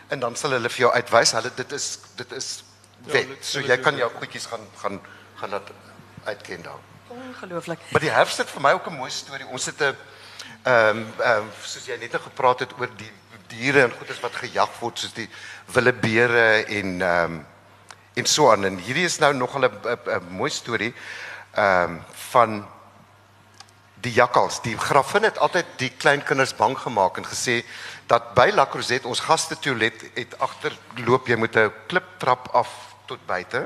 En 0.10 0.20
dan 0.20 0.36
sal 0.36 0.52
hulle 0.52 0.70
vir 0.70 0.78
jou 0.88 0.92
uitwys, 0.92 1.32
hulle 1.32 1.52
dit 1.56 1.72
is 1.72 2.00
dit 2.16 2.32
is 2.32 2.64
wet. 3.06 3.24
hulle- 3.24 3.38
so 3.40 3.60
jy 3.60 3.78
kan 3.78 3.96
jou 3.96 4.12
goedjies 4.12 4.46
gaan 4.46 4.68
gaan 4.76 5.02
gaan 5.36 5.50
laat 5.50 5.70
uitken 6.24 6.62
daar. 6.62 6.82
Ongelooflik. 7.08 7.80
Maar 7.92 8.02
die 8.02 8.12
herfs 8.12 8.38
het 8.38 8.50
vir 8.50 8.62
my 8.62 8.72
ook 8.72 8.88
'n 8.88 8.94
mooi 8.94 9.12
storie. 9.12 9.48
Ons 9.48 9.66
het 9.66 9.82
'n 9.82 9.96
ehm 10.64 10.98
um, 10.98 11.14
ehm 11.20 11.38
um, 11.38 11.50
soos 11.64 11.86
jy 11.86 11.98
net 11.98 12.12
nou 12.12 12.24
gepraat 12.24 12.60
het 12.60 12.74
oor 12.80 12.90
die 12.96 13.12
diere 13.48 13.82
en 13.84 13.92
goedes 13.92 14.20
wat 14.20 14.36
gejag 14.36 14.80
word 14.80 15.00
soos 15.00 15.14
die 15.14 15.30
wilde 15.74 15.94
beere 15.94 16.66
en 16.66 17.02
ehm 17.02 17.34
um, 17.34 17.46
en 18.14 18.26
so 18.26 18.52
aan. 18.52 18.66
En 18.66 18.78
hierdie 18.78 19.06
is 19.06 19.20
nou 19.20 19.34
nog 19.34 19.58
'n 19.58 19.70
mooi 20.30 20.52
storie 20.52 20.94
ehm 21.54 21.84
um, 21.84 22.04
van 22.32 22.68
die 24.02 24.12
jakkals. 24.14 24.62
Die 24.62 24.78
grafin 24.78 25.24
het 25.24 25.38
altyd 25.38 25.66
die 25.78 25.90
klein 25.90 26.24
kinders 26.24 26.56
bang 26.56 26.78
gemaak 26.78 27.18
en 27.18 27.26
gesê 27.26 27.64
dat 28.08 28.34
by 28.34 28.50
La 28.54 28.66
Crozette 28.66 29.08
ons 29.08 29.20
gaste 29.20 29.60
toilet 29.60 30.06
het 30.16 30.40
agterloop 30.40 31.28
jy 31.28 31.36
moet 31.36 31.56
'n 31.56 31.72
kliptrap 31.88 32.48
af 32.54 32.89
tot 33.10 33.26
buite 33.26 33.66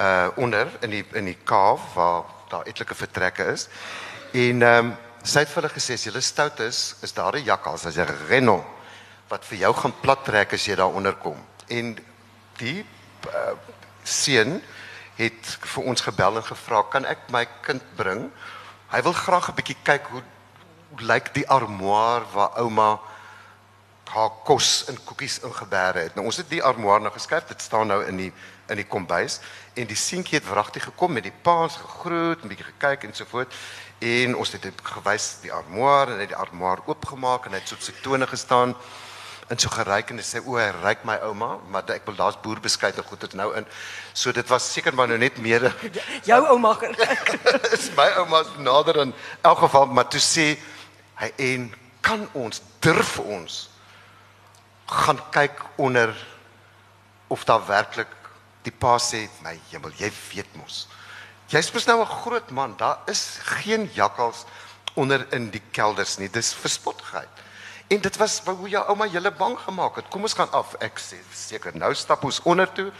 uh 0.00 0.28
onder 0.40 0.68
in 0.80 0.90
die 0.94 1.04
in 1.12 1.28
die 1.28 1.38
kaaf 1.44 1.94
waar 1.94 2.24
daar 2.48 2.66
etlike 2.66 2.94
vertrekke 2.94 3.44
is. 3.52 3.68
En 4.32 4.62
ehm 4.62 4.90
um, 4.90 4.96
sy 5.22 5.42
het 5.44 5.50
vir 5.52 5.62
hulle 5.62 5.74
gesê 5.74 5.94
as 5.98 6.06
jy 6.06 6.20
stout 6.24 6.60
is, 6.64 6.96
is 7.04 7.12
daar 7.12 7.36
'n 7.36 7.44
jakkals, 7.44 7.86
as 7.86 7.98
'n 7.98 8.08
renno 8.28 8.64
wat 9.28 9.44
vir 9.44 9.58
jou 9.58 9.72
gaan 9.74 9.94
plat 10.00 10.24
trek 10.24 10.52
as 10.52 10.64
jy 10.66 10.74
daar 10.74 10.94
onder 10.94 11.14
kom. 11.14 11.36
En 11.68 11.98
die 12.58 12.86
uh, 13.28 13.54
seun 14.02 14.62
het 15.16 15.58
vir 15.60 15.84
ons 15.84 16.00
gebel 16.00 16.36
en 16.36 16.42
gevra, 16.42 16.82
"Kan 16.82 17.04
ek 17.04 17.30
my 17.30 17.46
kind 17.62 17.82
bring? 17.96 18.30
Hy 18.90 19.02
wil 19.02 19.12
graag 19.12 19.48
'n 19.48 19.54
bietjie 19.54 19.76
kyk 19.82 20.06
hoe 20.06 20.22
lyk 20.98 21.34
die 21.34 21.48
armoire 21.48 22.24
waar 22.32 22.58
ouma 22.58 22.98
haar 24.10 24.30
kos 24.44 24.84
in 24.90 24.98
koekies 25.04 25.38
ingeberre 25.46 26.06
het. 26.06 26.16
Nou 26.16 26.26
ons 26.26 26.40
het 26.40 26.48
die 26.50 26.62
armoire 26.62 27.04
nou 27.04 27.12
geskuif. 27.14 27.46
Dit 27.46 27.62
staan 27.62 27.90
nou 27.92 28.02
in 28.06 28.16
die 28.26 28.32
in 28.70 28.78
die 28.78 28.86
kombuis 28.86 29.40
en 29.74 29.88
die 29.90 29.98
seentjie 29.98 30.36
het 30.38 30.46
wragtig 30.46 30.84
gekom 30.86 31.16
met 31.16 31.24
die 31.26 31.34
paas 31.42 31.74
gegroet, 31.76 32.44
'n 32.44 32.48
bietjie 32.48 32.66
gekyk 32.66 33.04
en 33.04 33.14
so 33.14 33.24
voort. 33.26 33.54
En 33.98 34.36
ons 34.36 34.52
het 34.52 34.66
gewys 34.82 35.40
die 35.42 35.52
armoire 35.52 36.10
en 36.10 36.16
hy 36.16 36.20
het 36.20 36.34
die 36.34 36.36
armoire 36.36 36.82
oopgemaak 36.86 37.46
en 37.46 37.52
hy 37.52 37.58
het 37.58 37.68
so 37.68 37.74
op 37.74 37.82
sy 37.82 37.92
tone 38.02 38.26
gestaan 38.26 38.76
en 39.48 39.58
so 39.58 39.68
geryk 39.68 40.10
en 40.10 40.16
hy 40.16 40.22
sê 40.22 40.38
o, 40.46 40.54
hy 40.56 40.70
ryk 40.82 41.04
my 41.04 41.16
ouma, 41.16 41.58
maar 41.70 41.82
ek 41.90 42.06
wil 42.06 42.14
daar's 42.14 42.40
boerbeskuit 42.40 42.96
en 42.96 43.04
goed 43.04 43.20
dit 43.20 43.34
nou 43.34 43.56
in. 43.56 43.66
So 44.12 44.32
dit 44.32 44.48
was 44.48 44.72
seker 44.72 44.94
maar 44.94 45.08
nou 45.08 45.18
net 45.18 45.38
meer 45.38 45.74
Jou 46.30 46.46
ouma 46.46 46.78
is 47.76 47.90
my 47.96 48.08
ouma's 48.22 48.46
nader 48.58 48.96
in 48.96 49.14
elk 49.42 49.58
geval 49.58 49.86
maar 49.86 50.08
toe 50.08 50.20
sê 50.20 50.58
hy 51.14 51.32
en 51.36 51.74
kan 52.00 52.28
ons 52.32 52.62
durf 52.78 53.18
ons 53.18 53.69
gaan 54.90 55.20
kyk 55.30 55.62
onder 55.76 56.14
of 57.30 57.44
daar 57.44 57.62
werklik 57.66 58.10
die 58.66 58.72
pa 58.74 58.98
sê 58.98 59.28
my 59.44 59.54
hemel 59.70 59.92
jy 59.96 60.10
weet 60.32 60.56
mos. 60.58 60.86
Jy's 61.50 61.70
mos 61.72 61.86
nou 61.86 62.00
'n 62.02 62.06
groot 62.22 62.50
man. 62.50 62.76
Daar 62.76 62.98
is 63.06 63.38
geen 63.42 63.90
jakkals 63.94 64.44
onder 64.94 65.26
in 65.32 65.50
die 65.50 65.62
kelders 65.72 66.18
nie. 66.18 66.28
Dis 66.28 66.54
verspottigheid. 66.54 67.28
En 67.88 68.00
dit 68.00 68.16
was 68.16 68.42
hoe 68.44 68.68
jou 68.68 68.84
ouma 68.88 69.06
julle 69.06 69.30
bang 69.30 69.58
gemaak 69.58 69.96
het. 69.96 70.08
Kom 70.08 70.22
ons 70.22 70.34
gaan 70.34 70.50
af. 70.52 70.74
Ek 70.80 70.98
sê 70.98 71.16
seker 71.34 71.76
nou 71.76 71.94
stap 71.94 72.24
ons 72.24 72.40
onder 72.42 72.72
toe. 72.72 72.92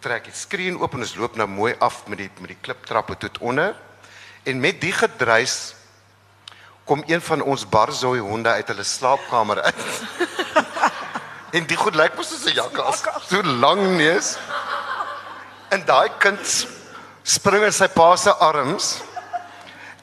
Trek 0.00 0.24
die 0.24 0.32
skreen 0.32 0.80
oop 0.80 0.94
en 0.94 1.00
ons 1.00 1.14
loop 1.14 1.36
nou 1.36 1.48
mooi 1.48 1.74
af 1.78 2.06
met 2.06 2.18
die 2.18 2.30
met 2.38 2.48
die 2.48 2.60
kliptrappe 2.60 3.16
tot 3.16 3.38
onder. 3.38 3.76
En 4.42 4.60
met 4.60 4.80
die 4.80 4.92
gedruis 4.92 5.74
kom 6.84 7.02
een 7.06 7.20
van 7.20 7.42
ons 7.42 7.68
barzoi 7.68 8.20
honde 8.20 8.48
uit 8.48 8.68
hulle 8.68 8.82
slaapkamer 8.82 9.62
uit 9.62 9.84
en 11.52 11.66
die 11.66 11.76
goed 11.76 11.94
lyk 11.94 12.14
mos 12.16 12.28
soos 12.28 12.44
'n 12.46 12.54
jakkals. 12.54 13.02
so 13.28 13.42
lang 13.42 13.96
neus. 13.96 14.36
En 15.70 15.84
daai 15.84 16.08
kind 16.18 16.66
spring 17.24 17.64
in 17.64 17.72
sy 17.72 17.86
pa 17.88 18.16
se 18.16 18.30
arms 18.34 19.00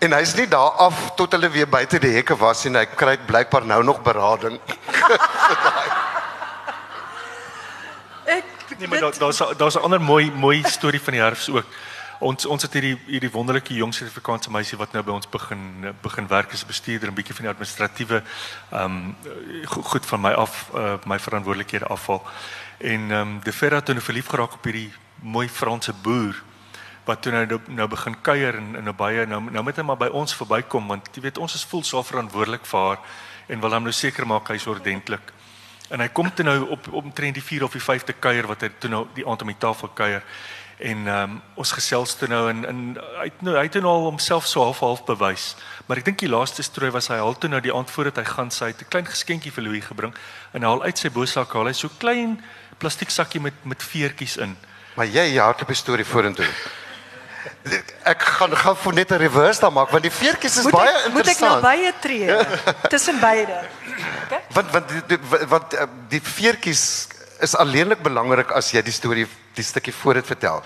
en 0.02 0.12
hy's 0.14 0.36
nie 0.36 0.48
daar 0.48 0.72
af 0.80 1.16
tot 1.16 1.32
hulle 1.32 1.50
weer 1.50 1.68
buite 1.68 2.00
die 2.00 2.14
hekke 2.16 2.36
was 2.38 2.66
en 2.66 2.76
hy 2.76 2.86
kry 2.86 3.18
blykbaar 3.18 3.66
nou 3.66 3.84
nog 3.84 4.02
berading. 4.02 4.60
Ek 8.26 8.44
Nee, 8.80 8.88
maar 8.88 9.00
daar 9.00 9.18
daar's 9.20 9.40
'n- 9.42 9.58
daar's 9.58 9.76
'n 9.76 9.82
ander 9.84 10.02
mooi 10.02 10.32
mooi 10.32 10.64
storie 10.64 11.02
van 11.02 11.14
die 11.14 11.22
herfs 11.22 11.50
ook. 11.50 11.66
Ons 12.20 12.44
ons 12.52 12.64
het 12.66 12.74
hierdie 12.76 12.98
hierdie 13.08 13.32
wonderlike 13.32 13.72
jong 13.78 13.94
Suid-Afrikaanse 13.96 14.52
meisie 14.52 14.78
wat 14.80 14.92
nou 14.92 15.00
by 15.08 15.14
ons 15.16 15.28
begin 15.32 15.94
begin 16.04 16.26
werk 16.28 16.52
as 16.52 16.66
bestuurder 16.68 17.08
en 17.08 17.16
bietjie 17.16 17.36
van 17.38 17.48
die 17.48 17.52
administratiewe 17.54 18.20
ehm 18.20 18.98
um, 18.98 19.78
goed 19.92 20.06
van 20.06 20.22
my 20.26 20.34
af 20.36 20.58
uh, 20.76 20.98
my 21.08 21.16
verantwoordelikhede 21.20 21.88
afval. 21.88 22.20
En 22.78 23.08
ehm 23.12 23.22
um, 23.22 23.40
De 23.44 23.54
Ferra 23.56 23.80
het 23.80 23.94
nou 23.96 24.04
verlief 24.04 24.28
geraak 24.28 24.60
op 24.60 24.68
hierdie 24.68 24.92
mooi 25.24 25.48
Franse 25.48 25.94
boer 26.04 26.44
wat 27.08 27.22
toe 27.22 27.32
nou 27.32 27.62
nou 27.68 27.88
begin 27.88 28.22
kuier 28.22 28.56
in 28.56 28.76
in 28.76 28.90
'n 28.90 28.96
baie 28.96 29.26
nou 29.26 29.42
nou 29.52 29.64
moet 29.64 29.78
hy 29.78 29.84
maar 29.84 30.04
by 30.04 30.12
ons 30.12 30.36
verbykom 30.36 30.88
want 30.88 31.10
jy 31.16 31.22
weet 31.22 31.38
ons 31.38 31.56
is 31.56 31.66
voel 31.66 31.84
so 31.84 32.04
verantwoordelik 32.04 32.66
vir 32.66 32.80
haar 32.80 33.00
en 33.48 33.60
wil 33.60 33.74
hom 33.74 33.84
nou 33.84 33.94
seker 33.94 34.28
maak 34.28 34.48
hy's 34.48 34.68
ordentlik. 34.68 35.34
En 35.90 36.00
hy 36.00 36.08
kom 36.08 36.34
toe 36.34 36.46
nou 36.46 36.70
op 36.70 36.94
omtrent 36.94 37.34
die 37.34 37.44
4 37.44 37.64
of 37.64 37.72
die 37.72 37.82
5de 37.82 38.14
kuier 38.20 38.48
wat 38.48 38.62
hy 38.62 38.70
toe 38.80 38.90
nou 38.90 39.08
die 39.14 39.26
aand 39.26 39.42
om 39.42 39.48
die 39.48 39.58
tafel 39.58 39.88
kuier 39.88 40.24
en 40.80 41.08
ehm 41.08 41.24
um, 41.24 41.42
ons 41.60 41.72
gesels 41.76 42.14
toe 42.16 42.28
nou 42.32 42.50
en 42.50 42.64
en 42.66 42.78
hy 43.20 43.26
het 43.28 43.42
nou 43.44 43.56
hy 43.58 43.64
het 43.68 43.74
nou 43.84 43.92
al 43.92 44.06
homself 44.08 44.46
so 44.48 44.64
half 44.64 44.80
half 44.80 45.04
bewys. 45.06 45.56
Maar 45.88 45.98
ek 45.98 46.06
dink 46.06 46.20
die 46.24 46.30
laaste 46.32 46.64
strooi 46.64 46.92
was 46.96 47.08
hy 47.12 47.18
al 47.20 47.36
toe 47.38 47.50
nou 47.52 47.60
die 47.62 47.74
aand 47.76 47.92
voordat 47.92 48.16
hy 48.18 48.24
gaan 48.24 48.52
sy 48.52 48.70
'n 48.72 48.88
klein 48.90 49.06
geskenkie 49.06 49.52
vir 49.52 49.64
Louis 49.64 49.84
gebring 49.86 50.14
en 50.54 50.62
hy 50.64 50.68
haal 50.68 50.84
uit 50.84 50.98
sy 50.98 51.10
bosak 51.10 51.52
haal 51.54 51.68
hy 51.68 51.74
so 51.74 51.90
klein 52.00 52.40
plastiek 52.78 53.10
sakkie 53.12 53.42
met 53.42 53.54
met 53.64 53.84
veertjies 53.84 54.38
in. 54.38 54.56
Maar 54.96 55.06
jy 55.06 55.26
jy 55.36 55.42
hardloop 55.42 55.70
'n 55.70 55.76
storie 55.76 56.06
vorentoe. 56.06 56.48
Ek 58.08 58.22
gaan 58.22 58.56
gou 58.56 58.76
vir 58.76 58.94
net 58.94 59.12
'n 59.12 59.18
reverse 59.20 59.60
dan 59.60 59.74
maak 59.74 59.92
want 59.92 60.04
die 60.04 60.12
veertjies 60.12 60.58
is 60.58 60.64
moet 60.64 60.74
baie 60.74 60.96
ek, 60.96 61.12
Moet 61.14 61.28
ek 61.28 61.40
nou 61.40 61.56
interessant. 61.56 61.62
baie 61.62 61.94
tree 62.00 62.28
tussen 62.94 63.20
beide? 63.20 63.68
Okay? 64.26 64.42
Want 64.54 64.72
want 64.72 64.90
die, 64.90 65.04
die, 65.08 65.20
want 65.48 65.74
eh, 65.74 65.86
die 66.10 66.22
veertjies 66.22 67.08
is 67.40 67.56
alleenlik 67.56 68.02
belangrik 68.04 68.52
as 68.52 68.72
jy 68.72 68.82
die 68.82 68.92
storie 68.96 69.28
die 69.60 69.68
stukkie 69.68 69.94
voor 69.94 70.20
dit 70.20 70.26
vertel. 70.26 70.64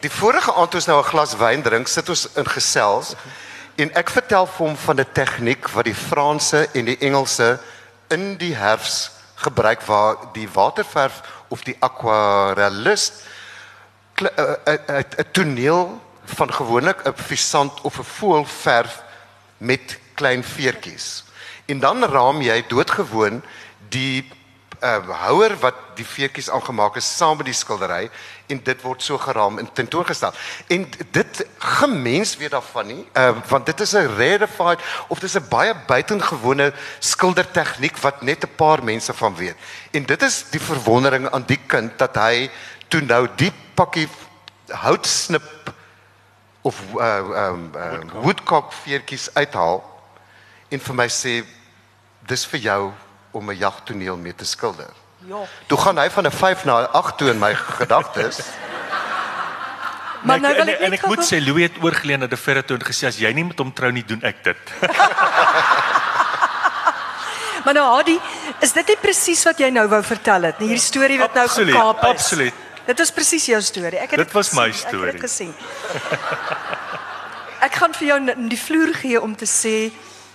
Die 0.00 0.12
vorige 0.12 0.52
aand 0.54 0.72
toe 0.72 0.80
ons 0.80 0.88
nou 0.88 0.98
'n 1.00 1.10
glas 1.12 1.36
wyn 1.36 1.62
drink, 1.62 1.88
sit 1.88 2.08
ons 2.08 2.28
in 2.36 2.46
gesels 2.46 3.14
en 3.76 3.92
ek 3.94 4.10
vertel 4.10 4.46
vir 4.46 4.66
hom 4.66 4.76
van 4.76 5.00
'n 5.00 5.12
tegniek 5.12 5.68
wat 5.74 5.84
die 5.84 5.94
Franse 5.94 6.68
en 6.74 6.84
die 6.84 6.98
Engelse 7.00 7.60
in 8.08 8.36
die 8.36 8.54
herfs 8.54 9.10
gebruik 9.34 9.82
waar 9.82 10.16
die 10.32 10.48
waterverf 10.48 11.22
of 11.48 11.62
die 11.62 11.76
aquarellist 11.80 13.12
'n 14.20 14.28
'n 15.18 15.30
toneel 15.32 16.00
van 16.24 16.52
gewoonlik 16.52 17.04
'n 17.04 17.14
visant 17.14 17.80
of 17.80 17.98
'n 17.98 18.04
voël 18.04 18.44
verf 18.44 19.02
met 19.58 19.98
klein 20.14 20.44
veertjies. 20.44 21.24
En 21.66 21.78
dan 21.78 22.04
raam 22.04 22.42
jy 22.42 22.64
doodgewoon 22.68 23.42
die 23.88 24.28
uh 24.80 25.16
houer 25.26 25.56
wat 25.60 25.74
die 25.98 26.04
veertjies 26.04 26.50
aangemaak 26.50 26.96
is 26.96 27.08
saam 27.16 27.36
met 27.36 27.50
die 27.50 27.56
skildery 27.56 28.08
en 28.48 28.60
dit 28.64 28.82
word 28.82 29.02
so 29.02 29.18
geraam 29.20 29.58
en 29.58 29.68
tentoongestel. 29.72 30.32
En 30.68 30.86
dit 31.12 31.42
gemens 31.58 32.36
weet 32.40 32.54
daarvan 32.56 32.86
nie, 32.86 33.02
uh 33.14 33.34
want 33.48 33.66
dit 33.66 33.80
is 33.80 33.92
'n 33.94 34.16
rarefied 34.16 34.80
of 35.08 35.18
dit 35.18 35.28
is 35.28 35.36
'n 35.36 35.48
baie 35.48 35.74
buitengewone 35.86 36.72
skildertegniek 36.98 37.96
wat 37.98 38.22
net 38.22 38.44
'n 38.44 38.54
paar 38.56 38.84
mense 38.84 39.12
van 39.12 39.36
weet. 39.36 39.56
En 39.90 40.04
dit 40.04 40.22
is 40.22 40.44
die 40.50 40.60
verwondering 40.60 41.30
aan 41.30 41.44
die 41.46 41.60
kind 41.66 41.98
dat 41.98 42.16
hy 42.16 42.50
toe 42.88 43.00
nou 43.00 43.28
die 43.36 43.52
pakkie 43.74 44.08
houtsnip 44.68 45.74
of 46.62 46.80
uh 46.94 47.48
um 47.48 47.70
uh, 47.76 48.22
woodcock 48.22 48.72
veertjies 48.72 49.30
uithaal 49.34 49.84
en 50.68 50.80
vir 50.80 50.94
my 50.94 51.08
sê 51.08 51.44
dis 52.28 52.44
vir 52.46 52.60
jou 52.60 52.92
om 53.30 53.50
'n 53.50 53.56
jagtoneel 53.56 54.16
mee 54.16 54.34
te 54.34 54.44
skilder. 54.44 54.90
Ja. 55.26 55.36
Toe 55.66 55.78
gaan 55.78 55.98
hy 55.98 56.10
van 56.10 56.26
'n 56.26 56.30
5 56.30 56.64
na 56.64 56.80
'n 56.80 56.88
8 56.92 57.18
toe 57.18 57.28
in 57.30 57.38
my 57.38 57.54
gedagtes. 57.54 58.38
Maar 60.22 60.36
en 60.36 60.42
nou 60.42 60.52
ek, 60.54 60.58
wil 60.58 60.66
en, 60.68 60.74
ek 60.74 60.80
en 60.80 60.90
net 60.90 61.00
ek 61.00 61.06
moet 61.06 61.24
sê 61.32 61.40
Louis 61.46 61.62
het 61.62 61.82
oorgeleen 61.82 62.18
na 62.20 62.26
De 62.26 62.36
Ferre 62.36 62.64
toe 62.64 62.76
en 62.76 62.84
gesê 62.84 63.06
as 63.06 63.16
jy 63.16 63.32
nie 63.32 63.44
met 63.44 63.58
hom 63.58 63.72
trou 63.72 63.90
nie 63.92 64.04
doen 64.04 64.20
ek 64.22 64.44
dit. 64.44 64.56
Maar 67.64 67.74
nou 67.74 67.94
Hadi, 67.94 68.18
is 68.64 68.72
dit 68.72 68.86
nie 68.88 68.96
presies 68.96 69.42
wat 69.44 69.58
jy 69.60 69.68
nou 69.70 69.86
wou 69.88 70.02
vertel 70.02 70.42
het 70.48 70.58
nie? 70.58 70.70
Hierdie 70.72 70.84
storie 70.84 71.18
wat 71.20 71.34
nou 71.36 71.44
Absoluut, 71.44 71.74
gekaap 71.74 72.02
is. 72.02 72.08
absoluut. 72.08 72.54
Dit 72.86 73.00
is 73.04 73.10
presies 73.12 73.46
jou 73.46 73.60
storie. 73.62 73.98
Ek 74.00 74.10
het 74.10 74.18
Dit 74.24 74.32
was 74.32 74.52
my 74.56 74.70
gesien, 74.72 74.88
storie. 74.88 75.12
Ek 75.12 75.12
het 75.12 75.20
dit 75.20 75.30
gesien. 75.30 75.54
Ek 77.66 77.74
gaan 77.76 77.92
vir 77.94 78.06
jou 78.08 78.18
n- 78.20 78.48
die 78.48 78.58
vloer 78.58 78.94
gee 78.96 79.20
om 79.20 79.36
te 79.36 79.44
sê 79.44 79.92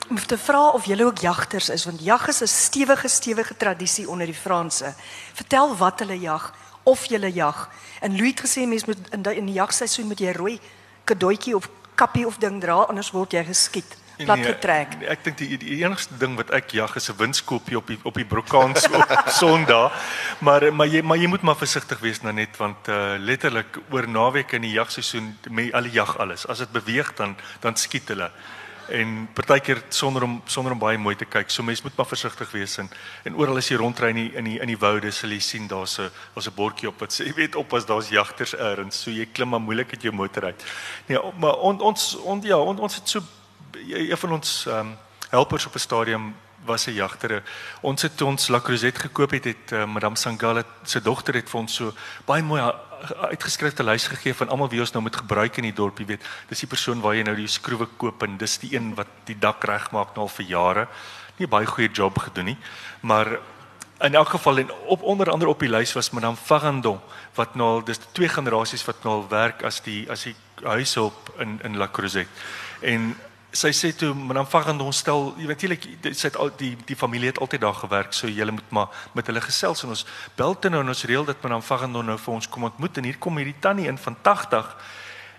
om 0.09 0.25
te 0.25 0.37
vra 0.37 0.69
of 0.69 0.85
julle 0.85 1.05
ook 1.05 1.17
jagters 1.17 1.69
is 1.69 1.85
want 1.85 2.03
jag 2.03 2.27
is 2.27 2.41
'n 2.41 2.47
stewige 2.47 3.07
stewige 3.07 3.57
tradisie 3.57 4.09
onder 4.09 4.25
die 4.25 4.35
Franse. 4.35 4.93
Vertel 5.33 5.77
wat 5.77 5.99
hulle 5.99 6.19
jag 6.19 6.53
of 6.83 7.05
julle 7.05 7.33
jag. 7.33 7.69
En 7.99 8.15
Louis 8.15 8.31
het 8.31 8.41
gesê 8.41 8.67
mens 8.67 8.85
moet 8.85 8.97
in 9.11 9.21
die, 9.21 9.35
in 9.35 9.45
die 9.45 9.53
jagseisoen 9.53 10.07
moet 10.07 10.19
jy 10.19 10.31
rooi 10.31 10.59
kadoetjie 11.03 11.55
of 11.55 11.69
kappie 11.95 12.25
of 12.27 12.37
ding 12.37 12.61
dra 12.61 12.73
anders 12.73 13.11
word 13.11 13.31
jy 13.31 13.43
geskiet. 13.43 13.97
Plat 14.15 14.39
getrek. 14.45 14.93
Nee, 14.99 15.09
ek 15.11 15.23
dink 15.25 15.37
die, 15.41 15.57
die 15.59 15.81
enigste 15.83 16.15
ding 16.19 16.37
wat 16.39 16.51
ek 16.55 16.71
jag 16.71 16.95
is 16.95 17.09
'n 17.11 17.17
windskoopie 17.19 17.77
op 17.77 17.87
die 17.87 17.99
op 18.03 18.15
die 18.15 18.25
brokaan 18.25 18.75
so 18.75 19.03
Sondag. 19.39 19.91
Maar 20.39 20.73
maar 20.73 20.87
jy 20.87 21.01
maar 21.01 21.17
jy 21.17 21.27
moet 21.27 21.41
maar 21.41 21.59
versigtig 21.59 21.99
wees 21.99 22.21
nou 22.21 22.33
net 22.33 22.57
want 22.57 22.87
uh 22.87 23.15
letterlik 23.19 23.79
oor 23.91 24.07
naweek 24.07 24.51
in 24.51 24.61
die 24.61 24.71
jagseisoen 24.71 25.37
met 25.49 25.73
al 25.73 25.83
die 25.83 25.91
jag 25.91 26.17
alles. 26.17 26.47
As 26.47 26.57
dit 26.57 26.71
beweeg 26.71 27.13
dan 27.15 27.35
dan 27.59 27.75
skiet 27.75 28.07
hulle. 28.07 28.31
En 28.89 29.27
partykeer 29.33 29.81
sonder 29.89 30.23
om 30.23 30.41
sonder 30.45 30.71
om 30.71 30.79
baie 30.79 30.97
mooi 30.97 31.15
te 31.15 31.25
kyk. 31.25 31.49
So 31.49 31.63
mense 31.63 31.83
moet 31.83 31.95
maar 31.97 32.05
versigtig 32.05 32.51
wees 32.51 32.77
en 32.77 32.89
en 33.23 33.35
oral 33.35 33.57
as 33.57 33.69
jy 33.69 33.77
rondry 33.77 34.09
in 34.09 34.15
die 34.15 34.31
in 34.35 34.43
die, 34.43 34.59
in 34.59 34.67
die 34.67 34.77
woude 34.77 35.11
sal 35.11 35.29
jy 35.29 35.39
sien 35.39 35.67
daar's 35.67 35.97
'n 35.99 36.09
daar's 36.33 36.47
'n 36.47 36.55
bordjie 36.55 36.89
op 36.89 36.99
wat 36.99 37.13
sê 37.13 37.25
jy 37.29 37.33
weet 37.33 37.55
op 37.55 37.73
as 37.73 37.85
daar's 37.85 38.09
jagters 38.09 38.55
ergens. 38.55 39.01
So 39.01 39.11
jy 39.11 39.25
klim 39.25 39.49
maar 39.49 39.61
moeilik 39.61 39.91
uit 39.93 40.01
jou 40.01 40.13
motor 40.13 40.43
uit. 40.43 40.63
Nee, 41.07 41.19
maar 41.39 41.57
on, 41.57 41.81
ons 41.81 42.15
on, 42.15 42.41
ja, 42.41 42.57
on, 42.57 42.79
ons 42.79 42.95
het 42.95 43.09
so 43.09 43.21
een 43.87 44.17
van 44.17 44.31
ons 44.31 44.65
ehm 44.65 44.79
um, 44.79 44.97
helpers 45.29 45.65
op 45.65 45.75
'n 45.75 45.79
stadium 45.79 46.35
was 46.65 46.85
'n 46.85 46.93
jagter. 46.93 47.43
Ons 47.81 48.01
het 48.01 48.21
ons 48.21 48.47
La 48.47 48.59
Crozette 48.59 48.99
gekoop 48.99 49.31
het, 49.31 49.43
het 49.43 49.71
uh, 49.71 49.85
Madame 49.85 50.15
Sangala 50.15 50.63
se 50.83 51.01
dogter 51.01 51.33
het 51.33 51.49
vir 51.49 51.59
ons 51.59 51.73
so 51.73 51.93
baie 52.25 52.43
mooi 52.43 52.61
uitgeskryfde 53.29 53.83
lys 53.83 54.07
gegee 54.07 54.33
van 54.33 54.49
almal 54.49 54.69
wie 54.69 54.79
ons 54.79 54.93
nou 54.93 55.01
moet 55.03 55.15
gebruik 55.15 55.57
in 55.57 55.69
die 55.69 55.75
dorp, 55.75 55.99
jy 55.99 56.05
weet. 56.13 56.29
Dis 56.49 56.63
die 56.63 56.69
persoon 56.69 57.01
waar 57.01 57.15
jy 57.15 57.23
nou 57.27 57.35
die 57.35 57.47
skroewe 57.47 57.87
koop 57.97 58.23
en 58.23 58.37
dis 58.37 58.57
die 58.63 58.75
een 58.75 58.93
wat 58.95 59.11
die 59.25 59.37
dak 59.39 59.63
regmaak 59.63 60.15
nou 60.15 60.25
al 60.25 60.33
vir 60.37 60.45
jare. 60.49 60.87
Nie 61.37 61.47
baie 61.51 61.67
goeie 61.67 61.91
job 61.91 62.17
gedoen 62.23 62.53
nie, 62.53 62.57
maar 63.01 63.37
in 64.03 64.15
elk 64.15 64.29
geval 64.29 64.57
en 64.57 64.71
op 64.91 65.01
onder 65.01 65.29
andere 65.31 65.51
op 65.51 65.59
die 65.59 65.69
lys 65.69 65.93
was 65.93 66.11
Madame 66.11 66.35
Farandon 66.35 66.99
wat 67.35 67.55
nou 67.55 67.67
al 67.77 67.83
dis 67.83 67.99
twee 68.11 68.29
generasies 68.29 68.83
wat 68.85 69.03
nou 69.03 69.13
al 69.21 69.27
werk 69.29 69.63
as 69.63 69.79
die 69.83 70.03
as 70.11 70.23
die 70.27 70.35
huishulp 70.63 71.31
in 71.39 71.59
in 71.63 71.77
La 71.77 71.87
Crozette. 71.87 72.31
En 72.81 73.15
sy 73.55 73.71
sê 73.71 73.93
toe 73.95 74.11
Madame 74.13 74.49
Farandon 74.51 74.93
stel 74.93 75.29
jy 75.39 75.47
weet 75.47 75.55
natuurlik 75.55 75.87
sy 76.11 76.27
het 76.27 76.37
al 76.41 76.51
die 76.59 76.73
die 76.87 76.97
familie 76.99 77.31
het 77.31 77.39
altyd 77.39 77.63
daar 77.63 77.77
gewerk 77.79 78.13
so 78.13 78.27
jy 78.27 78.45
moet 78.51 78.75
maar 78.75 79.07
met 79.15 79.27
hulle 79.31 79.41
gesels 79.41 79.83
en 79.83 79.95
ons 79.95 80.05
bel 80.35 80.59
toe 80.59 80.71
nou 80.73 80.83
en 80.83 80.91
ons 80.91 81.05
reël 81.07 81.25
dat 81.25 81.41
Madame 81.43 81.63
Farandon 81.63 82.11
nou 82.11 82.17
vir 82.19 82.33
ons 82.33 82.49
kom 82.51 82.67
ontmoet 82.67 82.99
en 82.99 83.07
hier 83.07 83.19
kom 83.19 83.39
hierdie 83.39 83.57
tannie 83.63 83.87
in 83.87 83.97
van 83.97 84.17
80 84.21 84.75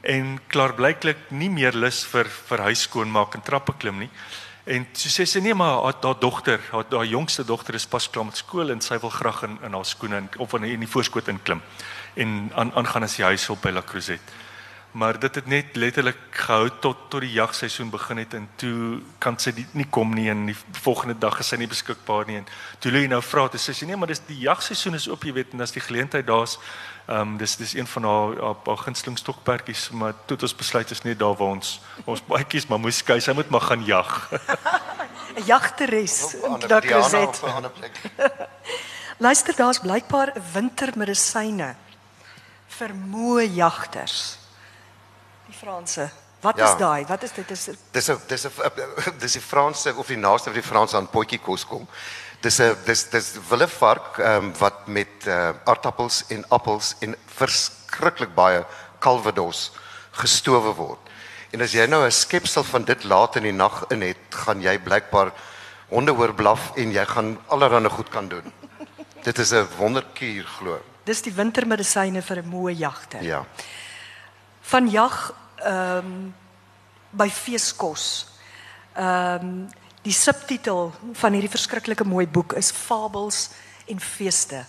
en 0.06 0.36
klaarblyklik 0.52 1.30
nie 1.30 1.50
meer 1.50 1.76
lus 1.76 2.04
vir 2.08 2.28
vir 2.48 2.64
huis 2.68 2.86
skoonmaak 2.86 3.34
en 3.34 3.44
trappe 3.44 3.74
klim 3.80 4.04
nie. 4.04 4.10
En 4.66 4.86
so 4.98 5.10
sê 5.10 5.26
sy 5.26 5.40
nee 5.42 5.54
maar 5.54 5.78
haar, 5.84 6.16
dogter, 6.20 6.60
haar, 6.72 6.86
haar 6.90 7.06
jongste 7.06 7.44
dogter 7.46 7.74
is 7.78 7.86
pas 7.86 8.08
klaar 8.10 8.26
met 8.26 8.38
skool 8.38 8.72
en 8.74 8.82
sy 8.82 8.98
wil 9.02 9.12
graag 9.14 9.44
in 9.46 9.58
in 9.66 9.78
haar 9.78 9.86
skoene 9.86 10.24
in, 10.24 10.28
of 10.42 10.54
in, 10.58 10.64
in 10.64 10.82
die 10.82 10.90
voorskoot 10.90 11.28
inklim 11.28 11.62
en 12.16 12.50
aan 12.54 12.72
aangaan 12.74 13.06
as 13.06 13.16
die 13.18 13.26
huishulp 13.26 13.62
by 13.62 13.74
La 13.74 13.82
Crozette. 13.82 14.45
Maar 14.93 15.18
dit 15.20 15.34
het 15.34 15.47
net 15.47 15.76
letterlik 15.76 16.16
gehou 16.30 16.70
tot 16.80 16.97
tot 17.11 17.20
die 17.20 17.32
jagseisoen 17.32 17.91
begin 17.91 18.16
het 18.16 18.34
en 18.34 18.49
toe 18.57 19.01
kan 19.18 19.39
sy 19.39 19.53
die, 19.53 19.66
nie 19.72 19.87
kom 19.91 20.14
nie 20.14 20.28
en 20.30 20.47
die 20.47 20.57
volgende 20.80 21.18
dag 21.18 21.39
is 21.41 21.49
sy 21.49 21.57
nie 21.57 21.66
beskikbaar 21.68 22.26
nie 22.26 22.37
en 22.37 22.47
toe 22.80 22.93
lê 22.93 23.03
jy 23.05 23.09
nou 23.12 23.20
vra 23.22 23.49
toe 23.49 23.61
sê 23.61 23.74
sy 23.74 23.84
nee 23.87 23.97
maar 23.97 24.09
dis 24.09 24.22
die 24.26 24.39
jagseisoen 24.47 24.95
is 24.95 25.09
op 25.09 25.24
jy 25.24 25.32
weet 25.37 25.53
en 25.53 25.61
as 25.61 25.72
die 25.76 25.82
geleentheid 25.84 26.26
daar's 26.26 26.57
ehm 27.07 27.20
um, 27.20 27.37
dis 27.39 27.57
dis 27.57 27.74
een 27.74 27.87
van 27.87 28.03
haar 28.05 28.41
haar, 28.43 28.57
haar 28.66 28.80
gunsteling 28.87 29.18
stokperdjies 29.18 29.91
maar 29.91 30.14
toe 30.26 30.37
het 30.37 30.43
ons 30.43 30.57
besluit 30.57 30.91
is 30.91 31.03
net 31.05 31.18
daar 31.18 31.37
waar 31.37 31.55
ons 31.59 31.80
ons 32.05 32.24
baadjies 32.26 32.66
maar 32.66 32.80
moes 32.80 32.97
skei 33.05 33.20
sy 33.20 33.32
moet 33.32 33.51
maar 33.51 33.61
gaan 33.68 33.84
jag. 33.84 34.11
'n 35.37 35.45
Jagteres 35.45 36.34
in 36.34 36.43
Ander- 36.51 36.68
La 36.68 36.80
Diana 36.80 37.01
Crozette. 37.09 37.45
op 37.45 37.49
'n 37.51 37.55
ander 37.55 37.70
plek. 37.70 38.01
Luister, 39.26 39.55
daar's 39.57 39.78
blykbaar 39.78 40.32
wintermedisyne 40.53 41.74
vir 42.78 42.95
moe 42.95 43.55
jagters. 43.55 44.39
Franse. 45.59 46.11
Wat 46.40 46.57
Ja. 46.57 46.72
is 46.72 46.78
daai? 46.78 47.04
Wat 47.07 47.22
is 47.22 47.32
dit? 47.32 47.50
Is 47.50 47.64
Dis 47.92 48.09
'n 48.11 48.20
dis 48.28 48.44
'n 48.46 48.50
dis 49.18 49.32
die 49.32 49.40
Franse 49.40 49.94
of 49.94 50.07
die 50.07 50.16
naaste 50.16 50.50
wat 50.50 50.62
die 50.62 50.68
Franse 50.70 50.96
aan 50.96 51.09
potjie 51.11 51.38
kos 51.38 51.64
kom. 51.66 51.88
Dis 52.40 52.59
'n 52.61 52.76
dis 52.84 53.09
dis 53.11 53.32
willevark 53.48 54.18
ehm 54.18 54.44
um, 54.44 54.52
wat 54.59 54.86
met 54.86 55.26
uh, 55.26 55.50
aardappels 55.64 56.24
en 56.28 56.44
appels 56.48 56.94
en 57.00 57.16
verskriklik 57.26 58.34
baie 58.34 58.64
calvados 58.98 59.72
gestowe 60.12 60.74
word. 60.74 60.98
En 61.52 61.62
as 61.62 61.72
jy 61.72 61.86
nou 61.86 62.04
'n 62.04 62.11
skepsel 62.12 62.62
van 62.64 62.84
dit 62.84 63.04
laat 63.04 63.36
in 63.36 63.42
die 63.42 63.52
nag 63.52 63.84
in 63.90 64.02
het, 64.02 64.16
gaan 64.30 64.61
jy 64.61 64.78
blykbaar 64.78 65.32
honde 65.88 66.12
hoor 66.12 66.34
blaf 66.34 66.72
en 66.76 66.92
jy 66.92 67.04
gaan 67.07 67.38
allerlei 67.48 67.88
goed 67.88 68.09
kan 68.09 68.28
doen. 68.28 68.52
Dit 69.26 69.38
is 69.38 69.52
'n 69.52 69.66
wonderkuur 69.78 70.44
glo. 70.59 70.80
dis 71.04 71.22
die 71.22 71.32
wintermedisyne 71.32 72.22
vir 72.22 72.36
'n 72.42 72.48
moe 72.48 72.74
jagter. 72.74 73.22
Ja. 73.22 73.44
van 74.61 74.90
jag 74.90 75.34
ehm 75.66 76.06
um, 76.06 76.34
by 77.10 77.28
feeskos. 77.32 78.26
Ehm 78.94 79.44
um, 79.44 79.68
die 80.06 80.14
subtitel 80.14 80.92
van 81.18 81.34
hierdie 81.34 81.50
verskriklike 81.50 82.04
mooi 82.06 82.26
boek 82.30 82.52
is 82.54 82.70
Fabels 82.70 83.48
en 83.90 84.00
Feeste. 84.00 84.60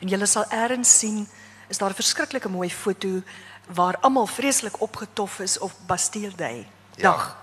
En 0.00 0.08
julle 0.08 0.26
sal 0.26 0.46
eers 0.48 0.98
sien 0.98 1.26
is 1.68 1.78
daar 1.78 1.90
'n 1.90 2.00
verskriklike 2.00 2.48
mooi 2.48 2.70
foto 2.70 3.22
waar 3.66 3.98
almal 4.00 4.26
vreeslik 4.26 4.80
opgetof 4.80 5.38
is 5.38 5.58
op 5.58 5.72
Bastille 5.86 6.34
Day. 6.36 6.66
Dag. 6.96 7.26
Ja. 7.26 7.36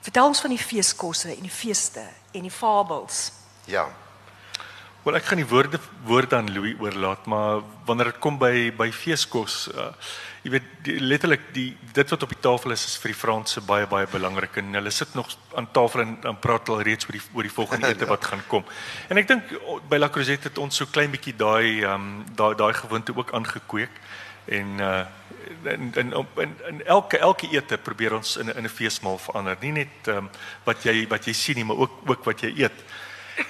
Vertel 0.00 0.26
ons 0.26 0.40
van 0.40 0.50
die 0.50 0.58
feeskosse 0.58 1.34
en 1.34 1.42
die 1.42 1.50
feeste 1.50 2.02
en 2.32 2.42
die 2.42 2.50
fabels. 2.50 3.32
Ja. 3.64 3.86
Wel 5.02 5.14
ek 5.14 5.24
gaan 5.24 5.38
die 5.38 5.46
woorde 5.46 5.78
woorde 6.04 6.36
aan 6.36 6.52
Louis 6.52 6.74
oorlaat, 6.80 7.26
maar 7.26 7.62
wanneer 7.84 8.04
dit 8.04 8.18
kom 8.18 8.38
by 8.38 8.72
by 8.76 8.90
feeskos, 8.90 9.68
uh, 9.74 9.92
jy 10.46 10.52
weet 10.54 10.66
die, 10.86 10.96
letterlik 11.02 11.48
die 11.54 11.70
dit 11.96 12.12
wat 12.12 12.22
op 12.22 12.30
die 12.30 12.42
tafel 12.44 12.74
is 12.74 12.84
is 12.86 12.94
vir 13.02 13.10
die 13.10 13.18
Franse 13.18 13.62
baie 13.66 13.86
baie 13.90 14.06
belangrik 14.10 14.60
en 14.60 14.78
hulle 14.78 14.92
sit 14.94 15.14
nog 15.18 15.32
aan 15.58 15.66
tafel 15.74 16.04
en 16.04 16.12
dan 16.22 16.38
praat 16.42 16.70
hulle 16.70 16.86
reeds 16.86 17.08
oor 17.08 17.16
die 17.18 17.22
oor 17.34 17.48
die 17.48 17.54
volgende 17.56 17.90
ete 17.94 18.06
ja. 18.06 18.10
wat 18.12 18.28
gaan 18.30 18.44
kom. 18.50 18.66
En 19.10 19.18
ek 19.18 19.26
dink 19.30 19.54
by 19.90 19.98
La 19.98 20.10
Crozette 20.12 20.50
het 20.50 20.60
ons 20.62 20.78
so 20.82 20.86
klein 20.92 21.10
bietjie 21.14 21.34
daai 21.34 21.82
ehm 21.82 21.94
um, 21.94 22.10
daai 22.38 22.54
daai 22.58 22.74
gewoonte 22.78 23.16
ook 23.16 23.34
aangekweek 23.34 24.02
en 24.58 24.82
uh 24.90 25.04
in 25.70 25.90
in 25.94 26.14
op 26.14 26.38
in, 26.42 26.54
in 26.68 26.80
elke 26.86 27.18
elke 27.22 27.48
ete 27.50 27.78
probeer 27.78 28.14
ons 28.14 28.36
in 28.42 28.52
in 28.54 28.66
'n 28.66 28.76
feesmaal 28.78 29.18
verander. 29.18 29.58
Nie 29.60 29.72
net 29.82 30.12
ehm 30.12 30.26
um, 30.26 30.30
wat 30.64 30.86
jy 30.86 31.06
wat 31.08 31.26
jy 31.26 31.32
sien 31.32 31.58
nie, 31.58 31.64
maar 31.64 31.82
ook 31.82 32.06
ook 32.06 32.24
wat 32.24 32.46
jy 32.46 32.52
eet. 32.54 32.86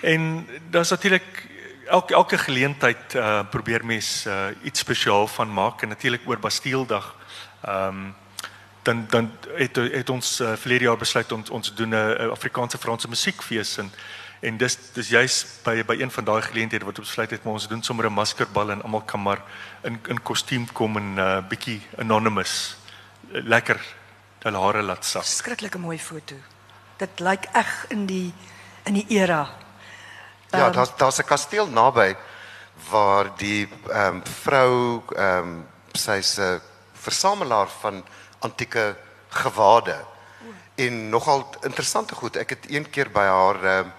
En 0.00 0.48
daar's 0.70 0.90
natuurlik 0.90 1.44
elke 1.86 2.14
elke 2.14 2.38
geleentheid 2.38 3.14
uh 3.14 3.40
probeer 3.50 3.84
mens 3.84 4.26
uh 4.26 4.48
iets 4.62 4.80
spesiaal 4.80 5.26
van 5.26 5.52
maak 5.52 5.82
en 5.82 5.88
natuurlik 5.88 6.22
oor 6.26 6.38
Bastieldag. 6.38 7.14
Ehm 7.64 7.88
um, 7.88 8.14
dan 8.82 9.06
dan 9.10 9.32
het 9.54 9.76
het 9.76 10.10
ons 10.10 10.40
uh, 10.40 10.52
verlede 10.56 10.84
jaar 10.84 10.96
besluit 10.96 11.32
om 11.32 11.42
ons 11.50 11.74
doen 11.74 11.88
'n 11.88 12.30
Afrikaanse 12.30 12.78
Franse 12.78 13.08
musiekfees 13.08 13.78
en 13.78 13.90
En 14.40 14.56
dis 14.56 14.76
dis 14.92 15.08
juis 15.08 15.34
by 15.64 15.80
by 15.86 15.96
een 15.96 16.10
van 16.10 16.24
daai 16.24 16.42
geleenthede 16.42 16.84
wat 16.84 16.98
ons 16.98 17.08
besluit 17.08 17.30
het 17.30 17.44
maar 17.44 17.52
ons 17.52 17.68
doen 17.68 17.82
sommer 17.82 18.06
'n 18.06 18.12
maskerbal 18.12 18.70
en 18.70 18.82
almal 18.82 19.02
kan 19.02 19.22
maar 19.22 19.40
in 19.82 19.98
in 20.08 20.22
kostuum 20.22 20.72
kom 20.72 20.96
en 20.96 21.14
'n 21.14 21.18
uh, 21.18 21.48
bietjie 21.48 21.80
anonymous 21.98 22.76
lekker 23.30 23.80
hulle 24.38 24.58
hare 24.58 24.82
laat 24.82 25.04
sak. 25.04 25.24
Skrikkelike 25.24 25.78
mooi 25.78 25.98
foto. 25.98 26.34
Dit 26.96 27.20
lyk 27.20 27.44
eg 27.52 27.86
in 27.88 28.06
die 28.06 28.34
in 28.84 28.94
die 28.94 29.06
era. 29.08 29.48
Um, 30.50 30.58
ja, 30.58 30.66
ehm, 30.66 30.72
daar's 30.72 30.96
daar's 30.96 31.18
'n 31.18 31.24
kasteel 31.24 31.66
naby 31.66 32.16
waar 32.90 33.36
die 33.36 33.68
ehm 33.88 34.14
um, 34.14 34.22
vrou 34.42 35.02
ehm 35.16 35.38
um, 35.38 35.66
sy's 35.92 36.38
'n 36.38 36.60
versamelaar 36.92 37.68
van 37.80 38.04
antieke 38.38 38.96
gewade. 39.28 40.04
En 40.74 41.08
nogal 41.08 41.54
interessante 41.60 42.14
goed. 42.14 42.36
Ek 42.36 42.50
het 42.50 42.70
een 42.70 42.90
keer 42.90 43.10
by 43.10 43.24
haar 43.24 43.64
ehm 43.64 43.86
uh, 43.86 43.92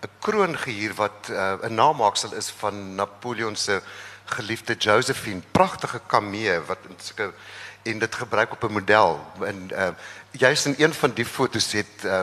'n 0.00 0.10
kroon 0.18 0.58
gehuur 0.58 0.94
wat 0.94 1.28
uh, 1.30 1.52
'n 1.52 1.64
uh, 1.64 1.70
namaaksel 1.70 2.32
is 2.34 2.50
van 2.50 2.94
Napoleon 2.94 3.56
se 3.56 3.82
geliefde 4.24 4.74
Josephine, 4.74 5.42
pragtige 5.50 6.00
kamee 6.06 6.60
wat 6.60 6.78
in 6.88 6.96
sulke 7.02 7.32
en 7.82 7.98
dit 7.98 8.14
gebruik 8.14 8.52
op 8.52 8.62
'n 8.62 8.72
model 8.72 9.26
en 9.44 9.68
uh, 9.72 9.88
juist 10.30 10.66
in 10.66 10.74
een 10.78 10.94
van 10.94 11.12
die 11.12 11.26
fotos 11.26 11.72
het 11.72 12.04
uh, 12.04 12.22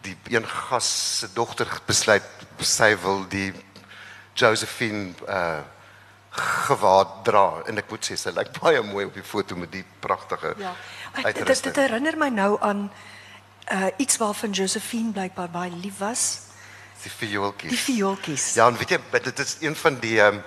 die 0.00 0.16
een 0.24 0.48
gas 0.48 1.18
se 1.18 1.32
dogter 1.32 1.80
besluit 1.84 2.22
sy 2.64 2.94
wil 3.02 3.24
die 3.28 3.52
Josephine 4.38 5.14
uh, 5.28 5.60
gewaad 6.68 7.24
dra 7.26 7.62
en 7.66 7.78
ek 7.78 7.90
moet 7.90 8.04
sê 8.04 8.16
sy 8.16 8.30
lyk 8.30 8.52
baie 8.60 8.82
mooi 8.82 9.06
op 9.06 9.14
die 9.14 9.26
foto 9.26 9.56
met 9.56 9.72
die 9.72 9.84
pragtige 10.00 10.54
ja 10.58 10.74
dit, 11.22 11.62
dit 11.64 11.76
herinner 11.76 12.16
my 12.16 12.28
nou 12.28 12.58
aan 12.60 12.90
uh, 13.72 13.88
iets 13.96 14.16
waarvan 14.16 14.50
Josephine 14.50 15.12
blykbaar 15.12 15.50
baie 15.50 15.72
lief 15.72 15.98
was 15.98 16.48
die 17.02 17.12
viooltjies. 17.12 17.70
Die 17.70 17.78
viooltjies. 17.78 18.52
Ja, 18.58 18.68
en 18.68 18.78
weet 18.78 18.96
jy, 18.96 19.00
dit 19.22 19.42
is 19.44 19.56
een 19.60 19.76
van 19.78 19.98
die 20.02 20.18
um, 20.24 20.40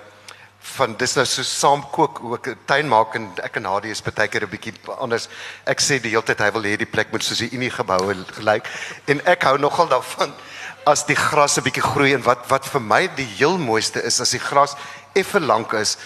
van 0.72 0.94
dis 0.94 1.16
nou 1.18 1.24
so 1.26 1.42
saam 1.42 1.80
kook 1.90 2.20
ook 2.22 2.52
tuin 2.70 2.86
maak 2.86 3.16
en 3.18 3.24
ek 3.42 3.56
en 3.58 3.64
Hadie 3.66 3.90
is 3.90 4.02
baie 4.06 4.28
keer 4.30 4.44
'n 4.46 4.50
bietjie 4.50 4.74
anders. 4.98 5.28
Ek 5.66 5.80
sê 5.82 5.98
die 5.98 6.12
hele 6.14 6.22
tyd 6.22 6.38
hy 6.38 6.50
wil 6.54 6.68
hê 6.68 6.76
die 6.78 6.86
plek 6.86 7.10
moet 7.10 7.24
soos 7.24 7.42
die 7.42 7.50
Unie 7.50 7.70
geboue 7.70 8.14
gelyk 8.38 8.68
en 9.06 9.20
ek 9.26 9.42
hou 9.42 9.56
nogal 9.58 9.88
daarvan 9.88 10.30
as 10.84 11.06
die 11.06 11.16
gras 11.16 11.58
'n 11.58 11.62
bietjie 11.62 11.82
groei 11.82 12.14
en 12.14 12.22
wat 12.22 12.48
wat 12.48 12.66
vir 12.66 12.80
my 12.80 13.06
die 13.16 13.28
heel 13.38 13.58
mooiste 13.58 14.02
is 14.02 14.20
as 14.20 14.30
die 14.30 14.40
gras 14.40 14.74
effe 15.14 15.40
lank 15.40 15.72
is. 15.72 15.96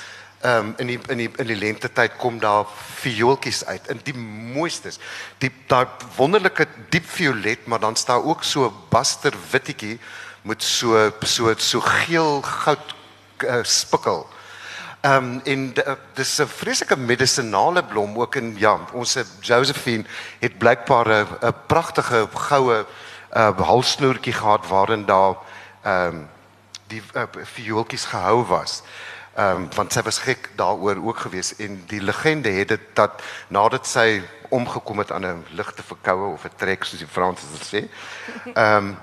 Ehm 0.42 0.58
um, 0.58 0.74
in 0.78 0.86
die 0.86 1.00
in 1.08 1.18
die 1.18 1.30
in 1.38 1.46
die 1.46 1.56
lente 1.56 1.88
tyd 1.88 2.16
kom 2.18 2.38
daar 2.38 2.66
viooltjies 3.00 3.64
uit. 3.64 3.86
En 3.88 4.00
die 4.04 4.14
mooistes, 4.54 4.98
die 5.38 5.50
daai 5.66 5.86
wonderlike 6.16 6.66
diep 6.90 7.06
violet, 7.08 7.66
maar 7.66 7.80
dan 7.80 7.96
staan 7.96 8.22
ook 8.22 8.44
so 8.44 8.72
baster 8.90 9.32
wittetjie 9.50 9.98
met 10.42 10.62
so 10.62 11.10
so 11.22 11.54
so 11.56 11.80
geel 11.80 12.42
goud 12.42 12.94
uh, 13.44 13.62
spikkel. 13.62 14.26
Ehm 15.00 15.16
um, 15.16 15.40
en 15.44 15.72
uh, 15.86 15.94
dis 16.14 16.38
'n 16.40 16.46
vreeslike 16.46 16.96
medisonale 16.96 17.84
blom 17.84 18.18
ook 18.18 18.34
in 18.34 18.54
ja, 18.58 18.78
ons 18.92 19.16
Josephine 19.40 20.04
het 20.38 20.58
blykbaar 20.58 21.08
'n 21.42 21.54
pragtige 21.66 22.28
goue 22.34 22.86
uh, 23.36 23.60
halssnoertjie 23.60 24.32
gehad 24.32 24.66
waarin 24.68 25.04
daar 25.04 25.36
ehm 25.82 26.14
um, 26.14 26.28
die 26.86 27.02
uh, 27.14 27.22
viooltjies 27.42 28.04
gehou 28.04 28.44
was. 28.46 28.82
Ehm 29.34 29.56
um, 29.56 29.68
want 29.74 29.92
sy 29.92 30.02
was 30.02 30.18
gek 30.18 30.50
daaroor 30.56 30.96
ook 31.02 31.18
geweest 31.18 31.60
en 31.60 31.82
die 31.86 32.02
legende 32.02 32.48
het 32.48 32.68
dit 32.68 32.80
dat 32.94 33.22
nadat 33.48 33.86
sy 33.86 34.22
omgekom 34.48 34.98
het 34.98 35.12
aan 35.12 35.26
'n 35.26 35.44
ligte 35.50 35.82
verkoue 35.82 36.32
of 36.32 36.44
'n 36.44 36.56
trek 36.56 36.84
soos 36.84 36.98
die 36.98 37.08
Fransers 37.08 37.74
sê. 37.74 37.88
Ehm 38.54 38.76
um, 38.76 38.96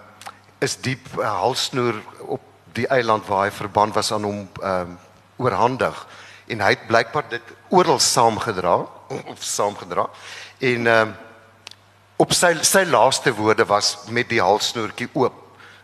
is 0.60 0.82
diep 0.82 1.08
uh, 1.18 1.40
halsnoer 1.40 2.02
op 2.20 2.42
die 2.74 2.88
eiland 2.88 3.28
waar 3.28 3.44
hy 3.44 3.52
verband 3.52 3.94
was 3.94 4.12
aan 4.12 4.24
hom 4.24 4.50
ehm 4.62 4.82
um, 4.82 5.00
oorhandig 5.36 6.08
en 6.48 6.62
hy 6.62 6.70
het 6.70 6.88
blykbaar 6.88 7.30
dit 7.30 7.54
oral 7.70 8.00
saamgedra 8.00 8.76
of 9.08 9.44
saamgedra 9.44 10.10
en 10.60 10.88
ehm 10.88 11.08
um, 11.08 11.16
op 12.24 12.34
sy 12.36 12.54
sy 12.64 12.84
laaste 12.88 13.34
woorde 13.36 13.66
was 13.68 13.96
met 14.16 14.30
die 14.32 14.42
halsnoertjie 14.42 15.10
oop 15.14 15.40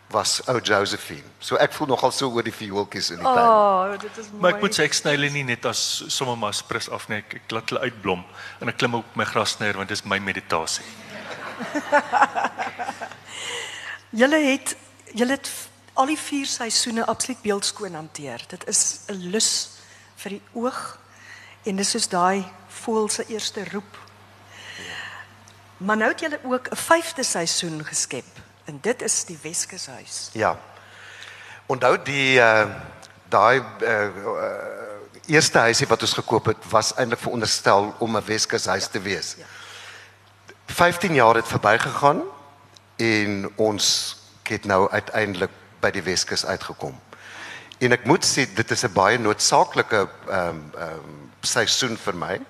was 0.09 0.39
ou 0.49 0.57
Josephine. 0.57 1.27
So 1.39 1.57
ek 1.61 1.73
voel 1.75 1.91
nogal 1.91 2.11
so 2.15 2.31
oor 2.33 2.45
die 2.45 2.53
viooltjies 2.53 3.11
in 3.13 3.19
die 3.21 3.27
tuin. 3.27 3.45
Oh, 3.45 3.91
dit 4.01 4.17
is 4.17 4.31
mooi. 4.31 4.41
Maar 4.41 4.55
ek 4.55 4.63
moet 4.63 4.77
sê 4.77 4.87
ek 4.87 4.95
sny 4.97 5.13
hulle 5.13 5.29
nie 5.33 5.45
net 5.45 5.67
as 5.69 5.81
sommer 6.09 6.37
maar 6.39 6.55
sprus 6.57 6.89
af 6.89 7.05
nie. 7.11 7.19
Ek, 7.21 7.35
ek 7.43 7.53
laat 7.53 7.69
hulle 7.69 7.83
uitblom 7.85 8.23
en 8.63 8.71
ek 8.71 8.79
klim 8.81 8.97
op 8.97 9.19
my 9.19 9.27
grasnyer 9.29 9.77
want 9.77 9.91
dit 9.91 9.99
is 9.99 10.05
my 10.09 10.17
meditasie. 10.23 10.87
Julle 14.19 14.39
het 14.41 14.73
julle 15.13 15.35
het 15.35 15.49
al 15.99 16.09
die 16.09 16.17
vier 16.17 16.47
seisoene 16.49 17.05
absoluut 17.11 17.41
beeldskoon 17.43 17.97
hanteer. 17.97 18.41
Dit 18.49 18.65
is 18.71 19.05
'n 19.09 19.29
lus 19.33 19.51
vir 20.23 20.37
die 20.37 20.41
oog 20.53 20.97
en 21.65 21.75
dis 21.75 21.91
soos 21.91 22.07
daai 22.09 22.45
voel 22.81 23.09
se 23.09 23.25
eerste 23.27 23.65
roep. 23.73 23.97
Maar 25.79 25.97
nou 25.97 26.11
het 26.11 26.19
julle 26.19 26.39
ook 26.43 26.67
'n 26.67 26.75
vyfde 26.75 27.23
seisoen 27.23 27.85
geskep 27.85 28.25
en 28.65 28.77
dit 28.81 29.01
is 29.01 29.25
die 29.25 29.39
Weskushuis. 29.41 30.29
Ja. 30.31 30.59
Onthou 31.65 31.97
die 32.03 32.39
uh 32.39 32.65
daai 33.29 33.61
uh, 33.81 34.05
uh 34.05 34.51
eerste 35.25 35.57
huisie 35.57 35.87
wat 35.87 36.01
ons 36.01 36.13
gekoop 36.13 36.45
het 36.45 36.69
was 36.69 36.95
eintlik 36.95 37.19
veronderstel 37.19 37.95
om 37.97 38.17
'n 38.17 38.25
Weskushuis 38.25 38.83
ja. 38.83 38.89
te 38.89 39.01
wees. 39.01 39.35
Ja. 39.37 39.45
15 40.65 41.13
jaar 41.13 41.35
het 41.35 41.47
verbygegaan 41.47 42.21
en 42.95 43.51
ons 43.55 44.17
het 44.43 44.65
nou 44.65 44.91
uiteindelik 44.91 45.51
by 45.79 45.91
die 45.91 46.03
Weskus 46.03 46.45
uitgekom. 46.45 46.99
En 47.77 47.91
ek 47.91 48.05
moet 48.05 48.25
sê 48.25 48.53
dit 48.53 48.71
is 48.71 48.83
'n 48.83 48.93
baie 48.93 49.19
noodsaaklike 49.19 50.09
ehm 50.27 50.47
um, 50.47 50.71
ehm 50.77 50.93
um, 50.93 51.31
seisoen 51.41 51.97
vir 51.97 52.15
my. 52.15 52.41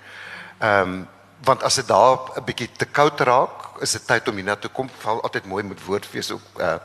Ehm 0.58 0.92
um, 0.92 1.08
want 1.44 1.62
as 1.62 1.74
dit 1.74 1.88
daar 1.88 2.18
'n 2.36 2.44
bietjie 2.44 2.68
te 2.76 2.84
koud 2.84 3.20
raak, 3.20 3.80
is 3.80 3.92
dit 3.92 4.06
tyd 4.06 4.28
om 4.28 4.34
hiernatoe 4.34 4.68
te 4.68 4.74
kom. 4.74 4.90
Val 4.98 5.22
altyd 5.22 5.46
mooi 5.46 5.64
met 5.64 5.84
woordfees 5.84 6.30
ook 6.30 6.60
uh 6.60 6.76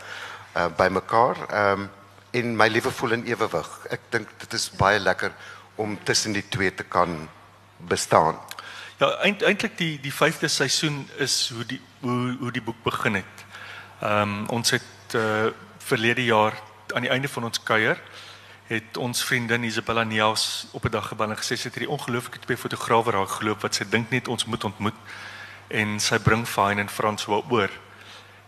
uh 0.56 0.66
by 0.78 0.88
mekaar. 0.92 1.36
Ehm 1.50 1.80
um, 1.80 1.90
en 2.32 2.56
my 2.56 2.68
liewe 2.68 2.92
voel 2.92 3.12
in 3.12 3.26
ewewig. 3.26 3.68
Ek 3.90 4.02
dink 4.10 4.28
dit 4.40 4.54
is 4.54 4.70
baie 4.72 5.00
lekker 5.00 5.32
om 5.76 5.98
tussen 6.04 6.34
die 6.34 6.48
twee 6.50 6.74
te 6.74 6.84
kan 6.84 7.30
bestaan. 7.78 8.40
Ja, 8.98 9.10
eintlik 9.22 9.78
die 9.78 10.00
die 10.00 10.14
5de 10.14 10.48
seisoen 10.48 11.10
is 11.16 11.52
hoe 11.54 11.66
die 11.66 11.82
hoe 12.00 12.38
hoe 12.40 12.52
die 12.52 12.62
boek 12.62 12.84
begin 12.84 13.16
het. 13.16 13.46
Ehm 14.00 14.22
um, 14.22 14.50
ons 14.50 14.72
het 14.72 15.16
uh, 15.16 15.52
verlede 15.78 16.24
jaar 16.24 16.54
aan 16.94 17.02
die 17.02 17.12
einde 17.12 17.28
van 17.28 17.44
ons 17.44 17.64
kuier 17.64 18.00
het 18.68 18.98
ons 18.98 19.24
vriendin 19.24 19.64
Isabella 19.64 20.04
Neels 20.04 20.68
op 20.72 20.86
'n 20.86 20.90
dag 20.90 21.08
gebel 21.08 21.30
en 21.30 21.38
gesê 21.38 21.56
sy 21.58 21.68
het 21.70 21.76
hierdie 21.78 21.90
ongelooflike 21.90 22.40
twee 22.40 22.58
fotograwe 22.58 23.12
daar 23.12 23.28
geloop 23.28 23.62
wat 23.62 23.76
sy 23.76 23.86
dink 23.90 24.10
net 24.10 24.28
ons 24.28 24.46
moet 24.46 24.64
ontmoet 24.64 25.00
en 25.68 26.00
sy 26.00 26.20
bring 26.20 26.48
Fine 26.48 26.82
en 26.82 26.90
François 26.90 27.44
oor. 27.50 27.70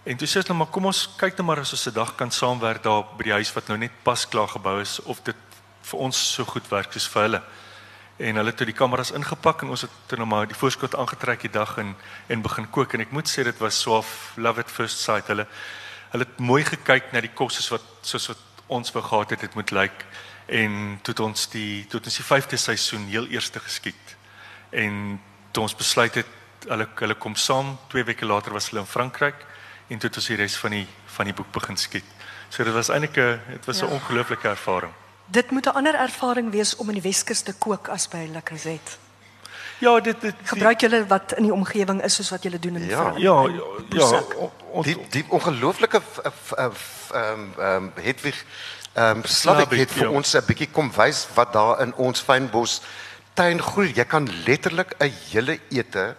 En 0.03 0.18
toe 0.18 0.28
sê 0.28 0.41
sy 0.41 0.47
nou 0.47 0.57
maar 0.57 0.72
kom 0.72 0.86
ons 0.86 1.09
kyk 1.18 1.38
net 1.38 1.45
maar 1.45 1.59
as 1.59 1.72
ons 1.72 1.88
'n 1.88 1.93
dag 1.93 2.15
kan 2.15 2.32
saamwerk 2.32 2.84
daar 2.84 3.03
by 3.18 3.24
die 3.24 3.32
huis 3.32 3.53
wat 3.53 3.68
nou 3.68 3.78
net 3.78 3.91
pas 4.03 4.28
klaar 4.28 4.47
gebou 4.47 4.82
is 4.82 4.99
of 5.03 5.22
dit 5.24 5.36
vir 5.82 5.99
ons 5.99 6.34
so 6.34 6.45
goed 6.45 6.70
werk 6.70 6.91
soos 6.93 7.07
vir 7.07 7.22
hulle. 7.22 7.41
en 8.18 8.36
hulle 8.36 8.49
het 8.49 8.57
toe 8.57 8.65
die 8.65 8.74
kameras 8.74 9.11
ingepak 9.11 9.61
en 9.61 9.70
ons 9.70 9.82
het 9.82 9.91
toe 10.09 10.18
nou 10.18 10.28
maar 10.28 10.47
die 10.47 10.57
voorskot 10.57 10.95
aangetrek 10.95 11.41
die 11.41 11.53
dag 11.53 11.78
en 11.78 11.95
en 12.28 12.41
begin 12.41 12.70
kook 12.70 12.93
en 12.93 13.01
ek 13.01 13.11
moet 13.11 13.30
sê 13.30 13.43
dit 13.43 13.59
was 13.61 13.82
so 13.82 14.03
love 14.36 14.59
at 14.59 14.72
first 14.72 14.99
sight. 14.99 15.28
Hulle 15.28 15.45
hulle 16.11 16.24
het 16.24 16.39
mooi 16.39 16.63
gekyk 16.63 17.11
na 17.13 17.22
die 17.22 17.34
kos 17.34 17.59
soos 17.59 17.70
wat 17.76 17.86
soos 18.01 18.28
wat 18.28 18.46
ons 18.68 18.91
wou 18.91 19.03
gehad 19.03 19.30
het 19.30 19.39
dit 19.39 19.53
moet 19.55 19.72
lyk 19.72 20.05
en 20.45 20.99
toe 21.01 21.13
het 21.13 21.20
ons 21.20 21.47
die 21.49 21.86
toe 21.88 21.99
het 21.99 22.05
ons 22.07 22.18
die 22.18 22.26
5de 22.26 22.55
seisoen 22.57 23.05
heel 23.07 23.28
eerste 23.28 23.59
geskiet. 23.59 24.15
En 24.70 25.22
toe 25.51 25.63
ons 25.63 25.76
besluit 25.76 26.15
het 26.15 26.26
hulle 26.68 26.88
hulle 26.95 27.15
kom 27.15 27.36
saam, 27.36 27.78
2 27.88 28.03
weke 28.03 28.26
later 28.26 28.53
was 28.53 28.70
hulle 28.70 28.82
in 28.82 28.88
Frankryk 28.88 29.36
en 29.88 29.97
toe 29.97 30.07
het 30.09 30.18
ons 30.18 30.28
die 30.28 30.36
res 30.38 30.55
van 30.57 30.72
die 30.72 30.88
van 31.05 31.26
die 31.26 31.34
boek 31.34 31.51
begin 31.51 31.78
skiet. 31.78 32.03
So 32.49 32.63
dit 32.63 32.74
was 32.74 32.89
eintlik 32.89 33.18
'n 33.18 33.39
dit 33.51 33.65
was 33.65 33.82
'n 33.82 33.86
Ja. 33.86 33.91
ongelooflike 33.91 34.47
ervaring. 34.47 34.91
Dit 35.26 35.51
moet 35.51 35.65
'n 35.65 35.70
ander 35.76 35.95
ervaring 35.95 36.51
wees 36.51 36.76
om 36.76 36.88
in 36.89 36.93
die 36.93 37.01
Weskus 37.03 37.41
te 37.41 37.53
kook 37.53 37.88
as 37.89 38.07
by 38.07 38.30
La 38.34 38.41
Crozet. 38.41 38.97
Ja, 39.80 39.99
dit 39.99 40.22
dit 40.22 40.36
Gebruik 40.43 40.80
julle 40.82 41.05
wat 41.07 41.34
in 41.38 41.43
die 41.43 41.53
omgewing 41.53 42.01
is 42.03 42.15
soos 42.15 42.30
wat 42.30 42.43
julle 42.43 42.59
doen 42.59 42.76
in 42.76 42.86
Ja. 42.86 43.01
Fra- 43.11 43.18
ja 43.18 43.41
ja, 43.43 43.63
ja 43.89 44.24
Die 44.84 44.97
die 45.09 45.25
ongelooflike 45.30 46.01
ehm 46.57 46.73
ehm 47.57 47.89
Hedwig 47.95 48.45
ehm 48.93 49.23
Slavik 49.23 49.28
Slavik, 49.28 49.80
het 49.80 49.91
vir 49.91 50.03
ja. 50.03 50.09
ons 50.09 50.36
'n 50.36 50.45
bietjie 50.45 50.69
kom 50.71 50.91
wys 50.91 51.28
wat 51.34 51.53
daar 51.53 51.82
in 51.82 51.93
ons 51.95 52.21
fynbos 52.21 52.82
tuin 53.34 53.61
groei. 53.61 53.93
Jy 53.95 54.05
kan 54.05 54.30
letterlik 54.45 54.95
'n 54.99 55.13
hele 55.30 55.59
ete 55.69 56.15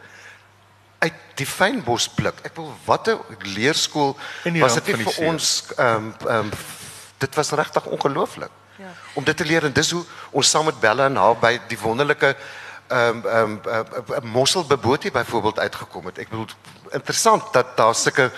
uit 0.98 1.14
die 1.34 1.46
fynbos 1.46 2.09
pluk. 2.09 2.34
Ek 2.42 2.56
wil 2.56 2.74
wat 2.84 3.09
'n 3.09 3.18
leerskool 3.42 4.16
was 4.44 4.74
dit 4.74 4.96
vir 4.96 5.26
ons 5.26 5.64
ehm 5.76 6.12
ehm 6.26 6.50
dit 7.18 7.34
was 7.34 7.50
regtig 7.50 7.84
ongelooflik. 7.84 8.50
Ja. 8.76 8.92
Om 9.12 9.24
dit 9.24 9.36
te 9.36 9.44
leer 9.44 9.64
en 9.64 9.72
dis 9.72 9.90
hoe 9.90 10.04
ons 10.30 10.50
saam 10.50 10.64
met 10.64 10.80
Bella 10.80 11.06
en 11.06 11.16
haar 11.16 11.36
by 11.36 11.61
die 11.68 11.78
wonderlike 11.78 12.36
ehm 12.89 13.26
ehm 13.26 13.59
um, 13.66 14.28
mosselbebotie 14.28 15.11
byvoorbeeld 15.11 15.59
uitgekom 15.59 16.07
het. 16.07 16.18
Ek 16.18 16.28
bedoel 16.28 16.47
interessant 16.91 17.53
dat 17.53 17.76
daar 17.76 17.95
sulke 17.95 18.30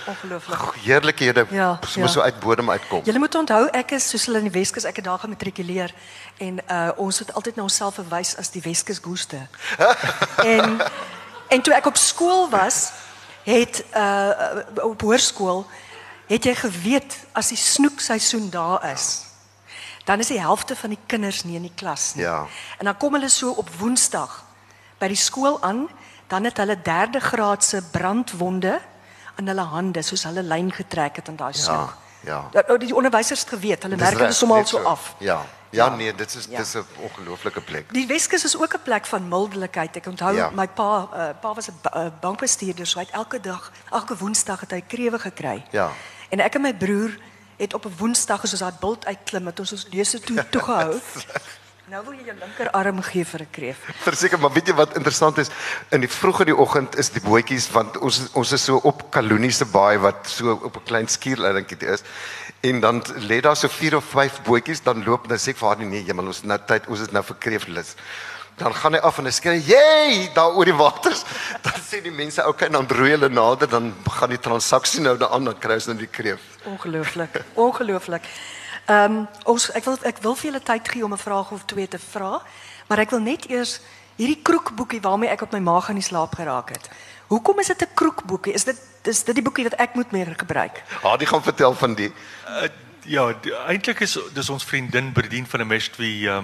heerlikhede 0.82 1.46
Ja, 1.50 1.78
so 1.86 2.00
ja. 2.00 2.06
so 2.06 2.20
uit 2.20 2.40
bodem 2.40 2.70
uitkom. 2.70 3.04
Julle 3.04 3.18
moet 3.18 3.34
onthou 3.34 3.68
ek 3.70 3.90
is 3.90 4.08
soos 4.08 4.26
hulle 4.26 4.38
in 4.38 4.50
die 4.50 4.58
Weskus 4.58 4.84
ek 4.84 4.96
het 4.96 5.04
daar 5.04 5.18
gematrikuleer 5.18 5.94
en 6.36 6.58
uh 6.70 6.88
ons 6.96 7.18
het 7.18 7.34
altyd 7.34 7.56
na 7.56 7.62
onsself 7.62 7.94
verwys 7.94 8.36
as 8.36 8.50
die 8.50 8.62
Weskus 8.62 8.98
goeste. 8.98 9.46
en 10.54 10.80
en 11.48 11.62
toe 11.62 11.74
ek 11.74 11.86
op 11.86 11.96
skool 11.96 12.50
was, 12.50 12.92
het 13.42 13.84
uh 13.94 14.84
op 14.84 15.00
hoërskool 15.00 15.66
het 16.30 16.44
jy 16.44 16.54
geweet 16.54 17.16
as 17.32 17.48
die 17.48 17.58
snoekseisoen 17.58 18.50
daar 18.50 18.92
is. 18.92 19.29
Dan 20.04 20.18
is 20.18 20.26
die 20.26 20.40
helfte 20.40 20.76
van 20.76 20.88
die 20.90 20.98
kinders 21.06 21.44
nie 21.44 21.56
in 21.56 21.62
die 21.62 21.74
klas 21.74 22.14
nie. 22.14 22.24
Ja. 22.24 22.46
En 22.78 22.84
dan 22.84 22.96
kom 22.96 23.12
hulle 23.12 23.28
so 23.28 23.50
op 23.50 23.68
Woensdag 23.78 24.44
by 24.98 25.08
die 25.08 25.16
skool 25.16 25.62
aan, 25.62 25.88
dan 26.26 26.44
het 26.44 26.56
hulle 26.56 26.82
derde 26.82 27.20
graadse 27.20 27.82
brandwonde 27.90 28.80
aan 29.36 29.46
hulle 29.46 29.62
hande 29.62 30.02
soos 30.02 30.24
hulle 30.24 30.42
lyn 30.42 30.72
getrek 30.72 31.16
het 31.16 31.28
aan 31.28 31.36
daai 31.36 31.52
snoek. 31.52 31.96
ja. 32.20 32.48
Dat 32.52 32.66
nou 32.68 32.78
die 32.78 32.94
onderwysers 32.94 33.40
het 33.40 33.48
geweet, 33.48 33.82
hulle 33.82 33.96
merk 33.96 34.18
dit 34.18 34.34
sommer 34.34 34.56
net 34.58 34.68
so 34.68 34.78
af. 34.82 35.14
Ja. 35.18 35.40
Ja, 35.70 35.88
nee, 35.88 36.14
dit 36.14 36.34
is 36.34 36.46
Ja. 36.50 36.58
dis 36.58 36.74
'n 36.74 36.84
ongelooflike 36.98 37.60
plek. 37.60 37.92
Die 37.92 38.06
Weskus 38.06 38.44
is 38.44 38.56
ook 38.58 38.74
'n 38.74 38.82
plek 38.82 39.06
van 39.06 39.28
mildelikheid. 39.28 39.96
Ek 39.96 40.06
onthou 40.06 40.34
Ja. 40.34 40.50
my 40.50 40.68
pa, 40.68 41.08
uh, 41.14 41.28
pa 41.40 41.54
was 41.54 41.68
'n 41.68 41.74
uh, 41.96 42.06
bankbestuurder, 42.20 42.86
so 42.86 42.98
hy 42.98 43.04
het 43.04 43.14
elke 43.14 43.40
dag, 43.40 43.72
elke 43.90 44.16
Woensdag 44.16 44.60
het 44.60 44.70
hy 44.70 44.80
krewe 44.80 45.18
gekry. 45.18 45.64
Ja. 45.70 45.90
En 46.28 46.40
ek 46.40 46.54
en 46.54 46.60
my 46.60 46.74
broer 46.74 47.10
het 47.60 47.74
op 47.74 47.84
'n 47.86 47.94
Woensdag 47.98 48.46
soos 48.48 48.64
daai 48.64 48.80
bult 48.80 49.06
uitklim 49.06 49.46
het 49.46 49.60
ons 49.60 49.72
ons 49.72 49.86
neuse 49.92 50.20
toe 50.20 50.46
toegehou. 50.50 51.00
nou 51.92 52.04
wil 52.04 52.14
jy 52.14 52.24
jou 52.30 52.36
linkerarm 52.38 53.02
gee 53.02 53.24
vir 53.24 53.40
'n 53.40 53.50
kreef. 53.50 53.78
Verseker, 54.02 54.38
maar 54.38 54.52
weet 54.52 54.66
jy 54.66 54.74
wat 54.74 54.96
interessant 54.96 55.38
is? 55.38 55.50
In 55.90 56.00
die 56.00 56.08
vroeg 56.08 56.40
in 56.40 56.46
die 56.52 56.56
oggend 56.56 56.96
is 56.96 57.10
die 57.10 57.20
bootjies 57.20 57.70
want 57.70 57.98
ons 57.98 58.20
ons 58.32 58.52
is 58.52 58.64
so 58.64 58.76
op 58.76 59.10
Kalonie 59.10 59.50
se 59.50 59.64
baai 59.64 59.98
wat 59.98 60.28
so 60.28 60.52
op 60.52 60.76
'n 60.76 60.84
klein 60.84 61.08
skierleidingkie 61.08 61.78
is. 61.86 62.02
En 62.60 62.80
dan 62.80 63.02
lê 63.28 63.40
daar 63.40 63.56
so 63.56 63.68
4 63.68 63.96
of 63.96 64.04
5 64.04 64.42
bootjies, 64.42 64.82
dan 64.82 65.04
loop 65.04 65.28
dan 65.28 65.38
sê 65.38 65.48
ek 65.48 65.56
vir 65.56 65.68
haar 65.68 65.78
nee, 65.78 66.04
jy 66.04 66.12
maar 66.12 66.26
ons 66.26 66.42
nou 66.42 66.58
tyd, 66.66 66.86
ons 66.86 67.00
is 67.00 67.10
nou 67.10 67.24
vir 67.24 67.36
kreeflus. 67.38 67.94
Dan 68.60 68.74
gaan 68.76 68.92
hy 68.92 69.00
af 69.00 69.18
en 69.18 69.24
hy 69.24 69.30
skree, 69.32 69.60
"Jy, 69.64 70.30
daar 70.36 70.52
oor 70.52 70.64
die 70.68 70.74
waters." 70.76 71.22
Dan 71.64 71.80
sê 71.80 72.02
die 72.04 72.12
mense, 72.12 72.44
"Oké, 72.46 72.68
dan 72.68 72.86
roei 72.88 73.10
hulle 73.10 73.28
nader, 73.28 73.68
dan 73.68 73.94
gaan 74.04 74.28
die 74.28 74.38
transaksie 74.38 75.00
nou 75.00 75.16
daaraan, 75.16 75.44
dan 75.44 75.58
kry 75.58 75.74
ons 75.74 75.86
nou 75.86 75.96
die 75.96 76.06
kreef." 76.06 76.40
Ongelooflik. 76.64 77.40
Ongelooflik. 77.54 78.22
Ehm 78.86 79.16
um, 79.16 79.28
ons 79.44 79.70
ek 79.72 79.84
wil 79.84 79.96
ek 80.02 80.18
wil 80.22 80.34
vir 80.36 80.50
julle 80.50 80.62
tyd 80.62 80.88
gee 80.88 81.04
om 81.04 81.12
'n 81.12 81.18
vraag 81.18 81.50
of 81.50 81.62
twee 81.64 81.88
te 81.88 81.98
vra, 81.98 82.42
maar 82.88 82.98
ek 82.98 83.10
wil 83.10 83.20
net 83.20 83.48
eers 83.48 83.80
hierdie 84.16 84.42
kroekboekie 84.42 85.00
waarmee 85.00 85.30
ek 85.30 85.42
op 85.42 85.52
my 85.52 85.58
maag 85.60 85.88
aan 85.88 86.00
die 86.00 86.04
slaap 86.04 86.34
geraak 86.34 86.68
het. 86.68 86.90
Hoekom 87.28 87.58
is 87.60 87.66
dit 87.66 87.82
'n 87.82 87.94
kroekboekie? 87.94 88.52
Is 88.52 88.64
dit 88.64 88.76
is 89.04 89.22
dit 89.24 89.34
die 89.34 89.44
boekie 89.44 89.64
wat 89.64 89.78
ek 89.78 89.94
moet 89.94 90.12
meer 90.12 90.34
gebruik? 90.36 90.82
Hadi 91.02 91.26
gaan 91.26 91.42
vertel 91.42 91.74
van 91.74 91.94
die 91.94 92.12
Uh, 92.48 92.68
ja, 93.04 93.32
die- 93.40 93.54
eintlik 93.54 94.00
is 94.00 94.18
dis 94.34 94.50
ons 94.50 94.64
vriendin 94.64 95.12
Berdien 95.12 95.46
van 95.46 95.58
der 95.58 95.66
Mest 95.66 95.96
wie 95.96 96.28
ehm 96.28 96.38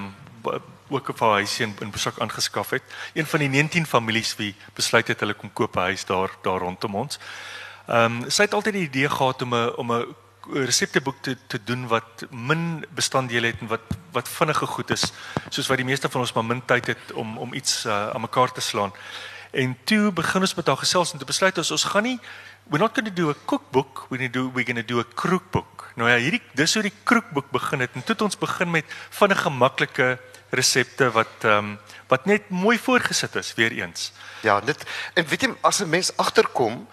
um, 0.45 0.61
ook 0.89 1.09
'n 1.09 1.25
huisie 1.25 1.67
in, 1.67 1.77
in 1.81 1.91
Besak 1.91 2.21
aangeskaf 2.21 2.71
het. 2.71 2.83
Een 3.15 3.27
van 3.27 3.39
die 3.39 3.49
19 3.49 3.87
families 3.87 4.37
wie 4.37 4.55
besluit 4.75 5.09
het 5.09 5.21
hulle 5.21 5.35
kom 5.35 5.53
koop 5.53 5.77
'n 5.77 5.81
huis 5.81 6.05
daar 6.05 6.31
daar 6.43 6.59
rondom 6.59 6.95
ons. 6.95 7.19
Ehm 7.87 8.23
um, 8.23 8.31
sy 8.31 8.43
het 8.43 8.55
altyd 8.55 8.73
die 8.73 8.89
idee 8.89 9.09
gehad 9.09 9.43
om 9.43 9.55
'n 9.55 9.77
om 9.77 9.93
'n 9.93 10.15
resepteboek 10.51 11.17
te 11.21 11.37
te 11.47 11.65
doen 11.65 11.87
wat 11.87 12.27
min 12.31 12.85
bestanddele 12.95 13.47
het 13.47 13.61
en 13.61 13.67
wat 13.67 13.81
wat 14.13 14.29
vinnige 14.29 14.67
goed 14.67 14.91
is, 14.91 15.13
soos 15.49 15.67
wat 15.67 15.77
die 15.77 15.87
meeste 15.87 16.09
van 16.09 16.21
ons 16.21 16.33
maar 16.33 16.45
min 16.45 16.65
tyd 16.65 16.87
het 16.87 17.13
om 17.13 17.39
om 17.39 17.55
iets 17.55 17.87
uh, 17.87 18.09
aan 18.09 18.21
mekaar 18.21 18.53
te 18.53 18.61
slaan. 18.61 18.93
En 19.51 19.77
toe 19.85 20.13
begin 20.13 20.41
ons 20.41 20.55
met 20.55 20.67
haar 20.67 20.77
gesels 20.77 21.13
en 21.13 21.19
toe 21.19 21.27
besluit 21.27 21.59
ons 21.59 21.71
ons 21.71 21.85
gaan 21.85 22.03
nie 22.03 22.21
we're 22.69 22.79
not 22.79 22.95
going 22.95 23.07
to 23.07 23.15
do 23.15 23.31
a 23.31 23.35
cookbook, 23.47 24.07
we're 24.11 24.19
going 24.19 24.33
to 24.33 24.39
do 24.39 24.51
we're 24.55 24.65
going 24.65 24.77
to 24.77 24.95
do 24.95 24.99
a 24.99 25.05
crookbook. 25.15 25.93
Nou 25.95 26.11
ja, 26.11 26.17
hierdie 26.19 26.43
dis 26.59 26.75
hoe 26.75 26.83
die 26.83 26.95
crookbook 27.05 27.51
begin 27.55 27.85
het 27.85 27.95
en 27.95 28.03
toe 28.03 28.15
het 28.15 28.25
ons 28.27 28.39
begin 28.39 28.71
met 28.71 28.97
vinnige 29.11 29.51
maklike 29.51 30.09
resepte 30.57 31.11
wat 31.15 31.45
ehm 31.45 31.59
um, 31.59 31.79
wat 32.09 32.27
net 32.27 32.51
mooi 32.55 32.79
voorgesit 32.79 33.35
is 33.35 33.55
weer 33.59 33.73
eens. 33.73 34.13
Ja, 34.47 34.61
dit 34.61 34.85
en 35.15 35.27
weet 35.27 35.43
jy 35.43 35.55
as 35.61 35.81
'n 35.83 35.89
mens 35.89 36.13
agterkom 36.17 36.87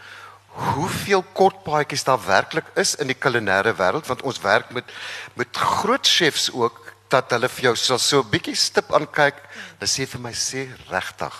hoeveel 0.53 1.23
kort 1.33 1.63
paadjies 1.63 2.03
daar 2.03 2.25
werklik 2.25 2.65
is 2.75 2.95
in 2.95 3.07
die 3.07 3.17
kulinaire 3.17 3.73
wêreld 3.73 4.07
want 4.07 4.21
ons 4.21 4.41
werk 4.41 4.69
met 4.69 4.85
met 5.33 5.57
groot 5.57 6.07
chefs 6.07 6.51
ook 6.51 6.93
dat 7.13 7.29
hulle 7.35 7.49
vir 7.49 7.63
jou 7.69 7.75
sal 7.75 7.99
so 7.99 8.19
'n 8.21 8.29
bietjie 8.29 8.55
stip 8.55 8.93
aankyk. 8.93 9.37
Hulle 9.77 9.89
sê 9.89 10.07
vir 10.07 10.21
my 10.21 10.33
sê 10.33 10.67
regtig, 10.89 11.35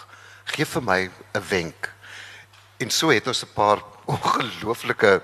gee 0.45 0.65
vir 0.65 0.83
my 0.83 0.99
'n 1.09 1.43
wenk. 1.49 1.89
En 2.77 2.89
so 2.89 3.09
het 3.09 3.27
ons 3.27 3.43
'n 3.43 3.53
paar 3.53 3.79
ongelooflike 4.15 5.21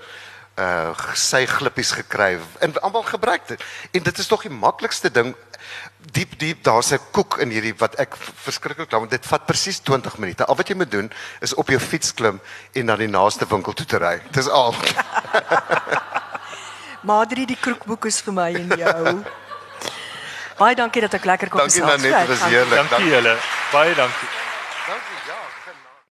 uh 0.59 0.93
sy 1.15 1.45
glippies 1.45 1.91
gekry 1.91 2.39
en 2.59 2.81
almal 2.81 3.03
gebruik 3.03 3.47
dit. 3.47 3.63
En 3.91 4.03
dit 4.03 4.17
is 4.17 4.27
tog 4.27 4.41
die 4.41 4.51
maklikste 4.51 5.11
ding. 5.11 5.35
Diep 5.99 6.37
diep 6.39 6.63
daar's 6.63 6.91
'n 6.93 6.99
koek 7.11 7.37
in 7.43 7.49
hierdie 7.51 7.73
wat 7.77 7.95
ek 7.99 8.15
verskriklik 8.15 8.91
lank 8.91 9.09
dit 9.09 9.25
vat 9.25 9.45
presies 9.45 9.79
20 9.79 10.17
minute. 10.17 10.45
Al 10.45 10.55
wat 10.55 10.67
jy 10.67 10.75
moet 10.75 10.91
doen 10.91 11.11
is 11.41 11.53
op 11.53 11.67
jou 11.67 11.79
fiets 11.79 12.13
klim 12.13 12.39
en 12.73 12.85
na 12.85 12.95
die 12.95 13.07
naaste 13.07 13.45
winkel 13.45 13.73
toe 13.73 13.85
te 13.85 13.97
ry. 13.97 14.21
Dis 14.31 14.47
al. 14.47 14.75
Madri, 17.09 17.45
die 17.45 17.57
kroekboek 17.59 18.05
is 18.05 18.21
vir 18.21 18.33
my 18.33 18.53
en 18.53 18.69
jou. 18.77 19.23
Baie 20.59 20.75
dankie 20.75 21.01
dat 21.01 21.13
ek 21.13 21.25
lekker 21.25 21.49
kon 21.49 21.59
Dankie 21.59 21.81
gesels. 21.81 22.01
Nanet, 22.01 22.27
dit 22.27 22.39
was 22.39 22.49
heerlik. 22.49 22.89
Dankie 22.89 23.09
julle. 23.09 23.37
Baie 23.71 23.95
dankie. 23.95 24.48